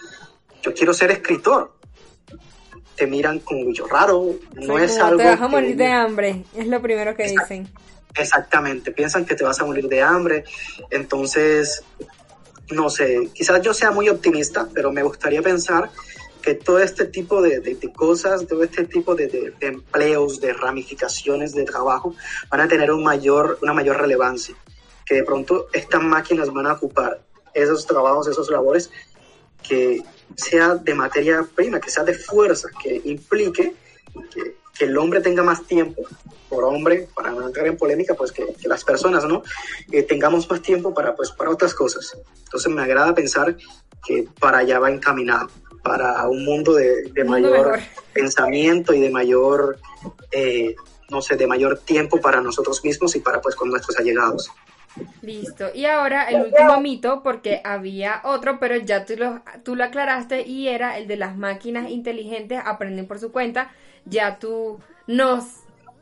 yo 0.63 0.75
quiero 0.75 0.93
ser 0.93 1.11
escritor, 1.11 1.73
te 2.95 3.07
miran 3.07 3.39
como 3.39 3.65
bicho 3.65 3.87
raro, 3.87 4.35
no 4.55 4.79
es 4.79 4.99
algo... 4.99 5.19
Te 5.19 5.25
vas 5.25 5.41
a 5.41 5.49
morir 5.49 5.77
de 5.77 5.87
hambre, 5.87 6.45
es 6.55 6.67
lo 6.67 6.83
primero 6.83 7.15
que 7.15 7.29
dicen. 7.29 7.69
Exactamente, 8.15 8.91
piensan 8.93 9.25
que 9.25 9.35
te 9.35 9.45
vas 9.45 9.61
a 9.61 9.65
morir 9.65 9.89
de 9.89 10.03
hambre, 10.03 10.45
entonces 10.91 11.85
no 12.71 12.91
sé, 12.91 13.31
quizás 13.33 13.63
yo 13.63 13.73
sea 13.73 13.91
muy 13.91 14.09
optimista, 14.09 14.69
pero 14.75 14.93
me 14.93 15.03
gustaría 15.03 15.43
pensar 15.43 15.91
que 16.43 16.55
todo 16.55 16.79
este 16.79 17.07
tipo 17.07 17.43
de, 17.43 17.61
de, 17.61 17.93
cosas, 17.93 18.47
todo 18.47 18.63
este 18.63 18.85
tipo 18.85 19.15
de, 19.15 19.27
de, 19.27 19.67
empleos, 19.67 20.41
de 20.41 20.53
ramificaciones 20.53 21.55
de 21.55 21.65
trabajo 21.65 22.15
van 22.51 22.61
a 22.61 22.69
tener 22.69 22.91
un 22.93 23.03
mayor, 23.03 23.59
una 23.63 23.73
mayor 23.73 24.01
relevancia, 24.01 24.55
que 25.05 25.17
de 25.17 25.25
pronto 25.25 25.69
estas 25.73 26.03
máquinas 26.03 26.53
van 26.53 26.67
a 26.67 26.75
ocupar 26.75 27.21
esos 27.55 27.87
trabajos, 27.87 28.29
esos 28.29 28.51
labores 28.51 28.91
que 29.63 30.03
sea 30.37 30.77
de 30.77 30.95
materia 30.95 31.47
prima, 31.55 31.81
que 31.81 31.91
sea 31.91 32.05
de 32.05 32.15
fuerza, 32.15 32.69
que 32.83 33.01
implique 33.05 33.75
que, 34.33 34.57
que 34.79 34.85
el 34.85 34.97
hombre 34.97 35.21
tenga 35.21 35.43
más 35.43 35.65
tiempo 35.65 36.03
por 36.49 36.65
hombre, 36.65 37.09
para 37.15 37.31
no 37.31 37.47
entrar 37.47 37.67
en 37.67 37.77
polémica, 37.77 38.15
pues 38.15 38.33
que, 38.33 38.47
las 38.65 38.85
personas, 38.85 39.25
¿no? 39.25 39.43
Eh, 39.93 40.03
tengamos 40.03 40.49
más 40.49 40.63
tiempo 40.63 40.95
para, 40.95 41.15
pues, 41.15 41.31
para 41.31 41.51
otras 41.51 41.75
cosas. 41.75 42.17
Entonces 42.45 42.73
me 42.73 42.83
agrada 42.83 43.15
pensar 43.15 43.57
que 44.07 44.27
para 44.41 44.59
allá 44.59 44.79
va 44.79 44.91
encaminado, 44.91 45.51
para 45.83 46.27
un 46.29 46.45
mundo 46.45 46.75
de, 46.75 47.25
mayor 47.25 47.79
pensamiento 48.13 48.95
y 48.95 49.01
de 49.01 49.11
mayor, 49.11 49.79
eh, 50.33 50.75
no 51.11 51.21
sé, 51.21 51.37
de 51.37 51.47
mayor 51.47 51.79
tiempo 51.81 52.21
para 52.21 52.41
nosotros 52.41 52.83
mismos 52.83 53.15
y 53.17 53.21
para, 53.21 53.41
pues, 53.41 53.55
con 53.55 53.69
nuestros 53.69 53.99
allegados. 53.99 54.51
Listo. 55.23 55.67
Y 55.75 55.85
ahora 55.85 56.25
el 56.25 56.47
último 56.47 56.81
mito, 56.81 57.23
porque 57.23 57.61
había 57.63 58.23
otro, 58.25 58.59
pero 58.59 58.77
ya 58.77 59.05
tú 59.05 59.15
lo, 59.17 59.43
tú 59.63 59.77
lo 59.77 59.85
aclaraste 59.85 60.47
y 60.47 60.69
era 60.69 60.99
el 60.99 61.07
de 61.07 61.17
las 61.17 61.37
máquinas 61.37 61.91
inteligentes 61.91 62.61
aprenden 62.65 63.07
por 63.07 63.19
su 63.19 63.31
cuenta. 63.31 63.71
Ya 64.05 64.39
tú 64.39 64.81
nos 65.07 65.45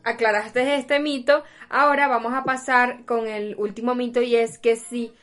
aclaraste 0.03 0.75
este 0.75 0.99
mito, 0.99 1.43
ahora 1.69 2.07
vamos 2.07 2.33
a 2.33 2.43
pasar 2.43 3.05
con 3.05 3.27
el 3.27 3.55
último 3.57 3.93
mito 3.93 4.21
y 4.21 4.35
es 4.35 4.57
que 4.57 4.77
si 4.77 5.13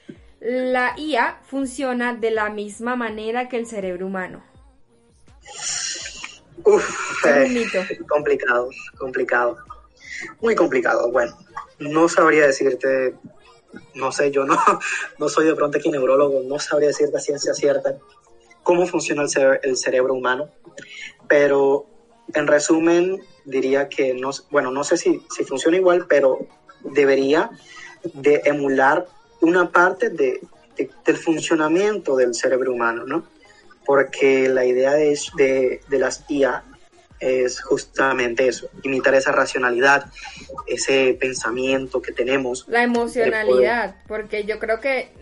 la 0.41 0.95
IA 0.99 1.41
funciona 1.45 2.15
de 2.15 2.31
la 2.31 2.51
misma 2.51 2.97
manera 2.97 3.49
que 3.49 3.57
el 3.57 3.67
cerebro 3.67 4.07
humano. 4.07 4.45
Uf, 6.65 7.25
es 7.25 7.49
un 7.49 7.55
mito. 7.55 7.79
complicado, 8.09 8.69
complicado, 8.99 9.57
muy 10.41 10.55
complicado. 10.55 11.11
Bueno, 11.11 11.37
no 11.79 12.09
sabría 12.09 12.47
decirte, 12.47 13.15
no 13.95 14.13
sé, 14.13 14.31
yo 14.31 14.45
no, 14.45 14.57
no 15.19 15.29
soy 15.31 15.47
de 15.47 15.55
pronto 15.55 15.79
aquí 15.79 15.91
neurólogo, 15.91 16.43
no 16.45 16.59
sabría 16.59 16.89
decirte 16.89 17.21
ciencia 17.21 17.55
cierta 17.55 17.97
cómo 18.63 18.87
funciona 18.87 19.23
el, 19.23 19.61
el 19.63 19.77
cerebro 19.77 20.15
humano, 20.15 20.51
pero 21.29 21.87
en 22.33 22.47
resumen, 22.47 23.21
diría 23.45 23.89
que 23.89 24.15
no, 24.15 24.31
bueno, 24.51 24.71
no 24.71 24.85
sé 24.85 24.97
si, 24.97 25.23
si 25.35 25.45
funciona 25.45 25.77
igual, 25.77 26.07
pero 26.09 26.47
debería 26.83 27.51
de 28.15 28.43
emular 28.45 29.07
una 29.41 29.71
parte 29.71 30.11
de, 30.11 30.41
del 31.05 31.17
funcionamiento 31.17 32.17
del 32.17 32.35
cerebro 32.35 32.73
humano, 32.73 33.05
¿no? 33.07 33.27
Porque 33.85 34.49
la 34.49 34.65
idea 34.65 34.93
de, 34.95 35.19
de, 35.37 35.81
de 35.89 35.99
las 35.99 36.25
IA 36.29 36.65
es 37.21 37.61
justamente 37.63 38.49
eso, 38.49 38.69
imitar 38.83 39.15
esa 39.15 39.33
racionalidad, 39.33 40.07
ese 40.67 41.17
pensamiento 41.19 42.03
que 42.03 42.13
tenemos. 42.13 42.67
La 42.69 42.83
emocionalidad, 42.83 43.97
porque 44.07 44.45
yo 44.45 44.59
creo 44.59 44.81
que 44.81 45.13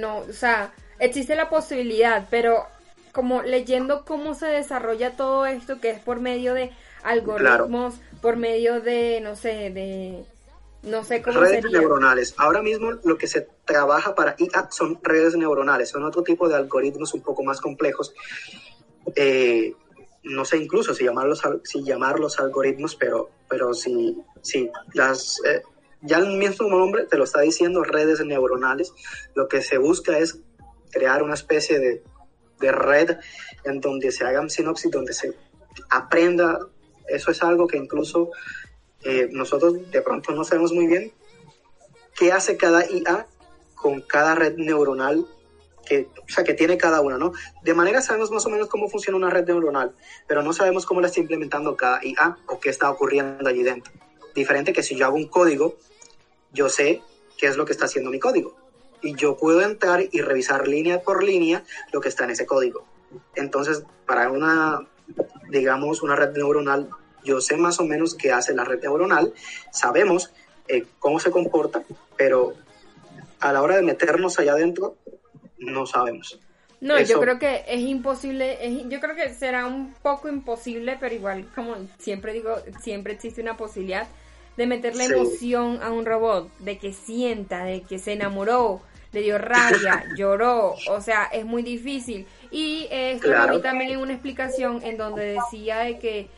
no, 0.00 0.18
o 0.18 0.32
sea, 0.32 0.72
existe 0.98 1.34
la 1.34 1.48
posibilidad, 1.48 2.28
pero 2.30 2.66
como 3.12 3.42
leyendo 3.42 4.04
cómo 4.04 4.34
se 4.34 4.46
desarrolla 4.46 5.16
todo 5.16 5.46
esto, 5.46 5.80
que 5.80 5.90
es 5.90 6.00
por 6.00 6.20
medio 6.20 6.54
de 6.54 6.72
algoritmos 7.02 7.94
por 8.20 8.36
medio 8.36 8.80
de, 8.80 9.20
no 9.20 9.36
sé, 9.36 9.70
de, 9.70 10.24
no 10.82 11.04
sé 11.04 11.22
cómo 11.22 11.40
redes 11.40 11.64
neuronales. 11.70 12.34
Ahora 12.36 12.62
mismo 12.62 12.92
lo 13.04 13.16
que 13.16 13.26
se 13.26 13.48
trabaja 13.64 14.14
para 14.14 14.34
IA 14.38 14.68
son 14.70 14.98
redes 15.02 15.36
neuronales, 15.36 15.90
son 15.90 16.04
otro 16.04 16.22
tipo 16.22 16.48
de 16.48 16.56
algoritmos 16.56 17.14
un 17.14 17.22
poco 17.22 17.42
más 17.42 17.60
complejos. 17.60 18.14
Eh, 19.14 19.74
no 20.24 20.44
sé 20.44 20.58
incluso 20.58 20.94
si 20.94 21.04
llamarlos, 21.04 21.42
si 21.64 21.82
llamarlos 21.84 22.38
algoritmos, 22.40 22.96
pero, 22.96 23.30
pero 23.48 23.72
si, 23.72 24.20
si 24.42 24.70
las, 24.94 25.40
eh, 25.46 25.62
ya 26.02 26.18
el 26.18 26.36
mismo 26.36 26.68
nombre 26.68 27.04
te 27.04 27.16
lo 27.16 27.24
está 27.24 27.40
diciendo, 27.40 27.82
redes 27.84 28.24
neuronales, 28.24 28.92
lo 29.34 29.48
que 29.48 29.62
se 29.62 29.78
busca 29.78 30.18
es 30.18 30.40
crear 30.90 31.22
una 31.22 31.34
especie 31.34 31.78
de, 31.78 32.02
de 32.60 32.72
red 32.72 33.16
en 33.64 33.80
donde 33.80 34.10
se 34.12 34.24
hagan 34.24 34.50
sinopsis, 34.50 34.90
donde 34.90 35.12
se 35.12 35.34
aprenda 35.90 36.58
eso 37.08 37.30
es 37.30 37.42
algo 37.42 37.66
que 37.66 37.76
incluso 37.76 38.30
eh, 39.02 39.28
nosotros 39.32 39.90
de 39.90 40.02
pronto 40.02 40.32
no 40.32 40.44
sabemos 40.44 40.72
muy 40.72 40.86
bien 40.86 41.12
qué 42.14 42.32
hace 42.32 42.56
cada 42.56 42.84
IA 42.90 43.26
con 43.74 44.00
cada 44.02 44.34
red 44.34 44.56
neuronal 44.56 45.26
que, 45.86 46.08
o 46.18 46.28
sea, 46.28 46.44
que 46.44 46.52
tiene 46.52 46.76
cada 46.76 47.00
una, 47.00 47.16
¿no? 47.16 47.32
De 47.62 47.72
manera 47.72 48.02
sabemos 48.02 48.30
más 48.30 48.44
o 48.44 48.50
menos 48.50 48.68
cómo 48.68 48.90
funciona 48.90 49.16
una 49.16 49.30
red 49.30 49.46
neuronal, 49.46 49.94
pero 50.26 50.42
no 50.42 50.52
sabemos 50.52 50.84
cómo 50.84 51.00
la 51.00 51.06
está 51.06 51.20
implementando 51.20 51.76
cada 51.76 52.04
IA 52.04 52.36
o 52.46 52.60
qué 52.60 52.68
está 52.68 52.90
ocurriendo 52.90 53.48
allí 53.48 53.62
dentro. 53.62 53.92
Diferente 54.34 54.74
que 54.74 54.82
si 54.82 54.96
yo 54.96 55.06
hago 55.06 55.16
un 55.16 55.28
código, 55.28 55.76
yo 56.52 56.68
sé 56.68 57.00
qué 57.38 57.46
es 57.46 57.56
lo 57.56 57.64
que 57.64 57.72
está 57.72 57.86
haciendo 57.86 58.10
mi 58.10 58.18
código. 58.18 58.54
Y 59.02 59.14
yo 59.14 59.36
puedo 59.36 59.62
entrar 59.62 60.02
y 60.10 60.20
revisar 60.20 60.66
línea 60.66 61.00
por 61.00 61.22
línea 61.22 61.64
lo 61.92 62.00
que 62.00 62.08
está 62.08 62.24
en 62.24 62.30
ese 62.30 62.46
código. 62.46 62.84
Entonces, 63.34 63.84
para 64.06 64.30
una 64.30 64.86
digamos, 65.48 66.02
una 66.02 66.16
red 66.16 66.36
neuronal, 66.36 66.90
yo 67.24 67.40
sé 67.40 67.56
más 67.56 67.80
o 67.80 67.84
menos 67.84 68.14
qué 68.14 68.32
hace 68.32 68.54
la 68.54 68.64
red 68.64 68.80
neuronal, 68.82 69.32
sabemos 69.70 70.32
eh, 70.68 70.84
cómo 70.98 71.20
se 71.20 71.30
comporta, 71.30 71.82
pero 72.16 72.54
a 73.40 73.52
la 73.52 73.62
hora 73.62 73.76
de 73.76 73.82
meternos 73.82 74.38
allá 74.38 74.52
adentro, 74.52 74.96
no 75.58 75.86
sabemos. 75.86 76.40
No, 76.80 77.00
yo 77.00 77.18
creo 77.18 77.40
que 77.40 77.64
es 77.66 77.80
imposible, 77.80 78.84
yo 78.88 79.00
creo 79.00 79.16
que 79.16 79.34
será 79.34 79.66
un 79.66 79.94
poco 79.94 80.28
imposible, 80.28 80.96
pero 81.00 81.14
igual, 81.14 81.48
como 81.54 81.74
siempre 81.98 82.32
digo, 82.32 82.56
siempre 82.80 83.14
existe 83.14 83.42
una 83.42 83.56
posibilidad 83.56 84.06
de 84.58 84.66
meterle 84.66 85.04
emoción 85.04 85.78
a 85.84 85.92
un 85.92 86.04
robot, 86.04 86.50
de 86.58 86.78
que 86.78 86.92
sienta, 86.92 87.62
de 87.62 87.82
que 87.82 88.00
se 88.00 88.14
enamoró, 88.14 88.80
le 89.12 89.22
dio 89.22 89.38
rabia, 89.38 90.04
lloró, 90.16 90.74
o 90.90 91.00
sea, 91.00 91.26
es 91.32 91.44
muy 91.44 91.62
difícil. 91.62 92.26
Y 92.50 92.88
esto 92.90 93.28
lo 93.28 93.60
también 93.60 93.92
en 93.92 94.00
una 94.00 94.14
explicación 94.14 94.80
en 94.82 94.96
donde 94.96 95.38
decía 95.38 95.78
de 95.78 96.00
que 96.00 96.28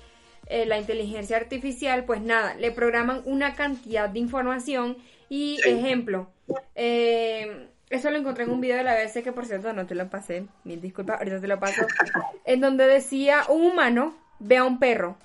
eh, 0.49 0.67
la 0.67 0.79
inteligencia 0.79 1.39
artificial, 1.39 2.05
pues 2.05 2.21
nada, 2.21 2.55
le 2.57 2.71
programan 2.73 3.23
una 3.25 3.55
cantidad 3.55 4.11
de 4.11 4.19
información 4.19 4.99
y 5.31 5.59
ejemplo, 5.65 6.29
eh, 6.75 7.69
Eso 7.89 8.11
lo 8.11 8.19
encontré 8.19 8.45
en 8.45 8.51
un 8.51 8.61
video 8.61 8.77
de 8.77 8.85
la 8.85 8.97
BBC 8.97 9.23
que 9.23 9.33
por 9.33 9.47
cierto 9.47 9.73
no 9.73 9.87
te 9.87 9.95
lo 9.95 10.11
pasé, 10.11 10.45
mil 10.65 10.83
disculpas, 10.83 11.21
ahorita 11.21 11.41
te 11.41 11.49
lo 11.49 11.59
paso, 11.59 11.87
en 12.45 12.61
donde 12.61 12.87
decía 12.87 13.45
un 13.49 13.65
humano 13.65 14.15
ve 14.41 14.59
a 14.59 14.65
un 14.65 14.79
perro 14.79 15.17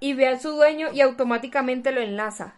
y 0.00 0.14
ve 0.14 0.28
a 0.28 0.38
su 0.38 0.50
dueño 0.50 0.88
y 0.92 1.02
automáticamente 1.02 1.92
lo 1.92 2.00
enlaza. 2.00 2.54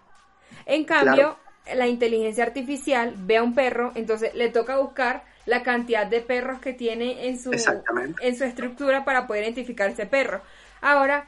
En 0.65 0.85
cambio, 0.85 1.37
la 1.75 1.89
inteligencia 1.89 2.45
artificial 2.45 3.15
ve 3.17 3.37
a 3.37 3.43
un 3.43 3.55
perro, 3.55 3.93
entonces 3.95 4.35
le 4.35 4.49
toca 4.49 4.79
buscar 4.79 5.25
la 5.45 5.63
cantidad 5.63 6.07
de 6.07 6.21
perros 6.21 6.61
que 6.61 6.73
tiene 6.73 7.27
en 7.27 7.39
su, 7.39 7.51
en 8.21 8.37
su 8.37 8.45
estructura 8.45 9.05
para 9.05 9.27
poder 9.27 9.45
identificar 9.45 9.91
ese 9.91 10.07
perro. 10.07 10.41
Ahora, 10.81 11.27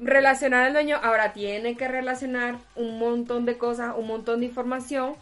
relacionar 0.00 0.64
al 0.64 0.72
dueño, 0.72 0.98
ahora 1.02 1.32
tiene 1.32 1.76
que 1.76 1.88
relacionar 1.88 2.56
un 2.76 2.98
montón 2.98 3.46
de 3.46 3.58
cosas, 3.58 3.94
un 3.96 4.06
montón 4.06 4.40
de 4.40 4.46
información 4.46 5.14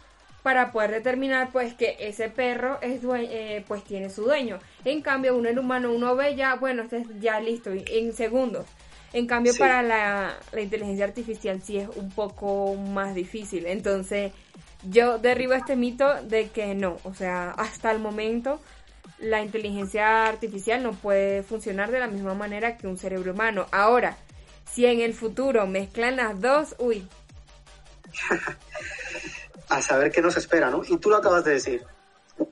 para 0.42 0.70
poder 0.70 0.92
determinar 0.92 1.48
pues 1.50 1.74
que 1.74 1.96
ese 1.98 2.28
perro 2.28 2.78
es 2.80 3.00
eh, 3.02 3.64
pues 3.66 3.82
tiene 3.84 4.10
su 4.10 4.22
dueño. 4.22 4.58
En 4.84 5.02
cambio, 5.02 5.36
uno 5.36 5.48
el 5.48 5.58
humano, 5.58 5.92
uno 5.92 6.14
ve 6.14 6.36
ya, 6.36 6.54
bueno, 6.54 6.82
este 6.82 6.98
es 6.98 7.06
ya 7.20 7.40
listo, 7.40 7.70
en 7.72 8.12
segundos. 8.12 8.66
En 9.12 9.26
cambio, 9.26 9.52
para 9.58 9.82
la, 9.82 10.36
la, 10.52 10.60
inteligencia 10.60 11.04
artificial 11.04 11.62
sí 11.62 11.78
es 11.78 11.88
un 11.96 12.10
poco 12.10 12.74
más 12.74 13.14
difícil. 13.14 13.66
Entonces, 13.66 14.32
yo 14.82 15.18
derribo 15.18 15.54
este 15.54 15.76
mito 15.76 16.22
de 16.22 16.48
que 16.50 16.74
no, 16.74 16.98
o 17.04 17.14
sea, 17.14 17.50
hasta 17.52 17.90
el 17.90 17.98
momento 17.98 18.60
la 19.18 19.42
inteligencia 19.42 20.26
artificial 20.26 20.82
no 20.82 20.92
puede 20.92 21.42
funcionar 21.42 21.90
de 21.90 22.00
la 22.00 22.06
misma 22.06 22.34
manera 22.34 22.76
que 22.76 22.86
un 22.86 22.98
cerebro 22.98 23.32
humano. 23.32 23.66
Ahora, 23.72 24.16
si 24.70 24.86
en 24.86 25.00
el 25.00 25.14
futuro 25.14 25.66
mezclan 25.66 26.16
las 26.16 26.40
dos, 26.40 26.74
uy. 26.78 27.08
a 29.68 29.82
saber 29.82 30.10
qué 30.10 30.20
nos 30.20 30.36
espera, 30.36 30.70
¿no? 30.70 30.82
Y 30.86 30.98
tú 30.98 31.10
lo 31.10 31.16
acabas 31.16 31.44
de 31.44 31.52
decir. 31.52 31.82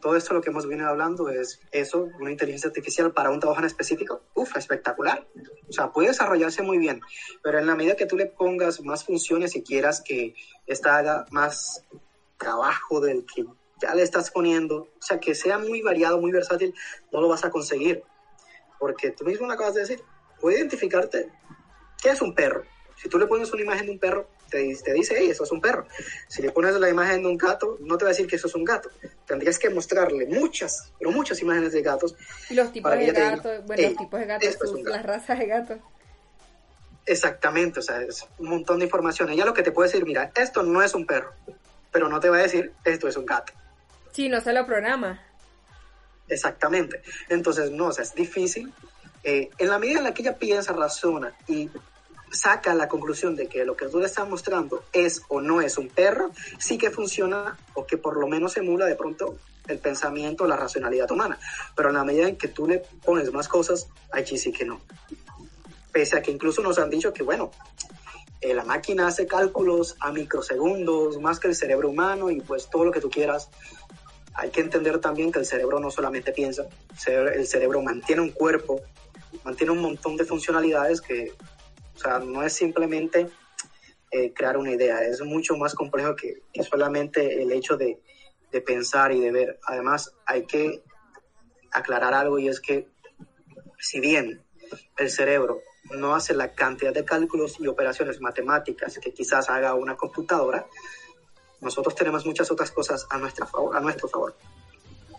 Todo 0.01 0.17
esto 0.17 0.33
lo 0.33 0.41
que 0.41 0.51
hemos 0.51 0.67
venido 0.67 0.89
hablando 0.89 1.29
es 1.29 1.61
eso, 1.71 2.09
una 2.19 2.31
inteligencia 2.31 2.69
artificial 2.69 3.13
para 3.13 3.31
un 3.31 3.41
trabajo 3.41 3.61
en 3.61 3.67
específico, 3.67 4.23
uf, 4.35 4.57
espectacular. 4.57 5.27
O 5.69 5.73
sea, 5.73 5.93
puede 5.93 6.09
desarrollarse 6.09 6.63
muy 6.63 6.79
bien, 6.79 7.01
pero 7.43 7.59
en 7.59 7.67
la 7.67 7.75
medida 7.75 7.97
que 7.97 8.07
tú 8.07 8.17
le 8.17 8.27
pongas 8.27 8.81
más 8.81 9.05
funciones 9.05 9.57
y 9.57 9.63
quieras 9.63 10.03
que 10.03 10.35
esta 10.67 10.97
haga 10.97 11.27
más 11.31 11.85
trabajo 12.39 13.01
del 13.01 13.27
que 13.27 13.45
ya 13.81 13.95
le 13.95 14.03
estás 14.03 14.31
poniendo, 14.31 14.77
o 14.77 15.03
sea, 15.03 15.21
que 15.21 15.35
sea 15.35 15.59
muy 15.59 15.83
variado, 15.83 16.21
muy 16.21 16.33
versátil, 16.33 16.75
no 17.13 17.21
lo 17.21 17.29
vas 17.29 17.45
a 17.45 17.51
conseguir. 17.51 18.03
Porque 18.79 19.11
tú 19.11 19.25
mismo 19.25 19.47
lo 19.47 19.53
acabas 19.53 19.75
de 19.75 19.81
decir, 19.81 20.03
puede 20.41 20.59
identificarte 20.59 21.31
qué 22.03 22.11
es 22.11 22.23
un 22.23 22.35
perro. 22.35 22.65
Si 22.97 23.09
tú 23.09 23.19
le 23.19 23.27
pones 23.27 23.53
una 23.53 23.63
imagen 23.63 23.87
de 23.87 23.93
un 23.93 23.99
perro, 23.99 24.29
te, 24.51 24.59
dice, 24.59 25.17
hey, 25.19 25.29
eso 25.31 25.45
es 25.45 25.53
un 25.53 25.61
perro. 25.61 25.87
Si 26.29 26.43
le 26.43 26.51
pones 26.51 26.75
la 26.75 26.89
imagen 26.89 27.23
de 27.23 27.29
un 27.29 27.37
gato, 27.37 27.79
no 27.81 27.97
te 27.97 28.05
va 28.05 28.11
a 28.11 28.13
decir 28.13 28.27
que 28.27 28.37
eso 28.37 28.47
es 28.47 28.55
un 28.55 28.65
gato. 28.65 28.91
Tendrías 29.27 29.59
que 29.59 29.71
mostrarle 29.71 30.27
muchas, 30.27 30.93
pero 30.99 31.11
muchas 31.11 31.41
imágenes 31.43 31.73
de 31.73 31.83
gatos. 31.83 32.15
Y 32.51 32.55
los 32.55 32.73
tipos 32.73 32.93
de 32.93 33.13
gatos, 33.13 33.65
bueno, 33.67 33.83
los 33.83 33.97
tipos 33.97 34.21
de 34.21 34.27
gatos, 34.27 34.57
las 34.85 35.03
razas 35.03 35.39
de 35.39 35.47
gatos. 35.47 35.79
Exactamente, 37.07 37.81
o 37.81 37.83
sea, 37.83 38.01
es 38.01 38.27
un 38.39 38.49
montón 38.49 38.79
de 38.79 38.87
información. 38.87 39.29
Ella 39.31 39.45
lo 39.45 39.53
que 39.53 39.63
te 39.63 39.73
puede 39.73 39.89
decir, 39.89 40.05
mira, 40.07 40.31
esto 40.35 40.63
no 40.63 40.83
es 40.83 40.95
un 40.95 41.05
perro, 41.05 41.35
pero 41.93 42.09
no 42.09 42.19
te 42.19 42.31
va 42.31 42.39
a 42.39 42.43
decir, 42.43 42.73
esto 42.85 43.09
es 43.09 43.17
un 43.17 43.27
gato. 43.27 43.53
Sí, 44.13 44.29
no 44.29 44.41
se 44.41 44.53
lo 44.53 44.65
programa. 44.65 45.21
Exactamente. 46.29 47.03
Entonces, 47.29 47.71
no, 47.71 47.87
o 47.87 47.93
sea, 47.93 48.05
es 48.05 48.15
difícil. 48.15 48.73
Eh, 49.23 49.51
en 49.59 49.69
la 49.69 49.79
medida 49.79 49.99
en 49.99 50.05
la 50.05 50.15
que 50.15 50.23
ella 50.23 50.37
piensa, 50.37 50.73
razona 50.73 51.35
y 51.47 51.69
saca 52.35 52.75
la 52.75 52.89
conclusión 52.89 53.37
de 53.37 53.47
que 53.47 53.65
lo 53.65 53.77
que 53.77 53.87
tú 53.87 54.01
le 54.01 54.07
estás 54.07 54.29
mostrando 54.29 54.85
es 54.93 55.23
o 55.29 55.41
no 55.41 55.61
es 55.61 55.79
un 55.79 55.89
perro, 55.89 56.31
sí 56.59 56.77
que 56.77 56.91
funciona 56.91 57.57
o 57.75 57.87
que 57.87 57.97
por 57.97 58.19
lo 58.19 58.27
menos 58.27 58.57
emula 58.57 58.87
de 58.87 58.97
pronto 58.97 59.37
el 59.67 59.79
pensamiento, 59.79 60.47
la 60.47 60.57
racionalidad 60.57 61.11
humana. 61.11 61.39
Pero 61.75 61.89
en 61.89 61.95
la 61.95 62.05
medida 62.05 62.29
en 62.29 62.37
que 62.37 62.49
tú 62.49 62.67
le 62.67 62.83
pones 63.05 63.33
más 63.33 63.49
cosas, 63.49 63.89
allí 64.13 64.37
sí 64.37 64.53
que 64.53 64.65
no. 64.65 64.81
Pese 65.93 66.19
a 66.19 66.23
que 66.23 66.31
incluso 66.31 66.61
nos 66.61 66.79
han 66.79 66.91
dicho 66.91 67.13
que, 67.13 67.23
bueno, 67.23 67.51
eh, 68.41 68.53
la 68.53 68.65
máquina 68.65 69.07
hace 69.07 69.27
cálculos 69.27 69.97
a 70.01 70.13
microsegundos 70.13 71.19
más 71.21 71.41
que 71.41 71.49
el 71.49 71.55
cerebro 71.55 71.89
humano 71.89 72.31
y 72.31 72.41
pues 72.41 72.69
todo 72.69 72.85
lo 72.85 72.91
que 72.91 73.01
tú 73.01 73.09
quieras. 73.09 73.49
Hay 74.35 74.51
que 74.51 74.61
entender 74.61 74.99
también 74.99 75.31
que 75.31 75.39
el 75.39 75.47
cerebro 75.47 75.79
no 75.79 75.91
solamente 75.91 76.33
piensa, 76.33 76.67
el 77.07 77.47
cerebro 77.47 77.81
mantiene 77.81 78.21
un 78.21 78.33
cuerpo, 78.33 78.81
mantiene 79.45 79.73
un 79.73 79.81
montón 79.81 80.17
de 80.17 80.25
funcionalidades 80.25 81.01
que 81.01 81.33
o 81.95 81.99
sea, 81.99 82.19
no 82.19 82.43
es 82.43 82.53
simplemente 82.53 83.29
eh, 84.11 84.33
crear 84.33 84.57
una 84.57 84.73
idea, 84.73 85.03
es 85.03 85.23
mucho 85.23 85.57
más 85.57 85.75
complejo 85.75 86.15
que, 86.17 86.43
solamente 86.63 87.43
el 87.43 87.53
hecho 87.53 87.77
de, 87.77 88.01
de, 88.51 88.61
pensar 88.61 89.13
y 89.13 89.21
de 89.21 89.33
ver. 89.33 89.59
Además, 89.67 90.15
hay 90.27 90.47
que 90.47 90.83
aclarar 91.73 92.15
algo 92.15 92.39
y 92.39 92.49
es 92.49 92.61
que 92.61 92.89
si 93.79 94.01
bien 94.01 94.45
el 94.97 95.11
cerebro 95.11 95.61
no 95.91 96.15
hace 96.15 96.35
la 96.35 96.55
cantidad 96.55 96.93
de 96.93 97.05
cálculos 97.05 97.57
y 97.61 97.67
operaciones 97.67 98.21
matemáticas 98.21 98.99
que 98.99 99.13
quizás 99.13 99.51
haga 99.51 99.75
una 99.75 99.97
computadora, 99.97 100.67
nosotros 101.61 101.95
tenemos 101.95 102.25
muchas 102.27 102.51
otras 102.51 102.71
cosas 102.71 103.07
a, 103.11 103.19
nuestra 103.19 103.49
a 103.73 103.81
nuestro 103.81 104.09
favor, 104.09 104.37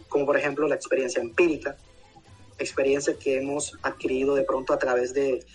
como 0.10 0.26
por 0.26 0.38
ejemplo 0.38 0.68
la 0.68 0.76
experiencia 0.76 1.22
empírica, 1.22 1.78
experiencia 2.58 3.18
que 3.18 3.38
hemos 3.38 3.78
adquirido 3.82 4.36
de 4.36 4.44
pronto 4.44 4.74
a 4.74 4.80
través 4.80 5.14
de 5.14 5.46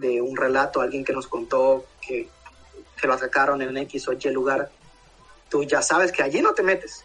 de 0.00 0.22
un 0.22 0.36
relato, 0.36 0.80
alguien 0.80 1.04
que 1.04 1.12
nos 1.12 1.26
contó 1.26 1.84
que, 2.00 2.28
que 2.98 3.06
lo 3.06 3.12
atacaron 3.12 3.60
en 3.60 3.76
X 3.76 4.08
o 4.08 4.12
Y 4.12 4.30
lugar, 4.30 4.70
tú 5.50 5.62
ya 5.64 5.82
sabes 5.82 6.10
que 6.10 6.22
allí 6.22 6.40
no 6.40 6.54
te 6.54 6.62
metes. 6.62 7.04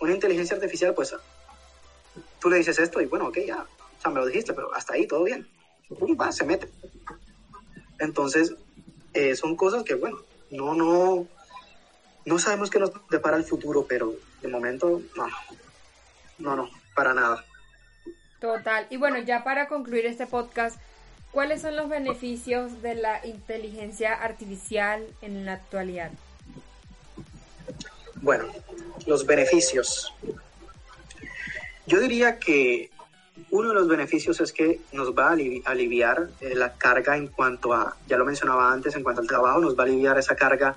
Una 0.00 0.12
inteligencia 0.12 0.56
artificial, 0.56 0.94
pues 0.94 1.14
tú 2.40 2.50
le 2.50 2.56
dices 2.56 2.78
esto 2.80 3.00
y 3.00 3.06
bueno, 3.06 3.28
ok, 3.28 3.38
ya, 3.46 3.62
o 3.62 4.02
sea, 4.02 4.10
me 4.10 4.18
lo 4.18 4.26
dijiste, 4.26 4.52
pero 4.52 4.74
hasta 4.74 4.94
ahí 4.94 5.06
todo 5.06 5.22
bien. 5.22 5.48
Pum, 5.96 6.16
va, 6.20 6.32
se 6.32 6.44
mete. 6.44 6.68
Entonces, 8.00 8.54
eh, 9.14 9.36
son 9.36 9.54
cosas 9.54 9.84
que, 9.84 9.94
bueno, 9.94 10.18
no, 10.50 10.74
no, 10.74 11.26
no 12.24 12.38
sabemos 12.40 12.68
qué 12.68 12.80
nos 12.80 12.90
depara 13.10 13.36
el 13.36 13.44
futuro, 13.44 13.86
pero 13.88 14.12
de 14.40 14.48
momento, 14.48 15.02
no, 15.14 15.28
no, 16.38 16.56
no, 16.56 16.70
para 16.96 17.14
nada. 17.14 17.44
Total. 18.40 18.88
Y 18.90 18.96
bueno, 18.96 19.18
ya 19.18 19.44
para 19.44 19.68
concluir 19.68 20.06
este 20.06 20.26
podcast, 20.26 20.80
¿Cuáles 21.32 21.62
son 21.62 21.76
los 21.76 21.88
beneficios 21.88 22.82
de 22.82 22.94
la 22.94 23.26
inteligencia 23.26 24.12
artificial 24.12 25.06
en 25.22 25.46
la 25.46 25.54
actualidad? 25.54 26.10
Bueno, 28.16 28.44
los 29.06 29.24
beneficios. 29.24 30.12
Yo 31.86 32.00
diría 32.00 32.38
que 32.38 32.90
uno 33.50 33.70
de 33.70 33.74
los 33.74 33.88
beneficios 33.88 34.42
es 34.42 34.52
que 34.52 34.80
nos 34.92 35.16
va 35.16 35.28
a 35.28 35.70
aliviar 35.70 36.28
eh, 36.42 36.54
la 36.54 36.74
carga 36.74 37.16
en 37.16 37.28
cuanto 37.28 37.72
a, 37.72 37.96
ya 38.06 38.18
lo 38.18 38.26
mencionaba 38.26 38.70
antes, 38.70 38.94
en 38.94 39.02
cuanto 39.02 39.22
al 39.22 39.26
trabajo, 39.26 39.58
nos 39.58 39.76
va 39.76 39.84
a 39.84 39.86
aliviar 39.86 40.18
esa 40.18 40.36
carga 40.36 40.76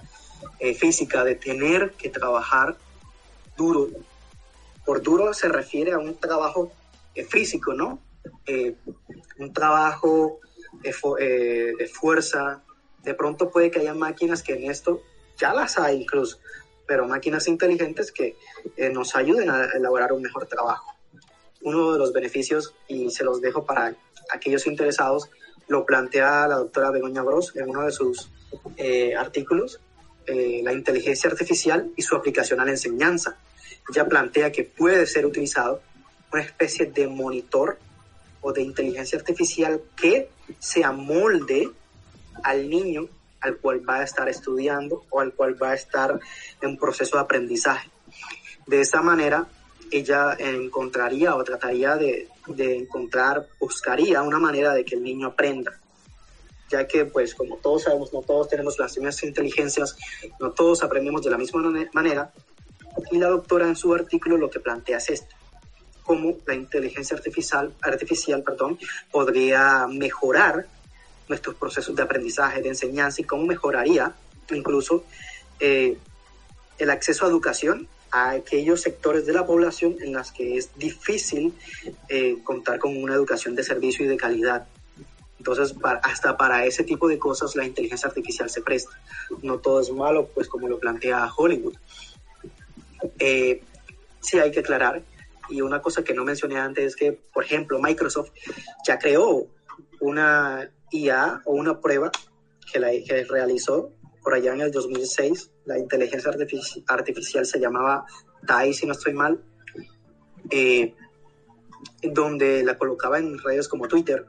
eh, 0.59 0.73
física 0.73 1.25
de 1.25 1.35
tener 1.35 1.91
que 1.91 2.09
trabajar 2.09 2.77
duro. 3.57 3.89
Por 4.85 5.01
duro 5.01 5.33
se 5.33 5.49
refiere 5.49 5.91
a 5.91 5.97
un 5.97 6.15
trabajo 6.15 6.71
eh, 7.13 7.25
físico, 7.25 7.73
¿no? 7.73 7.99
un 9.37 9.53
trabajo 9.53 10.39
eh, 10.83 11.89
fuerza. 11.93 12.63
De 13.03 13.13
pronto 13.13 13.49
puede 13.49 13.71
que 13.71 13.79
haya 13.79 13.93
máquinas 13.93 14.43
que 14.43 14.53
en 14.53 14.69
esto 14.69 15.01
ya 15.37 15.53
las 15.53 15.77
hay 15.77 16.01
incluso, 16.01 16.39
pero 16.87 17.07
máquinas 17.07 17.47
inteligentes 17.47 18.11
que 18.11 18.35
eh, 18.77 18.89
nos 18.89 19.15
ayuden 19.15 19.49
a 19.49 19.65
elaborar 19.75 20.13
un 20.13 20.21
mejor 20.21 20.45
trabajo. 20.47 20.93
Uno 21.61 21.93
de 21.93 21.99
los 21.99 22.13
beneficios, 22.13 22.73
y 22.87 23.09
se 23.09 23.23
los 23.23 23.41
dejo 23.41 23.65
para 23.65 23.95
aquellos 24.31 24.67
interesados, 24.67 25.29
lo 25.67 25.85
plantea 25.85 26.47
la 26.47 26.57
doctora 26.57 26.91
Begoña 26.91 27.23
Bros 27.23 27.55
en 27.55 27.69
uno 27.69 27.83
de 27.83 27.91
sus 27.91 28.29
eh, 28.77 29.15
artículos, 29.15 29.81
la 30.27 30.73
inteligencia 30.73 31.29
artificial 31.29 31.91
y 31.95 32.01
su 32.01 32.15
aplicación 32.15 32.59
a 32.59 32.65
la 32.65 32.71
enseñanza. 32.71 33.37
Ella 33.93 34.07
plantea 34.07 34.51
que 34.51 34.63
puede 34.63 35.05
ser 35.05 35.23
utilizado 35.23 35.81
una 36.33 36.41
especie 36.41 36.87
de 36.87 37.07
monitor 37.07 37.77
o 38.45 38.53
de 38.53 38.61
inteligencia 38.61 39.17
artificial 39.17 39.81
que 39.95 40.29
se 40.59 40.83
amolde 40.83 41.67
al 42.43 42.69
niño 42.69 43.09
al 43.41 43.57
cual 43.57 43.81
va 43.89 44.01
a 44.01 44.03
estar 44.03 44.29
estudiando 44.29 45.03
o 45.09 45.19
al 45.19 45.33
cual 45.33 45.61
va 45.61 45.71
a 45.71 45.73
estar 45.73 46.19
en 46.61 46.77
proceso 46.77 47.17
de 47.17 47.23
aprendizaje. 47.23 47.89
De 48.67 48.81
esa 48.81 49.01
manera, 49.01 49.47
ella 49.89 50.35
encontraría 50.37 51.35
o 51.35 51.43
trataría 51.43 51.95
de, 51.95 52.27
de 52.45 52.77
encontrar, 52.77 53.47
buscaría 53.59 54.21
una 54.21 54.37
manera 54.37 54.75
de 54.75 54.85
que 54.85 54.93
el 54.93 55.03
niño 55.03 55.29
aprenda 55.29 55.79
ya 56.69 56.87
que 56.87 57.05
pues 57.05 57.35
como 57.35 57.57
todos 57.57 57.83
sabemos, 57.83 58.11
no 58.13 58.21
todos 58.21 58.49
tenemos 58.49 58.77
las 58.79 58.95
mismas 58.97 59.23
inteligencias, 59.23 59.95
no 60.39 60.51
todos 60.51 60.83
aprendemos 60.83 61.21
de 61.23 61.29
la 61.29 61.37
misma 61.37 61.61
manera, 61.93 62.31
y 63.11 63.17
la 63.17 63.27
doctora 63.27 63.67
en 63.67 63.75
su 63.75 63.93
artículo 63.93 64.37
lo 64.37 64.49
que 64.49 64.59
plantea 64.59 64.97
es 64.97 65.09
esto, 65.09 65.35
cómo 66.05 66.37
la 66.45 66.53
inteligencia 66.53 67.17
artificial, 67.17 67.73
artificial 67.81 68.43
perdón, 68.43 68.77
podría 69.11 69.87
mejorar 69.87 70.67
nuestros 71.27 71.55
procesos 71.55 71.95
de 71.95 72.03
aprendizaje, 72.03 72.61
de 72.61 72.69
enseñanza 72.69 73.21
y 73.21 73.25
cómo 73.25 73.45
mejoraría 73.45 74.13
incluso 74.51 75.03
eh, 75.59 75.97
el 76.77 76.89
acceso 76.89 77.25
a 77.25 77.29
educación 77.29 77.87
a 78.11 78.31
aquellos 78.31 78.81
sectores 78.81 79.25
de 79.25 79.33
la 79.33 79.45
población 79.45 79.97
en 79.99 80.13
las 80.13 80.31
que 80.31 80.57
es 80.57 80.69
difícil 80.77 81.53
eh, 82.07 82.37
contar 82.43 82.79
con 82.79 82.95
una 82.95 83.13
educación 83.13 83.55
de 83.55 83.63
servicio 83.63 84.05
y 84.05 84.07
de 84.07 84.15
calidad. 84.15 84.67
Entonces, 85.37 85.75
hasta 86.01 86.37
para 86.37 86.65
ese 86.65 86.83
tipo 86.83 87.07
de 87.07 87.19
cosas 87.19 87.55
la 87.55 87.65
inteligencia 87.65 88.07
artificial 88.07 88.49
se 88.49 88.61
presta. 88.61 88.91
No 89.41 89.59
todo 89.59 89.81
es 89.81 89.91
malo, 89.91 90.27
pues 90.33 90.47
como 90.47 90.67
lo 90.67 90.79
plantea 90.79 91.29
Hollywood. 91.35 91.75
Eh, 93.19 93.61
sí 94.21 94.39
hay 94.39 94.51
que 94.51 94.61
aclarar, 94.61 95.03
y 95.49 95.61
una 95.61 95.81
cosa 95.81 96.03
que 96.03 96.13
no 96.13 96.23
mencioné 96.23 96.57
antes 96.57 96.85
es 96.85 96.95
que, 96.95 97.13
por 97.13 97.43
ejemplo, 97.43 97.79
Microsoft 97.79 98.31
ya 98.85 98.97
creó 98.97 99.47
una 100.01 100.69
IA 100.91 101.41
o 101.45 101.53
una 101.53 101.79
prueba 101.79 102.11
que, 102.71 102.79
la, 102.79 102.89
que 102.91 103.23
realizó 103.23 103.91
por 104.23 104.33
allá 104.33 104.53
en 104.53 104.61
el 104.61 104.71
2006. 104.71 105.51
La 105.65 105.77
inteligencia 105.77 106.31
artificial 106.87 107.45
se 107.45 107.59
llamaba 107.59 108.05
DAI, 108.41 108.73
si 108.73 108.85
no 108.85 108.93
estoy 108.93 109.13
mal, 109.13 109.43
eh, 110.49 110.93
donde 112.01 112.63
la 112.63 112.77
colocaba 112.77 113.19
en 113.19 113.37
redes 113.39 113.67
como 113.67 113.87
Twitter 113.87 114.25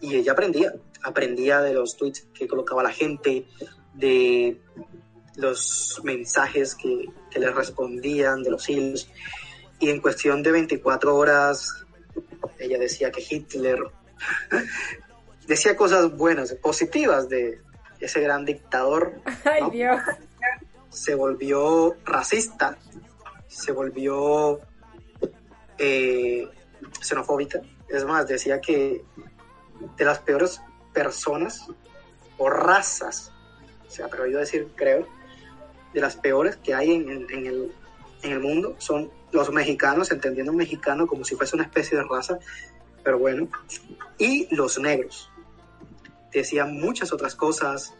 y 0.00 0.16
ella 0.16 0.32
aprendía, 0.32 0.74
aprendía 1.02 1.60
de 1.60 1.72
los 1.72 1.96
tweets 1.96 2.28
que 2.34 2.46
colocaba 2.46 2.82
la 2.82 2.92
gente, 2.92 3.46
de 3.94 4.60
los 5.36 6.00
mensajes 6.04 6.74
que, 6.74 7.06
que 7.30 7.38
le 7.38 7.50
respondían, 7.50 8.42
de 8.42 8.50
los 8.50 8.68
hilos. 8.68 9.08
Y 9.78 9.90
en 9.90 10.00
cuestión 10.00 10.42
de 10.42 10.52
24 10.52 11.14
horas, 11.14 11.84
ella 12.58 12.78
decía 12.78 13.10
que 13.10 13.24
Hitler 13.28 13.78
decía 15.46 15.76
cosas 15.76 16.16
buenas, 16.16 16.54
positivas 16.54 17.28
de 17.28 17.60
ese 18.00 18.20
gran 18.20 18.44
dictador. 18.44 19.20
Ay, 19.44 19.70
Dios. 19.70 20.00
Se 20.90 21.14
volvió 21.14 21.96
racista, 22.04 22.78
se 23.48 23.72
volvió 23.72 24.60
eh, 25.78 26.48
xenofóbica. 27.00 27.60
Es 27.88 28.04
más, 28.04 28.26
decía 28.26 28.60
que 28.60 29.04
de 29.96 30.04
las 30.04 30.18
peores 30.20 30.60
personas 30.92 31.66
o 32.38 32.50
razas, 32.50 33.32
se 33.88 34.02
ha 34.02 34.06
atrevido 34.06 34.38
a 34.38 34.40
decir, 34.40 34.68
creo, 34.74 35.06
de 35.92 36.00
las 36.00 36.16
peores 36.16 36.56
que 36.56 36.74
hay 36.74 36.92
en, 36.92 37.26
el, 37.30 37.72
en 38.22 38.32
el 38.32 38.40
mundo 38.40 38.76
son 38.78 39.10
los 39.32 39.50
mexicanos, 39.52 40.10
entendiendo 40.10 40.52
un 40.52 40.58
mexicano 40.58 41.06
como 41.06 41.24
si 41.24 41.36
fuese 41.36 41.56
una 41.56 41.64
especie 41.64 41.98
de 41.98 42.04
raza, 42.04 42.38
pero 43.02 43.18
bueno, 43.18 43.48
y 44.18 44.54
los 44.54 44.78
negros. 44.78 45.30
Decían 46.32 46.74
muchas 46.74 47.12
otras 47.12 47.34
cosas, 47.34 47.94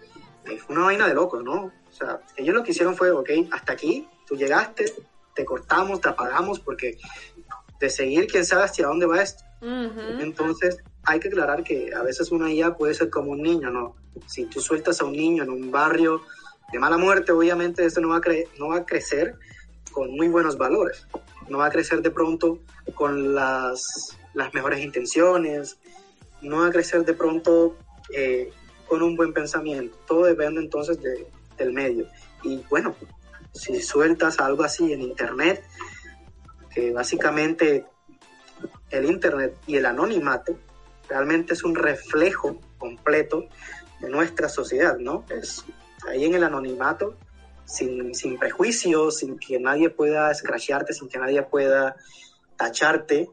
eh, 0.45 0.59
fue 0.59 0.77
una 0.77 0.87
vaina 0.87 1.09
de 1.09 1.15
locos, 1.15 1.43
¿no? 1.43 1.65
O 1.65 1.93
sea, 1.93 2.21
ellos 2.37 2.55
lo 2.55 2.63
que 2.63 2.73
hicieron 2.73 2.97
fue, 2.97 3.11
ok, 3.11 3.31
hasta 3.51 3.73
aquí, 3.73 4.09
tú 4.27 4.37
llegaste, 4.37 4.93
te 5.35 5.45
cortamos, 5.45 6.01
te 6.01 6.09
apagamos, 6.09 6.61
porque 6.61 6.99
de 7.79 7.91
seguir, 7.91 8.27
quién 8.27 8.45
sabe 8.45 8.65
hacia 8.65 8.87
dónde 8.87 9.07
va 9.07 9.23
esto. 9.23 9.45
Entonces, 9.61 10.79
hay 11.05 11.21
que 11.21 11.29
aclarar 11.29 11.63
que 11.63 11.95
a 11.95 12.03
veces 12.03 12.31
una 12.31 12.53
IA 12.53 12.75
puede 12.77 12.95
ser 12.95 13.11
como 13.11 13.33
un 13.33 13.43
niño, 13.43 13.71
¿no? 13.71 13.97
Si 14.27 14.47
tú 14.47 14.61
sueltas 14.61 15.01
a 15.01 15.05
un 15.05 15.13
niño 15.13 15.43
en 15.43 15.51
un 15.51 15.71
barrio 15.71 16.23
de 16.73 16.79
mala 16.79 16.99
muerte, 16.99 17.33
obviamente 17.33 17.85
este 17.85 18.01
no 18.01 18.09
va 18.09 18.17
a, 18.17 18.21
no 18.59 18.69
va 18.69 18.77
a 18.79 18.87
crecer 18.87 19.39
con 19.97 20.15
muy 20.15 20.29
buenos 20.29 20.59
valores. 20.59 21.07
No 21.49 21.57
va 21.57 21.67
a 21.69 21.71
crecer 21.71 22.03
de 22.03 22.11
pronto 22.11 22.59
con 22.95 23.35
las, 23.35 24.19
las 24.35 24.53
mejores 24.53 24.85
intenciones, 24.85 25.79
no 26.43 26.59
va 26.59 26.67
a 26.67 26.71
crecer 26.71 27.03
de 27.07 27.15
pronto 27.15 27.79
eh, 28.15 28.51
con 28.87 29.01
un 29.01 29.17
buen 29.17 29.33
pensamiento. 29.33 29.97
Todo 30.07 30.25
depende 30.25 30.61
entonces 30.61 31.01
de, 31.01 31.27
del 31.57 31.73
medio. 31.73 32.07
Y 32.43 32.63
bueno, 32.69 32.95
si 33.55 33.81
sueltas 33.81 34.39
algo 34.39 34.65
así 34.65 34.93
en 34.93 35.01
Internet, 35.01 35.65
que 36.75 36.93
básicamente 36.93 37.87
el 38.91 39.07
Internet 39.07 39.57
y 39.67 39.77
el 39.77 39.87
anonimato 39.87 40.59
realmente 41.09 41.55
es 41.55 41.65
un 41.65 41.75
reflejo 41.75 42.61
completo 42.77 43.49
de 44.01 44.11
nuestra 44.11 44.51
sociedad, 44.51 44.99
¿no? 44.99 45.25
Es 45.31 45.65
ahí 46.07 46.27
en 46.27 46.35
el 46.35 46.45
anonimato 46.45 47.17
sin, 47.67 48.15
sin 48.15 48.39
prejuicios, 48.39 49.19
sin 49.19 49.39
que 49.39 49.59
nadie 49.59 49.91
pueda 49.91 50.31
escrachearte, 50.31 50.95
sin 50.95 51.09
que 51.09 51.19
nadie 51.19 51.43
pueda 51.43 51.97
tacharte, 52.57 53.29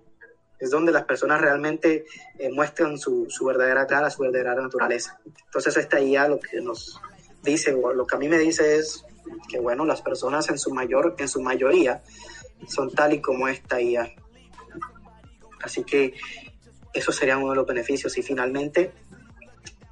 es 0.60 0.70
donde 0.70 0.92
las 0.92 1.04
personas 1.04 1.40
realmente 1.40 2.06
eh, 2.40 2.50
muestran 2.50 2.98
su, 2.98 3.28
su, 3.30 3.46
verdadera 3.46 3.86
cara, 3.86 4.10
su 4.10 4.24
verdadera 4.24 4.56
naturaleza. 4.56 5.20
Entonces 5.46 5.78
esta 5.78 6.02
IA 6.02 6.28
lo 6.28 6.40
que 6.40 6.60
nos 6.62 7.00
dice, 7.44 7.74
o 7.74 7.94
lo 7.94 8.08
que 8.08 8.16
a 8.16 8.20
mí 8.20 8.28
me 8.28 8.38
dice 8.38 8.78
es 8.78 9.06
que 9.50 9.60
bueno, 9.60 9.86
las 9.86 10.02
personas 10.02 10.50
en 10.50 10.58
su 10.58 10.74
mayor, 10.74 11.16
en 11.18 11.28
su 11.28 11.42
mayoría 11.42 12.02
son 12.68 12.92
tal 12.92 13.14
y 13.14 13.22
como 13.22 13.48
esta 13.48 13.82
IA. 13.82 14.14
Así 15.62 15.84
que 15.84 16.14
eso 16.94 17.12
sería 17.12 17.38
uno 17.38 17.52
de 17.52 17.56
los 17.58 17.68
beneficios. 17.68 18.18
Y 18.18 18.24
finalmente, 18.24 18.92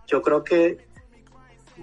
yo 0.07 0.21
creo 0.21 0.43
que 0.43 0.90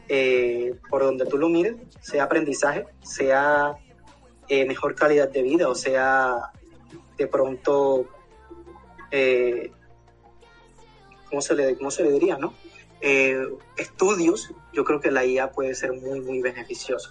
eh, 0.09 0.75
por 0.91 1.03
donde 1.03 1.27
tú 1.27 1.39
lo 1.39 1.49
mires, 1.49 1.77
sea 2.01 2.25
aprendizaje, 2.25 2.87
sea 3.03 3.77
eh, 4.49 4.65
mejor 4.67 4.95
calidad 4.95 5.29
de 5.29 5.43
vida 5.43 5.69
o 5.69 5.75
sea 5.75 6.53
de 7.17 7.27
pronto, 7.27 8.07
eh, 9.11 9.71
¿cómo, 11.29 11.43
se 11.43 11.55
le, 11.55 11.77
¿cómo 11.77 11.91
se 11.91 12.05
le 12.05 12.13
diría? 12.13 12.37
no? 12.39 12.55
estudios, 13.77 14.53
yo 14.73 14.85
creo 14.85 15.01
que 15.01 15.13
la 15.13 15.25
IA 15.25 15.53
puede 15.53 15.75
ser 15.75 15.93
muy, 15.93 16.21
muy 16.21 16.41
beneficiosa, 16.41 17.11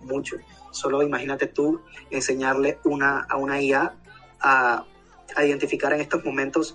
mucho. 0.00 0.36
Solo 0.72 1.02
imagínate 1.02 1.46
tú 1.46 1.80
enseñarle 2.10 2.78
una, 2.84 3.20
a 3.20 3.36
una 3.38 3.60
IA 3.60 3.94
a, 4.40 4.84
a 5.34 5.44
identificar 5.44 5.94
en 5.94 6.02
estos 6.02 6.22
momentos 6.22 6.74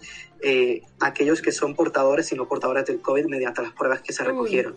aquellos 0.99 1.41
que 1.41 1.51
son 1.51 1.75
portadores 1.75 2.31
y 2.31 2.35
no 2.35 2.47
portadores 2.47 2.85
del 2.85 2.99
COVID 2.99 3.25
mediante 3.25 3.61
las 3.61 3.73
pruebas 3.73 4.01
que 4.01 4.13
se 4.13 4.23
recogieron. 4.23 4.75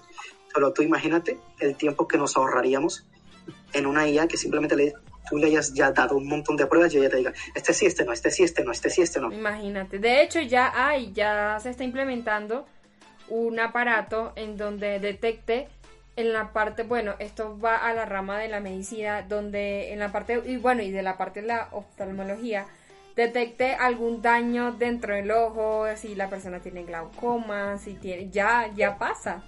Solo 0.52 0.72
tú 0.72 0.82
imagínate 0.82 1.38
el 1.58 1.76
tiempo 1.76 2.08
que 2.08 2.18
nos 2.18 2.36
ahorraríamos 2.36 3.06
en 3.72 3.86
una 3.86 4.08
IA 4.08 4.26
que 4.26 4.36
simplemente 4.36 4.76
le, 4.76 4.94
tú 5.28 5.36
le 5.36 5.46
hayas 5.46 5.72
ya 5.74 5.92
dado 5.92 6.16
un 6.16 6.26
montón 6.26 6.56
de 6.56 6.66
pruebas 6.66 6.92
y 6.92 6.98
ella 6.98 7.10
te 7.10 7.18
diga, 7.18 7.32
este 7.54 7.72
sí, 7.72 7.86
este 7.86 8.04
no, 8.04 8.12
este 8.12 8.30
sí, 8.30 8.42
este 8.42 8.64
no, 8.64 8.72
este 8.72 8.90
sí, 8.90 9.02
este 9.02 9.20
no. 9.20 9.32
Imagínate. 9.32 9.98
De 9.98 10.22
hecho, 10.22 10.40
ya 10.40 10.72
hay, 10.74 11.12
ya 11.12 11.58
se 11.60 11.70
está 11.70 11.84
implementando 11.84 12.66
un 13.28 13.60
aparato 13.60 14.32
en 14.36 14.56
donde 14.56 14.98
detecte 14.98 15.68
en 16.16 16.32
la 16.32 16.52
parte, 16.52 16.82
bueno, 16.82 17.14
esto 17.18 17.58
va 17.58 17.76
a 17.76 17.94
la 17.94 18.04
rama 18.04 18.38
de 18.38 18.48
la 18.48 18.60
medicina, 18.60 19.22
donde 19.22 19.92
en 19.92 20.00
la 20.00 20.12
parte, 20.12 20.42
y 20.44 20.56
bueno, 20.56 20.82
y 20.82 20.90
de 20.90 21.02
la 21.02 21.16
parte 21.16 21.40
de 21.40 21.46
la 21.46 21.68
oftalmología, 21.72 22.66
detecte 23.16 23.74
algún 23.74 24.20
daño 24.20 24.72
dentro 24.72 25.14
del 25.14 25.30
ojo, 25.30 25.84
si 25.96 26.14
la 26.14 26.28
persona 26.28 26.60
tiene 26.60 26.84
glaucoma, 26.84 27.78
si 27.78 27.94
tiene, 27.94 28.28
ya, 28.30 28.70
ya 28.74 28.98
pasa. 28.98 29.42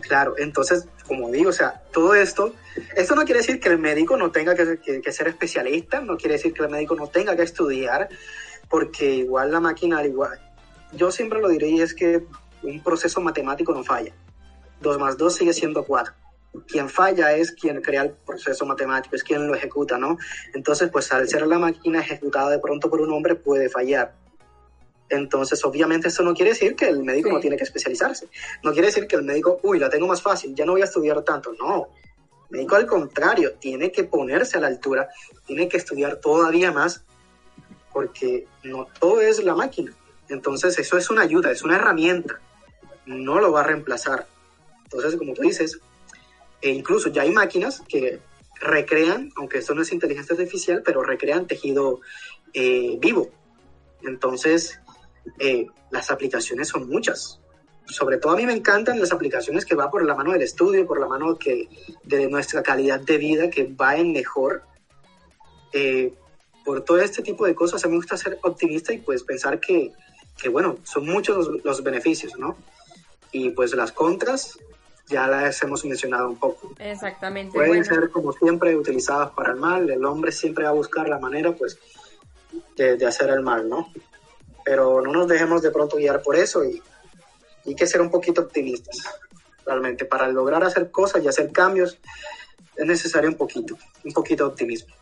Claro, 0.00 0.34
entonces, 0.38 0.86
como 1.06 1.30
digo, 1.30 1.50
o 1.50 1.52
sea, 1.52 1.82
todo 1.92 2.14
esto, 2.14 2.54
esto 2.96 3.14
no 3.14 3.24
quiere 3.24 3.40
decir 3.40 3.58
que 3.58 3.68
el 3.68 3.78
médico 3.78 4.16
no 4.16 4.30
tenga 4.30 4.54
que, 4.54 5.12
ser 5.12 5.28
especialista, 5.28 6.00
no 6.00 6.16
quiere 6.16 6.34
decir 6.34 6.52
que 6.52 6.62
el 6.62 6.70
médico 6.70 6.94
no 6.94 7.08
tenga 7.08 7.34
que 7.36 7.42
estudiar, 7.42 8.08
porque 8.68 9.16
igual 9.16 9.50
la 9.50 9.60
máquina, 9.60 10.04
igual, 10.04 10.38
yo 10.92 11.10
siempre 11.10 11.40
lo 11.40 11.48
diré 11.48 11.82
es 11.82 11.94
que 11.94 12.24
un 12.62 12.82
proceso 12.82 13.20
matemático 13.20 13.72
no 13.72 13.82
falla. 13.82 14.12
Dos 14.80 14.98
más 14.98 15.16
dos 15.16 15.34
sigue 15.34 15.52
siendo 15.52 15.84
cuatro. 15.84 16.14
Quien 16.66 16.88
falla 16.88 17.32
es 17.32 17.52
quien 17.52 17.82
crea 17.82 18.02
el 18.02 18.12
proceso 18.12 18.64
matemático, 18.64 19.16
es 19.16 19.22
quien 19.22 19.46
lo 19.46 19.54
ejecuta, 19.54 19.98
¿no? 19.98 20.16
Entonces, 20.54 20.88
pues 20.90 21.12
al 21.12 21.28
ser 21.28 21.46
la 21.46 21.58
máquina 21.58 22.00
ejecutada 22.00 22.50
de 22.50 22.58
pronto 22.58 22.88
por 22.88 23.00
un 23.00 23.12
hombre 23.12 23.34
puede 23.34 23.68
fallar 23.68 24.14
entonces, 25.10 25.64
obviamente, 25.64 26.08
eso 26.08 26.22
no 26.22 26.34
quiere 26.34 26.50
decir 26.52 26.76
que 26.76 26.86
el 26.86 27.02
médico 27.02 27.30
no 27.30 27.40
tiene 27.40 27.56
que 27.56 27.64
especializarse. 27.64 28.28
No 28.62 28.72
quiere 28.72 28.88
decir 28.88 29.06
que 29.06 29.16
el 29.16 29.22
médico, 29.22 29.58
uy, 29.62 29.78
la 29.78 29.88
tengo 29.88 30.06
más 30.06 30.22
fácil, 30.22 30.54
ya 30.54 30.64
no 30.64 30.72
voy 30.72 30.82
a 30.82 30.84
estudiar 30.84 31.22
tanto. 31.22 31.52
No. 31.58 31.88
El 32.50 32.58
médico, 32.58 32.76
al 32.76 32.86
contrario, 32.86 33.54
tiene 33.54 33.90
que 33.90 34.04
ponerse 34.04 34.58
a 34.58 34.60
la 34.60 34.66
altura, 34.66 35.08
tiene 35.46 35.68
que 35.68 35.78
estudiar 35.78 36.16
todavía 36.16 36.72
más, 36.72 37.04
porque 37.92 38.46
no 38.64 38.86
todo 38.98 39.20
es 39.20 39.42
la 39.42 39.54
máquina. 39.54 39.92
Entonces, 40.28 40.78
eso 40.78 40.98
es 40.98 41.08
una 41.08 41.22
ayuda, 41.22 41.50
es 41.50 41.62
una 41.62 41.76
herramienta. 41.76 42.38
No 43.06 43.40
lo 43.40 43.52
va 43.52 43.60
a 43.60 43.64
reemplazar. 43.64 44.26
Entonces, 44.84 45.16
como 45.16 45.32
tú 45.32 45.42
dices, 45.42 45.80
e 46.60 46.70
incluso 46.70 47.08
ya 47.08 47.22
hay 47.22 47.30
máquinas 47.30 47.82
que 47.88 48.20
recrean, 48.60 49.30
aunque 49.36 49.58
esto 49.58 49.74
no 49.74 49.82
es 49.82 49.92
inteligencia 49.92 50.34
artificial, 50.34 50.82
pero 50.84 51.02
recrean 51.02 51.46
tejido 51.46 52.00
eh, 52.52 52.96
vivo. 53.00 53.30
Entonces, 54.02 54.80
eh, 55.38 55.66
las 55.90 56.10
aplicaciones 56.10 56.68
son 56.68 56.88
muchas. 56.88 57.40
Sobre 57.86 58.18
todo 58.18 58.32
a 58.32 58.36
mí 58.36 58.44
me 58.44 58.52
encantan 58.52 59.00
las 59.00 59.12
aplicaciones 59.12 59.64
que 59.64 59.74
va 59.74 59.90
por 59.90 60.04
la 60.04 60.14
mano 60.14 60.32
del 60.32 60.42
estudio, 60.42 60.86
por 60.86 61.00
la 61.00 61.06
mano 61.06 61.38
que, 61.38 61.68
de 62.04 62.28
nuestra 62.28 62.62
calidad 62.62 63.00
de 63.00 63.16
vida, 63.16 63.48
que 63.50 63.64
va 63.64 63.96
en 63.96 64.12
mejor. 64.12 64.62
Eh, 65.72 66.12
por 66.64 66.82
todo 66.82 66.98
este 67.00 67.22
tipo 67.22 67.46
de 67.46 67.54
cosas, 67.54 67.82
a 67.82 67.88
mí 67.88 67.92
me 67.92 67.98
gusta 67.98 68.16
ser 68.18 68.38
optimista 68.42 68.92
y 68.92 68.98
pues 68.98 69.22
pensar 69.22 69.58
que, 69.58 69.92
que 70.36 70.50
bueno, 70.50 70.76
son 70.82 71.06
muchos 71.06 71.48
los, 71.64 71.82
beneficios, 71.82 72.38
¿no? 72.38 72.56
Y 73.32 73.50
pues 73.50 73.74
las 73.74 73.92
contras 73.92 74.58
ya 75.08 75.26
las 75.26 75.62
hemos 75.62 75.82
mencionado 75.86 76.28
un 76.28 76.36
poco. 76.36 76.74
Exactamente. 76.78 77.56
Pueden 77.56 77.84
ser, 77.84 78.10
como 78.10 78.32
siempre, 78.32 78.76
utilizadas 78.76 79.30
para 79.30 79.52
el 79.52 79.58
mal. 79.58 79.88
El 79.88 80.04
hombre 80.04 80.30
siempre 80.30 80.64
va 80.64 80.70
a 80.70 80.74
buscar 80.74 81.08
la 81.08 81.18
manera, 81.18 81.52
pues, 81.52 81.78
de, 82.76 82.98
de 82.98 83.06
hacer 83.06 83.30
el 83.30 83.40
mal, 83.40 83.66
¿no? 83.66 83.90
Pero 84.68 85.00
no 85.00 85.12
nos 85.12 85.26
dejemos 85.26 85.62
de 85.62 85.70
pronto 85.70 85.96
guiar 85.96 86.20
por 86.20 86.36
eso 86.36 86.62
y 86.62 86.82
hay 87.64 87.74
que 87.74 87.86
ser 87.86 88.02
un 88.02 88.10
poquito 88.10 88.42
optimistas. 88.42 89.02
Realmente, 89.64 90.04
para 90.04 90.28
lograr 90.28 90.62
hacer 90.62 90.90
cosas 90.90 91.24
y 91.24 91.28
hacer 91.28 91.50
cambios, 91.52 91.98
es 92.76 92.84
necesario 92.84 93.30
un 93.30 93.36
poquito, 93.36 93.78
un 94.04 94.12
poquito 94.12 94.44
de 94.44 94.50
optimismo. 94.50 94.94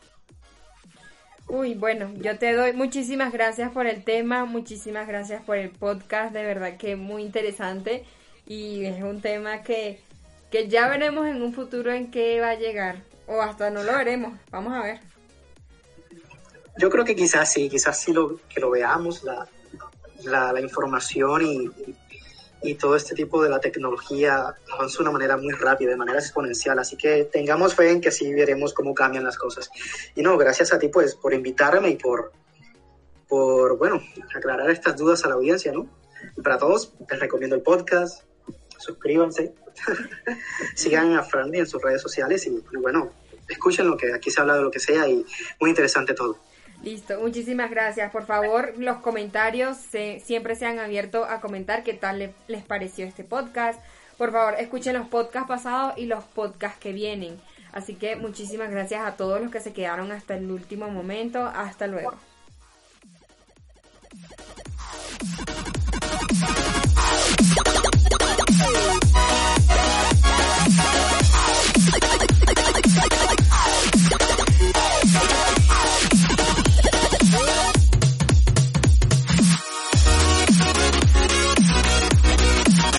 Uy, 1.48 1.74
bueno, 1.74 2.12
yo 2.14 2.38
te 2.38 2.52
doy 2.52 2.74
muchísimas 2.74 3.32
gracias 3.32 3.72
por 3.72 3.88
el 3.88 4.04
tema, 4.04 4.44
muchísimas 4.44 5.08
gracias 5.08 5.42
por 5.42 5.56
el 5.56 5.70
podcast, 5.70 6.32
de 6.32 6.44
verdad 6.44 6.76
que 6.76 6.94
muy 6.94 7.22
interesante 7.22 8.04
y 8.46 8.84
es 8.84 9.02
un 9.02 9.20
tema 9.20 9.64
que, 9.64 10.00
que 10.52 10.68
ya 10.68 10.88
veremos 10.88 11.26
en 11.26 11.42
un 11.42 11.52
futuro 11.52 11.92
en 11.92 12.12
qué 12.12 12.40
va 12.40 12.50
a 12.50 12.54
llegar 12.54 13.02
o 13.26 13.42
hasta 13.42 13.70
no 13.70 13.82
lo 13.82 13.96
veremos, 13.96 14.38
vamos 14.52 14.74
a 14.74 14.82
ver. 14.84 15.00
Yo 16.78 16.88
creo 16.88 17.04
que 17.04 17.16
quizás 17.16 17.52
sí, 17.52 17.68
quizás 17.68 17.98
sí 17.98 18.12
lo, 18.12 18.38
que 18.48 18.60
lo 18.60 18.70
veamos, 18.70 19.24
la, 19.24 19.48
la, 20.24 20.52
la 20.52 20.60
información 20.60 21.42
y, 21.42 21.70
y 22.62 22.74
todo 22.74 22.96
este 22.96 23.14
tipo 23.14 23.42
de 23.42 23.50
la 23.50 23.60
tecnología 23.60 24.54
avanza 24.72 24.98
de 24.98 25.02
una 25.02 25.12
manera 25.12 25.36
muy 25.36 25.52
rápida, 25.52 25.90
de 25.90 25.96
manera 25.96 26.18
exponencial, 26.18 26.78
así 26.78 26.96
que 26.96 27.24
tengamos 27.24 27.74
fe 27.74 27.90
en 27.90 28.00
que 28.00 28.10
sí 28.10 28.32
veremos 28.32 28.72
cómo 28.72 28.94
cambian 28.94 29.24
las 29.24 29.38
cosas. 29.38 29.70
Y 30.14 30.22
no, 30.22 30.36
gracias 30.36 30.72
a 30.72 30.78
ti 30.78 30.88
pues 30.88 31.14
por 31.14 31.34
invitarme 31.34 31.90
y 31.90 31.96
por, 31.96 32.32
por 33.28 33.78
bueno, 33.78 34.02
aclarar 34.34 34.70
estas 34.70 34.96
dudas 34.96 35.24
a 35.24 35.28
la 35.28 35.34
audiencia, 35.34 35.72
¿no? 35.72 35.88
Para 36.42 36.58
todos, 36.58 36.92
les 37.08 37.20
recomiendo 37.20 37.56
el 37.56 37.62
podcast, 37.62 38.24
suscríbanse, 38.78 39.54
sigan 40.74 41.14
a 41.14 41.22
Frandy 41.22 41.58
en 41.58 41.66
sus 41.66 41.82
redes 41.82 42.02
sociales 42.02 42.46
y, 42.46 42.50
y 42.50 42.76
bueno, 42.78 43.12
escuchen 43.48 43.86
lo 43.86 43.96
que 43.96 44.12
aquí 44.12 44.30
se 44.30 44.40
habla 44.40 44.56
de 44.56 44.62
lo 44.62 44.70
que 44.70 44.80
sea 44.80 45.06
y 45.08 45.24
muy 45.60 45.70
interesante 45.70 46.14
todo. 46.14 46.38
Listo, 46.82 47.20
muchísimas 47.20 47.70
gracias. 47.70 48.10
Por 48.12 48.26
favor, 48.26 48.74
los 48.78 48.98
comentarios 48.98 49.76
siempre 49.76 50.20
se, 50.20 50.26
siempre 50.26 50.56
sean 50.56 50.78
abiertos 50.78 51.26
a 51.28 51.40
comentar 51.40 51.82
qué 51.82 51.94
tal 51.94 52.34
les 52.46 52.64
pareció 52.64 53.06
este 53.06 53.24
podcast. 53.24 53.80
Por 54.18 54.32
favor, 54.32 54.54
escuchen 54.58 54.94
los 54.94 55.08
podcasts 55.08 55.48
pasados 55.48 55.94
y 55.96 56.06
los 56.06 56.24
podcasts 56.24 56.78
que 56.78 56.92
vienen. 56.92 57.38
Así 57.72 57.94
que 57.94 58.16
muchísimas 58.16 58.70
gracias 58.70 59.04
a 59.04 59.16
todos 59.16 59.40
los 59.40 59.50
que 59.50 59.60
se 59.60 59.74
quedaron 59.74 60.10
hasta 60.10 60.36
el 60.36 60.50
último 60.50 60.88
momento. 60.88 61.44
Hasta 61.44 61.86
luego. 61.86 62.14